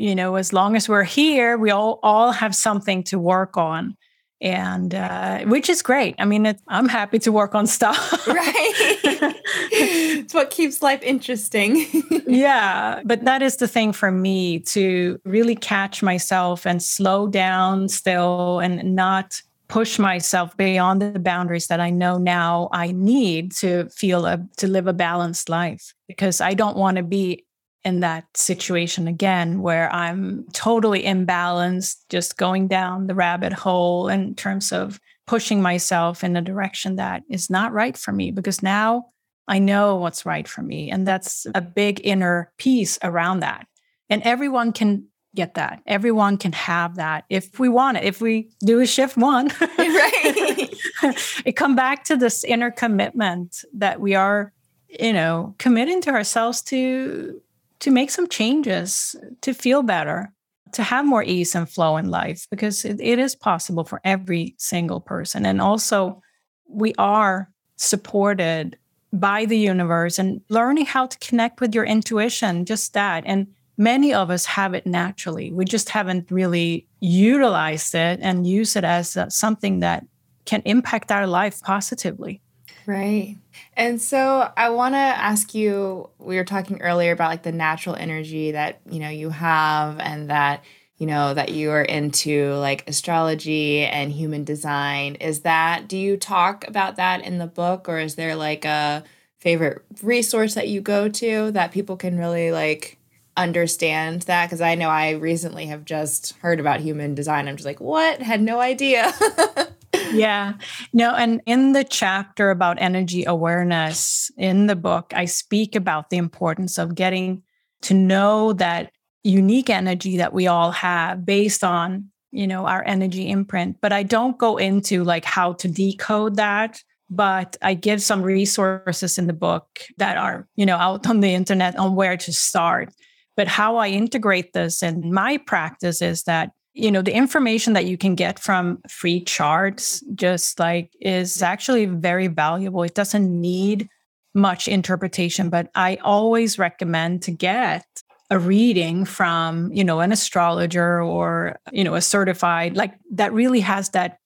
you 0.00 0.14
know 0.14 0.36
as 0.36 0.52
long 0.52 0.76
as 0.76 0.88
we're 0.88 1.04
here 1.04 1.58
we 1.58 1.70
all 1.70 2.00
all 2.02 2.32
have 2.32 2.54
something 2.54 3.02
to 3.04 3.18
work 3.18 3.56
on. 3.56 3.96
And 4.42 4.94
uh, 4.94 5.40
which 5.40 5.68
is 5.68 5.82
great. 5.82 6.14
I 6.18 6.24
mean 6.24 6.46
it, 6.46 6.60
i'm 6.66 6.88
happy 6.88 7.18
to 7.20 7.30
work 7.30 7.54
on 7.54 7.66
stuff. 7.66 8.26
Right. 8.26 8.96
It's 9.72 10.34
what 10.34 10.50
keeps 10.50 10.82
life 10.82 11.02
interesting. 11.02 11.86
Yeah 12.26 13.02
but 13.04 13.24
that 13.24 13.42
is 13.42 13.56
the 13.56 13.68
thing 13.68 13.92
for 13.92 14.10
me 14.10 14.60
to 14.60 15.18
really 15.24 15.56
catch 15.56 16.02
myself 16.02 16.66
and 16.66 16.82
slow 16.82 17.26
down 17.26 17.88
still 17.88 18.60
and 18.60 18.94
not 18.94 19.42
push 19.68 19.98
myself 19.98 20.56
beyond 20.56 21.02
the 21.02 21.18
boundaries 21.18 21.66
that 21.68 21.80
i 21.80 21.90
know 21.90 22.18
now 22.18 22.68
i 22.72 22.92
need 22.92 23.52
to 23.52 23.88
feel 23.90 24.26
a 24.26 24.38
to 24.56 24.66
live 24.66 24.86
a 24.86 24.92
balanced 24.92 25.48
life. 25.48 25.94
Because 26.08 26.40
i 26.40 26.54
don't 26.54 26.76
want 26.76 26.96
to 26.96 27.02
be 27.02 27.44
in 27.84 28.00
that 28.00 28.24
situation 28.36 29.08
again 29.08 29.62
where 29.62 29.92
I'm 29.92 30.46
totally 30.52 31.02
imbalanced, 31.02 31.96
just 32.08 32.36
going 32.36 32.68
down 32.68 33.06
the 33.06 33.14
rabbit 33.14 33.52
hole 33.52 34.08
in 34.08 34.34
terms 34.34 34.72
of 34.72 35.00
pushing 35.26 35.62
myself 35.62 36.22
in 36.24 36.36
a 36.36 36.42
direction 36.42 36.96
that 36.96 37.22
is 37.30 37.48
not 37.48 37.72
right 37.72 37.96
for 37.96 38.12
me 38.12 38.30
because 38.30 38.62
now 38.62 39.06
I 39.48 39.58
know 39.58 39.96
what's 39.96 40.26
right 40.26 40.46
for 40.46 40.62
me. 40.62 40.90
And 40.90 41.06
that's 41.06 41.46
a 41.54 41.60
big 41.60 42.00
inner 42.04 42.52
peace 42.58 42.98
around 43.02 43.40
that. 43.40 43.66
And 44.08 44.22
everyone 44.22 44.72
can 44.72 45.06
get 45.34 45.54
that. 45.54 45.80
Everyone 45.86 46.36
can 46.36 46.52
have 46.52 46.96
that 46.96 47.24
if 47.30 47.58
we 47.58 47.68
want 47.68 47.98
it. 47.98 48.04
If 48.04 48.20
we 48.20 48.50
do 48.64 48.80
a 48.80 48.86
shift 48.86 49.16
one, 49.16 49.48
right? 49.60 50.70
it 51.44 51.56
come 51.56 51.76
back 51.76 52.04
to 52.04 52.16
this 52.16 52.44
inner 52.44 52.70
commitment 52.70 53.64
that 53.74 54.00
we 54.00 54.14
are, 54.14 54.52
you 54.88 55.12
know, 55.12 55.54
committing 55.58 56.00
to 56.02 56.10
ourselves 56.10 56.62
to 56.62 57.40
to 57.80 57.90
make 57.90 58.10
some 58.10 58.28
changes 58.28 59.16
to 59.40 59.52
feel 59.52 59.82
better, 59.82 60.32
to 60.72 60.82
have 60.82 61.04
more 61.04 61.22
ease 61.22 61.54
and 61.54 61.68
flow 61.68 61.96
in 61.96 62.10
life, 62.10 62.46
because 62.50 62.84
it, 62.84 63.00
it 63.00 63.18
is 63.18 63.34
possible 63.34 63.84
for 63.84 64.00
every 64.04 64.54
single 64.58 65.00
person. 65.00 65.46
And 65.46 65.60
also, 65.60 66.22
we 66.68 66.94
are 66.98 67.50
supported 67.76 68.78
by 69.12 69.44
the 69.46 69.58
universe 69.58 70.18
and 70.18 70.40
learning 70.48 70.86
how 70.86 71.06
to 71.06 71.18
connect 71.18 71.60
with 71.60 71.74
your 71.74 71.84
intuition, 71.84 72.64
just 72.64 72.92
that. 72.94 73.24
And 73.26 73.48
many 73.76 74.14
of 74.14 74.30
us 74.30 74.44
have 74.44 74.74
it 74.74 74.86
naturally. 74.86 75.50
We 75.50 75.64
just 75.64 75.88
haven't 75.88 76.30
really 76.30 76.86
utilized 77.00 77.94
it 77.94 78.20
and 78.22 78.46
use 78.46 78.76
it 78.76 78.84
as 78.84 79.16
uh, 79.16 79.28
something 79.28 79.80
that 79.80 80.06
can 80.44 80.62
impact 80.64 81.10
our 81.10 81.26
life 81.26 81.60
positively. 81.62 82.40
Right. 82.86 83.36
And 83.80 83.98
so 83.98 84.52
I 84.58 84.68
want 84.68 84.94
to 84.94 84.98
ask 84.98 85.54
you 85.54 86.10
we 86.18 86.36
were 86.36 86.44
talking 86.44 86.82
earlier 86.82 87.12
about 87.12 87.30
like 87.30 87.44
the 87.44 87.50
natural 87.50 87.96
energy 87.96 88.50
that, 88.50 88.82
you 88.90 89.00
know, 89.00 89.08
you 89.08 89.30
have 89.30 89.98
and 89.98 90.28
that, 90.28 90.62
you 90.98 91.06
know, 91.06 91.32
that 91.32 91.52
you 91.52 91.70
are 91.70 91.80
into 91.80 92.52
like 92.56 92.86
astrology 92.86 93.86
and 93.86 94.12
human 94.12 94.44
design. 94.44 95.14
Is 95.14 95.40
that 95.40 95.88
do 95.88 95.96
you 95.96 96.18
talk 96.18 96.68
about 96.68 96.96
that 96.96 97.24
in 97.24 97.38
the 97.38 97.46
book 97.46 97.88
or 97.88 97.98
is 97.98 98.16
there 98.16 98.36
like 98.36 98.66
a 98.66 99.02
favorite 99.38 99.82
resource 100.02 100.52
that 100.56 100.68
you 100.68 100.82
go 100.82 101.08
to 101.08 101.50
that 101.52 101.72
people 101.72 101.96
can 101.96 102.18
really 102.18 102.52
like 102.52 102.98
understand 103.34 104.20
that 104.22 104.44
because 104.44 104.60
I 104.60 104.74
know 104.74 104.90
I 104.90 105.12
recently 105.12 105.64
have 105.68 105.86
just 105.86 106.36
heard 106.40 106.60
about 106.60 106.80
human 106.80 107.14
design. 107.14 107.48
I'm 107.48 107.56
just 107.56 107.64
like, 107.64 107.80
what? 107.80 108.20
Had 108.20 108.42
no 108.42 108.60
idea. 108.60 109.10
yeah. 110.12 110.54
No, 110.92 111.14
and 111.14 111.40
in 111.46 111.72
the 111.72 111.84
chapter 111.84 112.50
about 112.50 112.80
energy 112.80 113.24
awareness 113.24 114.30
in 114.36 114.66
the 114.66 114.76
book, 114.76 115.12
I 115.14 115.24
speak 115.24 115.74
about 115.74 116.10
the 116.10 116.16
importance 116.16 116.78
of 116.78 116.94
getting 116.94 117.42
to 117.82 117.94
know 117.94 118.52
that 118.54 118.92
unique 119.22 119.70
energy 119.70 120.16
that 120.18 120.32
we 120.32 120.46
all 120.46 120.70
have 120.70 121.24
based 121.24 121.64
on, 121.64 122.10
you 122.32 122.46
know, 122.46 122.66
our 122.66 122.84
energy 122.86 123.28
imprint. 123.28 123.76
But 123.80 123.92
I 123.92 124.02
don't 124.02 124.38
go 124.38 124.56
into 124.56 125.04
like 125.04 125.24
how 125.24 125.54
to 125.54 125.68
decode 125.68 126.36
that 126.36 126.82
but 127.10 127.56
I 127.60 127.74
give 127.74 128.00
some 128.00 128.22
resources 128.22 129.18
in 129.18 129.26
the 129.26 129.32
book 129.32 129.66
that 129.98 130.16
are, 130.16 130.46
you 130.54 130.64
know, 130.64 130.76
out 130.76 131.08
on 131.08 131.20
the 131.20 131.34
internet 131.34 131.76
on 131.76 131.96
where 131.96 132.16
to 132.16 132.32
start. 132.32 132.94
But 133.36 133.48
how 133.48 133.76
I 133.76 133.88
integrate 133.88 134.52
this 134.52 134.82
in 134.82 135.12
my 135.12 135.36
practice 135.38 136.00
is 136.00 136.22
that, 136.24 136.52
you 136.72 136.90
know, 136.90 137.02
the 137.02 137.14
information 137.14 137.72
that 137.72 137.86
you 137.86 137.96
can 137.96 138.14
get 138.14 138.38
from 138.38 138.80
free 138.88 139.22
charts 139.24 140.02
just 140.14 140.58
like 140.58 140.90
is 141.00 141.42
actually 141.42 141.86
very 141.86 142.28
valuable. 142.28 142.82
It 142.82 142.94
doesn't 142.94 143.40
need 143.40 143.88
much 144.34 144.68
interpretation, 144.68 145.50
but 145.50 145.70
I 145.74 145.98
always 146.02 146.58
recommend 146.58 147.22
to 147.22 147.32
get 147.32 147.84
a 148.30 148.38
reading 148.38 149.04
from, 149.04 149.72
you 149.72 149.82
know, 149.82 149.98
an 149.98 150.12
astrologer 150.12 151.02
or, 151.02 151.58
you 151.72 151.82
know, 151.82 151.96
a 151.96 152.00
certified 152.00 152.76
like 152.76 152.94
that 153.12 153.32
really 153.32 153.60
has 153.60 153.90
that 153.90 154.18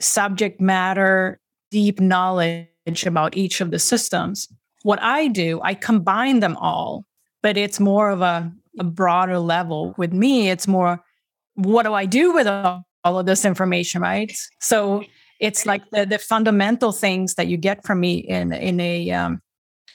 subject 0.00 0.60
matter 0.60 1.38
deep 1.70 2.00
knowledge 2.00 2.66
about 3.06 3.36
each 3.36 3.60
of 3.60 3.70
the 3.70 3.78
systems. 3.78 4.48
What 4.82 5.00
I 5.00 5.28
do, 5.28 5.60
I 5.62 5.74
combine 5.74 6.40
them 6.40 6.56
all, 6.56 7.04
but 7.42 7.56
it's 7.56 7.78
more 7.78 8.10
of 8.10 8.20
a, 8.20 8.52
a 8.78 8.84
broader 8.84 9.38
level. 9.38 9.94
With 9.96 10.12
me, 10.12 10.50
it's 10.50 10.66
more 10.66 11.00
what 11.56 11.82
do 11.82 11.92
I 11.92 12.06
do 12.06 12.32
with 12.32 12.46
all, 12.46 12.84
of 13.04 13.26
this 13.26 13.44
information, 13.44 14.02
right? 14.02 14.36
So 14.60 15.04
it's 15.38 15.64
like 15.64 15.82
the, 15.90 16.06
the 16.06 16.18
fundamental 16.18 16.90
things 16.90 17.34
that 17.34 17.46
you 17.46 17.56
get 17.56 17.84
from 17.84 18.00
me 18.00 18.16
in, 18.16 18.52
in 18.52 18.80
a 18.80 19.10
um, 19.12 19.40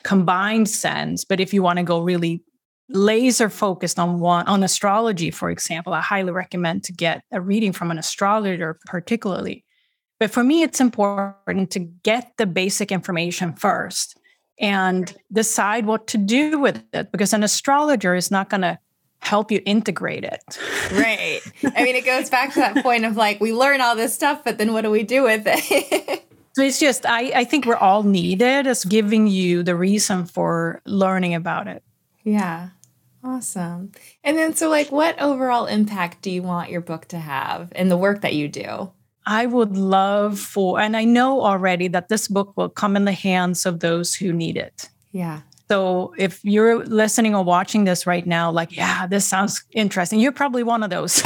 combined 0.03 0.69
sense. 0.69 1.25
But 1.25 1.41
if 1.41 1.53
you 1.53 1.61
want 1.61 1.77
to 1.77 1.83
go 1.83 1.99
really 1.99 2.41
laser 2.87 3.49
focused 3.49 3.97
on 3.99 4.19
one 4.19 4.45
on 4.47 4.63
astrology 4.63 5.31
for 5.31 5.49
example 5.49 5.93
i 5.93 6.01
highly 6.01 6.29
recommend 6.29 6.83
to 6.83 6.91
get 6.91 7.21
a 7.31 7.39
reading 7.39 7.71
from 7.71 7.89
an 7.89 7.97
astrologer 7.97 8.77
particularly 8.85 9.63
but 10.21 10.29
for 10.29 10.43
me, 10.43 10.61
it's 10.61 10.79
important 10.79 11.71
to 11.71 11.79
get 11.79 12.33
the 12.37 12.45
basic 12.45 12.91
information 12.91 13.53
first 13.53 14.19
and 14.59 15.11
decide 15.33 15.87
what 15.87 16.05
to 16.09 16.19
do 16.19 16.59
with 16.59 16.83
it 16.93 17.11
because 17.11 17.33
an 17.33 17.41
astrologer 17.41 18.13
is 18.13 18.29
not 18.29 18.47
going 18.47 18.61
to 18.61 18.77
help 19.21 19.51
you 19.51 19.61
integrate 19.65 20.23
it. 20.23 20.59
right. 20.93 21.41
I 21.75 21.83
mean, 21.83 21.95
it 21.95 22.05
goes 22.05 22.29
back 22.29 22.53
to 22.53 22.59
that 22.59 22.83
point 22.83 23.05
of 23.05 23.15
like, 23.15 23.39
we 23.39 23.53
learn 23.53 23.81
all 23.81 23.95
this 23.95 24.13
stuff, 24.13 24.43
but 24.43 24.57
then 24.57 24.73
what 24.73 24.81
do 24.81 24.91
we 24.91 25.03
do 25.03 25.23
with 25.23 25.43
it? 25.45 26.23
so 26.53 26.63
it's 26.63 26.79
just, 26.79 27.05
I, 27.05 27.31
I 27.35 27.43
think 27.43 27.65
we're 27.65 27.75
all 27.75 28.03
needed 28.03 28.67
as 28.67 28.83
giving 28.83 29.27
you 29.27 29.63
the 29.63 29.75
reason 29.75 30.25
for 30.25 30.81
learning 30.85 31.35
about 31.35 31.67
it. 31.67 31.83
Yeah. 32.23 32.69
Awesome. 33.23 33.91
And 34.23 34.37
then, 34.37 34.55
so 34.55 34.69
like, 34.69 34.91
what 34.91 35.21
overall 35.21 35.67
impact 35.67 36.23
do 36.23 36.31
you 36.31 36.41
want 36.41 36.71
your 36.71 36.81
book 36.81 37.07
to 37.09 37.19
have 37.19 37.71
in 37.75 37.89
the 37.89 37.97
work 37.97 38.21
that 38.21 38.33
you 38.33 38.47
do? 38.47 38.91
I 39.25 39.45
would 39.45 39.77
love 39.77 40.39
for, 40.39 40.79
and 40.79 40.97
I 40.97 41.03
know 41.03 41.41
already 41.41 41.87
that 41.89 42.09
this 42.09 42.27
book 42.27 42.53
will 42.57 42.69
come 42.69 42.95
in 42.95 43.05
the 43.05 43.11
hands 43.11 43.67
of 43.67 43.79
those 43.79 44.15
who 44.15 44.33
need 44.33 44.57
it. 44.57 44.89
Yeah. 45.11 45.41
So 45.71 46.13
if 46.17 46.43
you're 46.43 46.83
listening 46.85 47.33
or 47.33 47.45
watching 47.45 47.85
this 47.85 48.05
right 48.05 48.27
now, 48.27 48.51
like, 48.51 48.75
yeah, 48.75 49.07
this 49.07 49.25
sounds 49.25 49.63
interesting, 49.71 50.19
you're 50.19 50.33
probably 50.33 50.63
one 50.63 50.83
of 50.83 50.89
those. 50.89 51.23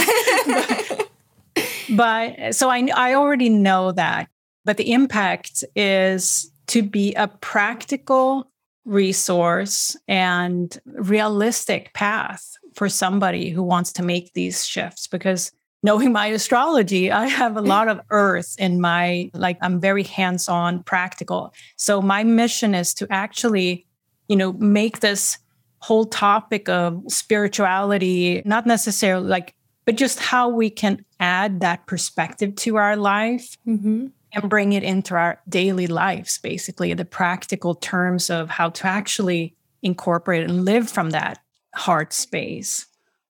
but, 1.89 2.54
so 2.54 2.70
I, 2.70 2.88
I 2.96 3.16
already 3.16 3.50
know 3.50 3.91
that. 3.93 4.30
But 4.64 4.78
the 4.78 4.91
impact 4.91 5.64
is 5.76 6.52
to 6.68 6.84
be 6.84 7.16
a 7.16 7.28
practical 7.28 8.52
resource 8.86 9.98
and 10.08 10.78
realistic 10.86 11.91
path 11.96 12.48
for 12.76 12.88
somebody 12.88 13.50
who 13.50 13.64
wants 13.64 13.91
to 13.93 14.04
make 14.04 14.34
these 14.34 14.64
shifts 14.64 15.08
because 15.08 15.52
knowing 15.82 16.12
my 16.12 16.28
astrology, 16.28 17.12
I 17.12 17.26
have 17.26 17.58
a 17.58 17.62
lot 17.62 17.88
of 17.88 18.00
earth 18.12 18.56
in 18.60 18.80
my, 18.80 19.32
like, 19.34 19.58
I'm 19.62 19.80
very 19.80 20.04
hands 20.04 20.48
on 20.48 20.84
practical. 20.84 21.52
So 21.78 22.00
my 22.00 22.24
mission 22.24 22.76
is 22.76 22.93
to 22.96 23.08
actually, 23.10 23.88
you 24.28 24.36
know, 24.36 24.54
make 24.54 25.00
this 25.00 25.38
whole 25.80 26.06
topic 26.06 26.68
of 26.68 27.04
spirituality, 27.08 28.42
not 28.46 28.66
necessarily 28.66 29.28
like, 29.28 29.54
but 29.86 29.96
just 29.96 30.20
how 30.20 30.50
we 30.50 30.70
can 30.70 31.06
add 31.20 31.60
that 31.60 31.86
perspective 31.86 32.56
to 32.56 32.78
our 32.78 32.96
life 32.96 33.56
mm-hmm. 33.68 34.08
and 34.34 34.50
bring 34.50 34.74
it 34.74 34.84
into 34.84 35.14
our 35.14 35.40
daily 35.48 35.86
lives, 35.86 36.40
basically, 36.40 36.94
the 36.94 37.06
practical 37.06 37.76
terms 37.76 38.30
of 38.30 38.50
how 38.50 38.70
to 38.70 38.88
actually 38.88 39.56
incorporate 39.84 40.44
and 40.44 40.66
live 40.66 40.90
from 40.90 41.12
that 41.12 41.40
heart 41.76 42.14
space. 42.14 42.88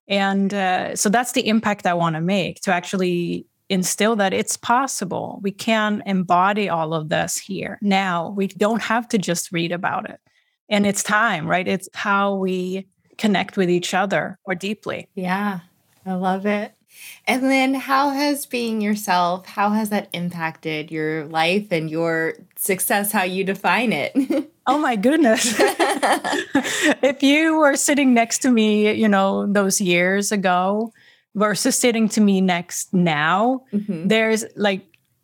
And 0.07 0.53
uh, 0.53 0.95
so 0.95 1.09
that's 1.09 1.33
the 1.33 1.47
impact 1.47 1.85
I 1.85 1.93
want 1.93 2.15
to 2.15 2.21
make 2.21 2.61
to 2.61 2.73
actually 2.73 3.47
instill 3.69 4.15
that 4.17 4.33
it's 4.33 4.55
possible. 4.55 5.39
We 5.41 5.51
can 5.51 6.03
embody 6.05 6.69
all 6.69 6.93
of 6.93 7.09
this 7.09 7.37
here 7.37 7.79
now. 7.81 8.29
We 8.29 8.47
don't 8.47 8.83
have 8.83 9.07
to 9.09 9.17
just 9.17 9.51
read 9.51 9.71
about 9.71 10.09
it. 10.09 10.19
And 10.69 10.85
it's 10.85 11.03
time, 11.03 11.47
right? 11.47 11.67
It's 11.67 11.87
how 11.93 12.35
we 12.35 12.87
connect 13.17 13.57
with 13.57 13.69
each 13.69 13.93
other 13.93 14.37
more 14.47 14.55
deeply. 14.55 15.07
Yeah, 15.15 15.59
I 16.05 16.13
love 16.13 16.45
it. 16.45 16.73
And 17.27 17.43
then 17.43 17.73
how 17.73 18.09
has 18.09 18.45
being 18.45 18.81
yourself, 18.81 19.45
how 19.45 19.71
has 19.71 19.89
that 19.89 20.09
impacted 20.13 20.91
your 20.91 21.25
life 21.25 21.71
and 21.71 21.89
your 21.89 22.35
success, 22.55 23.11
how 23.11 23.23
you 23.23 23.43
define 23.43 23.93
it? 23.93 24.51
Oh 24.67 24.79
my 24.79 24.95
goodness. 24.95 25.53
if 25.59 27.21
you 27.21 27.55
were 27.55 27.75
sitting 27.75 28.15
next 28.15 28.39
to 28.39 28.49
me, 28.49 28.91
you 28.93 29.07
know, 29.07 29.45
those 29.45 29.79
years 29.79 30.31
ago 30.31 30.91
versus 31.35 31.77
sitting 31.77 32.09
to 32.09 32.21
me 32.21 32.41
next 32.41 32.91
now, 32.91 33.61
mm-hmm. 33.71 34.07
there's 34.07 34.43
like, 34.55 34.81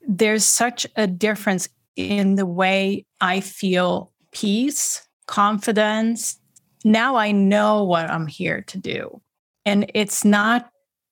there's 0.08 0.46
such 0.46 0.86
a 0.96 1.08
difference 1.08 1.70
in 1.96 2.36
the 2.36 2.46
way 2.46 3.06
I 3.20 3.40
feel 3.40 4.12
peace, 4.32 5.08
confidence. 5.32 6.38
Now 6.84 7.16
I 7.16 7.32
know 7.32 7.86
what 7.86 8.10
I'm 8.12 8.28
here 8.28 8.62
to 8.64 8.78
do. 8.78 9.22
And 9.66 9.90
it's 9.96 10.26
not 10.26 10.70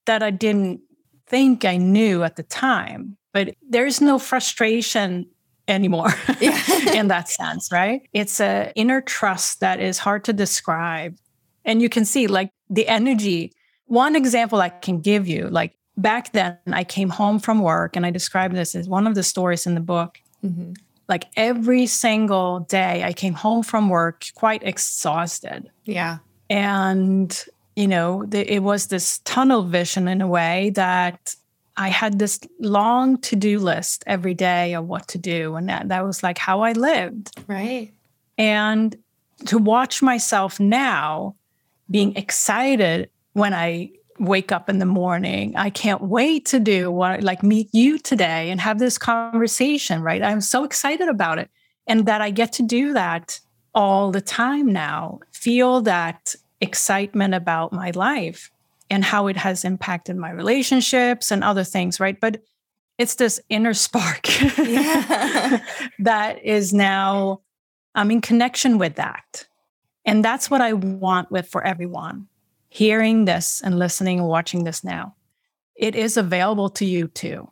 that 0.08 0.22
I 0.22 0.30
didn't 0.30 0.82
think 1.26 1.64
I 1.64 1.78
knew 1.78 2.24
at 2.24 2.36
the 2.36 2.44
time, 2.44 3.16
but 3.32 3.56
there's 3.70 4.02
no 4.02 4.20
frustration 4.20 5.26
anymore 5.70 6.14
in 6.42 7.08
that 7.08 7.30
sense, 7.30 7.72
right? 7.72 8.02
It's 8.12 8.42
a 8.42 8.74
inner 8.76 9.00
trust 9.00 9.62
that 9.62 9.80
is 9.80 10.00
hard 10.00 10.26
to 10.26 10.34
describe. 10.34 11.16
And 11.64 11.82
you 11.82 11.88
can 11.88 12.04
see 12.04 12.28
like 12.28 12.52
the 12.70 12.90
energy. 12.90 13.54
One 13.86 14.18
example 14.18 14.60
I 14.60 14.70
can 14.70 15.00
give 15.00 15.30
you, 15.30 15.48
like 15.48 15.78
back 15.96 16.34
then 16.34 16.58
I 16.68 16.84
came 16.84 17.10
home 17.10 17.40
from 17.40 17.60
work 17.60 17.96
and 17.96 18.06
I 18.06 18.12
described 18.12 18.54
this 18.54 18.76
as 18.76 18.90
one 18.90 19.08
of 19.08 19.16
the 19.16 19.24
stories 19.24 19.66
in 19.66 19.76
the 19.76 19.82
book. 19.96 20.20
Mm-hmm. 20.44 20.74
Like 21.10 21.26
every 21.36 21.88
single 21.88 22.62
day 22.62 23.04
I 23.04 23.12
came 23.12 23.34
home 23.34 23.64
from 23.64 23.90
work 23.90 24.28
quite 24.36 24.64
exhausted. 24.64 25.70
Yeah. 25.84 26.20
And 26.50 27.46
you 27.76 27.88
know, 27.88 28.26
the, 28.26 28.52
it 28.52 28.60
was 28.60 28.88
this 28.88 29.20
tunnel 29.20 29.64
vision 29.64 30.08
in 30.10 30.22
a 30.22 30.28
way 30.28 30.72
that 30.72 31.36
I 31.78 31.88
had 31.88 32.20
this 32.20 32.38
long 32.60 33.18
to 33.22 33.38
do 33.38 33.58
list 33.58 34.04
every 34.06 34.34
day 34.34 34.74
of 34.74 34.86
what 34.86 35.08
to 35.10 35.18
do. 35.18 35.56
And 35.56 35.70
that, 35.70 35.88
that 35.88 36.04
was 36.04 36.22
like 36.22 36.38
how 36.38 36.60
I 36.60 36.74
lived. 36.74 37.32
Right. 37.48 37.94
And 38.38 38.98
to 39.46 39.58
watch 39.58 40.02
myself 40.02 40.60
now 40.60 41.36
being 41.90 42.18
excited 42.18 43.10
when 43.32 43.54
I 43.54 43.92
wake 44.20 44.52
up 44.52 44.70
in 44.70 44.80
the 44.80 44.86
morning. 44.86 45.56
I 45.56 45.70
can't 45.70 46.02
wait 46.02 46.46
to 46.48 46.60
do 46.60 46.92
what 46.92 47.24
like 47.24 47.44
meet 47.44 47.70
you 47.74 47.98
today 47.98 48.52
and 48.52 48.60
have 48.60 48.80
this 48.80 48.98
conversation, 48.98 50.02
right? 50.02 50.22
I'm 50.22 50.42
so 50.42 50.64
excited 50.64 51.08
about 51.08 51.40
it. 51.40 51.50
And 51.88 52.06
that 52.06 52.22
I 52.22 52.30
get 52.30 52.54
to 52.54 52.64
do 52.64 52.94
that 52.94 53.40
all 53.74 54.12
the 54.12 54.22
time 54.22 54.72
now. 54.72 55.20
Feel 55.32 55.82
that 55.82 56.36
excitement 56.62 57.34
about 57.34 57.74
my 57.74 57.92
life 57.92 58.52
and 58.90 59.04
how 59.04 59.28
it 59.28 59.38
has 59.38 59.66
impacted 59.66 60.16
my 60.16 60.32
relationships 60.32 61.32
and 61.32 61.44
other 61.44 61.64
things, 61.64 62.00
right? 62.00 62.20
But 62.20 62.44
it's 62.98 63.16
this 63.16 63.40
inner 63.50 63.74
spark 63.74 64.24
that 66.00 66.40
is 66.44 66.74
now 66.74 67.42
I'm 67.96 68.12
in 68.12 68.22
connection 68.22 68.78
with 68.78 68.96
that. 68.96 69.48
And 70.06 70.24
that's 70.24 70.50
what 70.50 70.62
I 70.62 70.74
want 70.74 71.32
with 71.32 71.48
for 71.48 71.64
everyone. 71.64 72.29
Hearing 72.70 73.26
this 73.26 73.62
and 73.64 73.80
listening 73.80 74.20
and 74.20 74.28
watching 74.28 74.64
this 74.64 74.84
now. 74.84 75.16
It 75.76 75.96
is 75.96 76.18
available 76.18 76.70
to 76.72 76.86
you 76.86 77.08
too. 77.08 77.50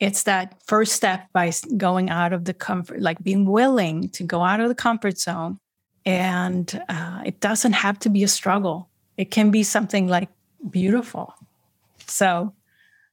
It's 0.00 0.22
that 0.22 0.62
first 0.66 0.92
step 0.92 1.28
by 1.32 1.52
going 1.76 2.08
out 2.08 2.32
of 2.32 2.46
the 2.46 2.54
comfort, 2.54 3.00
like 3.00 3.22
being 3.22 3.44
willing 3.44 4.08
to 4.10 4.24
go 4.24 4.42
out 4.42 4.60
of 4.60 4.68
the 4.68 4.74
comfort 4.74 5.18
zone. 5.18 5.58
And 6.06 6.82
uh, 6.88 7.22
it 7.26 7.40
doesn't 7.40 7.74
have 7.74 7.98
to 8.00 8.08
be 8.08 8.24
a 8.24 8.28
struggle. 8.28 8.88
It 9.18 9.30
can 9.30 9.50
be 9.50 9.62
something 9.62 10.08
like 10.08 10.30
beautiful. 10.70 11.34
So 12.06 12.54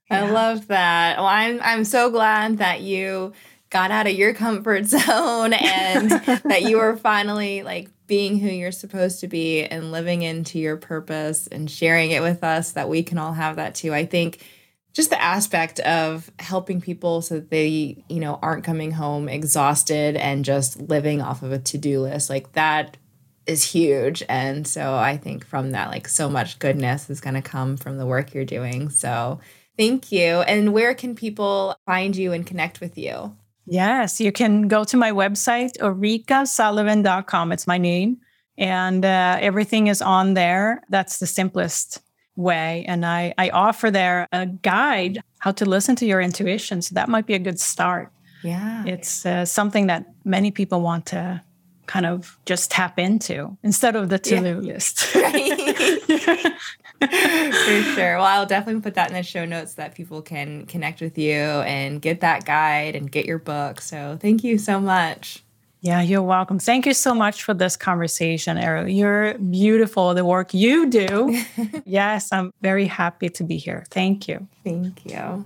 I 0.09 0.29
love 0.29 0.67
that. 0.67 1.17
Well, 1.17 1.27
I'm 1.27 1.59
I'm 1.61 1.83
so 1.83 2.09
glad 2.09 2.59
that 2.59 2.81
you 2.81 3.33
got 3.69 3.91
out 3.91 4.07
of 4.07 4.13
your 4.13 4.33
comfort 4.33 4.85
zone 4.87 5.53
and 5.53 6.09
that 6.45 6.63
you 6.63 6.79
are 6.79 6.95
finally 6.95 7.63
like 7.63 7.89
being 8.07 8.39
who 8.39 8.47
you're 8.47 8.71
supposed 8.71 9.19
to 9.19 9.27
be 9.27 9.63
and 9.65 9.91
living 9.91 10.21
into 10.21 10.59
your 10.59 10.77
purpose 10.77 11.47
and 11.47 11.69
sharing 11.69 12.11
it 12.11 12.21
with 12.21 12.43
us 12.43 12.71
that 12.71 12.89
we 12.89 13.03
can 13.03 13.17
all 13.17 13.33
have 13.33 13.57
that 13.57 13.75
too. 13.75 13.93
I 13.93 14.05
think 14.05 14.45
just 14.93 15.09
the 15.11 15.21
aspect 15.21 15.79
of 15.81 16.31
helping 16.39 16.81
people 16.81 17.21
so 17.21 17.35
that 17.35 17.51
they, 17.51 18.03
you 18.09 18.19
know, 18.19 18.39
aren't 18.41 18.63
coming 18.63 18.91
home 18.91 19.29
exhausted 19.29 20.15
and 20.15 20.43
just 20.43 20.79
living 20.79 21.21
off 21.21 21.43
of 21.43 21.51
a 21.51 21.59
to-do 21.59 22.01
list. 22.01 22.29
Like 22.29 22.53
that 22.53 22.97
is 23.45 23.63
huge. 23.63 24.23
And 24.27 24.67
so 24.67 24.95
I 24.95 25.17
think 25.17 25.45
from 25.45 25.71
that 25.71 25.89
like 25.89 26.07
so 26.07 26.29
much 26.29 26.59
goodness 26.59 27.09
is 27.09 27.21
going 27.21 27.35
to 27.35 27.41
come 27.41 27.77
from 27.77 27.97
the 27.97 28.05
work 28.05 28.33
you're 28.33 28.45
doing. 28.45 28.89
So 28.89 29.39
thank 29.77 30.11
you. 30.11 30.41
And 30.41 30.73
where 30.73 30.95
can 30.95 31.15
people 31.15 31.75
find 31.85 32.15
you 32.15 32.33
and 32.33 32.45
connect 32.45 32.79
with 32.81 32.97
you? 32.97 33.35
Yes, 33.67 34.21
you 34.21 34.31
can 34.31 34.67
go 34.67 34.83
to 34.85 34.97
my 34.97 35.11
website, 35.11 35.77
ulrikasullivan.com. 35.79 37.51
It's 37.51 37.67
my 37.67 37.77
name. 37.77 38.17
And 38.57 39.05
uh, 39.05 39.37
everything 39.39 39.87
is 39.87 40.01
on 40.01 40.33
there. 40.33 40.81
That's 40.89 41.19
the 41.19 41.27
simplest 41.27 42.01
way. 42.35 42.85
And 42.87 43.05
I, 43.05 43.33
I 43.37 43.49
offer 43.49 43.91
there 43.91 44.27
a 44.31 44.45
guide 44.45 45.21
how 45.39 45.51
to 45.51 45.65
listen 45.65 45.95
to 45.97 46.05
your 46.05 46.21
intuition. 46.21 46.81
So 46.81 46.95
that 46.95 47.09
might 47.09 47.27
be 47.27 47.33
a 47.33 47.39
good 47.39 47.59
start. 47.59 48.11
Yeah. 48.43 48.85
It's 48.85 49.25
uh, 49.25 49.45
something 49.45 49.87
that 49.87 50.05
many 50.23 50.51
people 50.51 50.81
want 50.81 51.05
to 51.07 51.41
kind 51.87 52.05
of 52.05 52.37
just 52.45 52.69
tap 52.69 52.99
into 52.99 53.57
instead 53.63 53.95
of 53.95 54.09
the 54.09 54.19
to 54.19 54.39
do 54.39 54.61
yeah. 54.61 54.73
list. 54.73 54.99
For 56.99 57.81
sure. 57.95 58.17
Well, 58.17 58.25
I'll 58.25 58.45
definitely 58.45 58.81
put 58.81 58.95
that 58.95 59.09
in 59.09 59.13
the 59.13 59.23
show 59.23 59.45
notes 59.45 59.75
so 59.75 59.81
that 59.81 59.93
people 59.93 60.21
can 60.21 60.65
connect 60.65 60.99
with 60.99 61.17
you 61.17 61.35
and 61.35 62.01
get 62.01 62.21
that 62.21 62.45
guide 62.45 62.95
and 62.95 63.11
get 63.11 63.25
your 63.25 63.37
book. 63.37 63.81
So 63.81 64.17
thank 64.19 64.43
you 64.43 64.57
so 64.57 64.79
much. 64.79 65.43
Yeah, 65.81 66.01
you're 66.01 66.23
welcome. 66.23 66.57
Thank 66.57 66.87
you 66.87 66.93
so 66.93 67.13
much 67.13 67.43
for 67.43 67.53
this 67.53 67.77
conversation, 67.77 68.57
Ariel. 68.57 68.87
You're 68.87 69.37
beautiful, 69.37 70.15
the 70.15 70.25
work 70.25 70.53
you 70.53 70.89
do. 70.89 71.39
yes, 71.85 72.31
I'm 72.31 72.51
very 72.61 72.87
happy 72.87 73.29
to 73.29 73.43
be 73.43 73.57
here. 73.57 73.85
Thank 73.91 74.27
you. 74.27 74.47
Thank 74.63 75.05
you. 75.05 75.45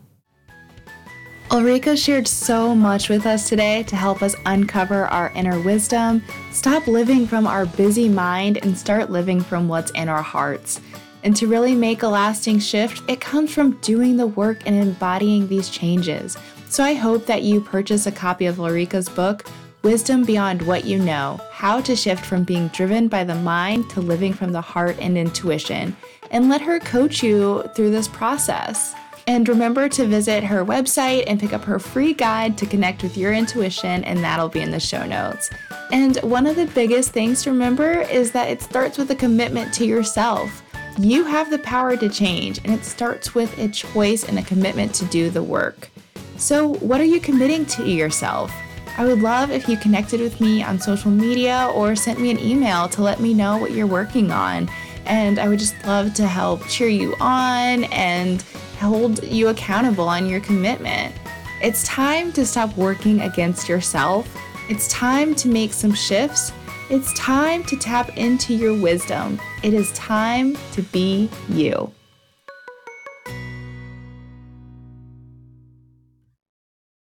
Ulrika 1.54 1.98
shared 1.98 2.30
so 2.30 2.74
much 2.74 3.10
with 3.10 3.26
us 3.26 3.50
today 3.50 3.84
to 3.84 3.98
help 3.98 4.24
us 4.24 4.38
uncover 4.46 5.08
our 5.08 5.34
inner 5.36 5.60
wisdom, 5.60 6.24
stop 6.50 6.88
living 6.88 7.28
from 7.28 7.46
our 7.46 7.66
busy 7.66 8.08
mind, 8.08 8.58
and 8.64 8.78
start 8.78 9.12
living 9.12 9.42
from 9.42 9.68
what's 9.68 9.92
in 9.92 10.08
our 10.08 10.22
hearts. 10.22 10.80
And 11.24 11.36
to 11.36 11.48
really 11.48 11.76
make 11.76 12.04
a 12.04 12.08
lasting 12.08 12.60
shift, 12.60 13.04
it 13.10 13.20
comes 13.20 13.54
from 13.54 13.74
doing 13.82 14.16
the 14.16 14.28
work 14.28 14.62
and 14.66 14.78
embodying 14.78 15.50
these 15.50 15.70
changes. 15.70 16.38
So 16.70 16.86
I 16.86 16.94
hope 16.94 17.26
that 17.26 17.44
you 17.44 17.60
purchase 17.60 18.08
a 18.08 18.14
copy 18.14 18.46
of 18.46 18.62
Ulrika's 18.62 19.10
book, 19.10 19.46
Wisdom 19.84 20.24
Beyond 20.24 20.62
What 20.62 20.86
You 20.86 21.00
Know 21.00 21.42
How 21.52 21.82
to 21.82 21.98
Shift 21.98 22.26
from 22.26 22.46
Being 22.46 22.70
Driven 22.70 23.10
by 23.10 23.26
the 23.26 23.36
Mind 23.36 23.90
to 23.90 24.00
Living 24.00 24.32
from 24.32 24.54
the 24.54 24.62
Heart 24.62 24.96
and 25.02 25.18
Intuition, 25.18 25.98
and 26.32 26.48
let 26.48 26.62
her 26.62 26.80
coach 26.80 27.22
you 27.22 27.70
through 27.76 27.92
this 27.92 28.08
process. 28.08 28.96
And 29.32 29.48
remember 29.48 29.88
to 29.88 30.08
visit 30.08 30.44
her 30.44 30.66
website 30.66 31.24
and 31.26 31.40
pick 31.40 31.54
up 31.54 31.64
her 31.64 31.80
free 31.80 32.14
guide 32.14 32.58
to 32.58 32.66
connect 32.66 33.02
with 33.02 33.16
your 33.16 33.32
intuition, 33.32 34.04
and 34.04 34.22
that'll 34.22 34.50
be 34.50 34.60
in 34.60 34.72
the 34.72 34.80
show 34.80 35.06
notes. 35.06 35.50
And 35.94 36.18
one 36.18 36.46
of 36.46 36.58
the 36.58 36.66
biggest 36.66 37.12
things 37.12 37.42
to 37.44 37.52
remember 37.52 38.02
is 38.02 38.34
that 38.34 38.50
it 38.50 38.62
starts 38.62 38.98
with 38.98 39.10
a 39.10 39.16
commitment 39.16 39.74
to 39.76 39.86
yourself. 39.86 40.62
You 41.00 41.24
have 41.24 41.50
the 41.50 41.60
power 41.60 41.96
to 41.96 42.10
change, 42.10 42.58
and 42.58 42.74
it 42.74 42.84
starts 42.84 43.34
with 43.34 43.58
a 43.58 43.70
choice 43.70 44.26
and 44.26 44.38
a 44.38 44.44
commitment 44.44 44.94
to 44.96 45.06
do 45.06 45.30
the 45.30 45.42
work. 45.42 45.90
So, 46.36 46.74
what 46.80 47.00
are 47.00 47.06
you 47.06 47.22
committing 47.22 47.66
to 47.68 47.90
yourself? 47.90 48.54
I 48.98 49.06
would 49.06 49.22
love 49.22 49.50
if 49.50 49.70
you 49.70 49.78
connected 49.78 50.20
with 50.20 50.42
me 50.42 50.62
on 50.62 50.78
social 50.78 51.10
media 51.10 51.72
or 51.74 51.96
sent 51.96 52.20
me 52.20 52.32
an 52.32 52.40
email 52.40 52.90
to 52.90 53.02
let 53.02 53.22
me 53.22 53.34
know 53.34 53.58
what 53.58 53.72
you're 53.72 53.88
working 53.88 54.30
on. 54.30 54.70
And 55.06 55.40
I 55.40 55.48
would 55.48 55.60
just 55.60 55.86
love 55.86 56.14
to 56.16 56.28
help 56.28 56.68
cheer 56.68 56.90
you 56.90 57.16
on 57.22 57.86
and 57.86 58.44
hold 58.82 59.24
you 59.24 59.48
accountable 59.48 60.10
on 60.10 60.28
your 60.28 60.42
commitment. 60.42 61.16
It's 61.62 61.84
time 61.86 62.34
to 62.34 62.46
stop 62.46 62.76
working 62.76 63.22
against 63.22 63.70
yourself. 63.70 64.28
It's 64.70 64.88
time 64.88 65.36
to 65.36 65.48
make 65.48 65.74
some 65.74 65.94
shifts 65.94 66.52
it's 66.92 67.14
time 67.14 67.64
to 67.68 67.78
tap 67.78 68.18
into 68.18 68.54
your 68.54 68.78
wisdom. 68.78 69.40
It 69.64 69.74
is 69.74 69.94
time 69.94 70.58
to 70.74 70.82
be 70.82 71.30
you. 71.48 71.90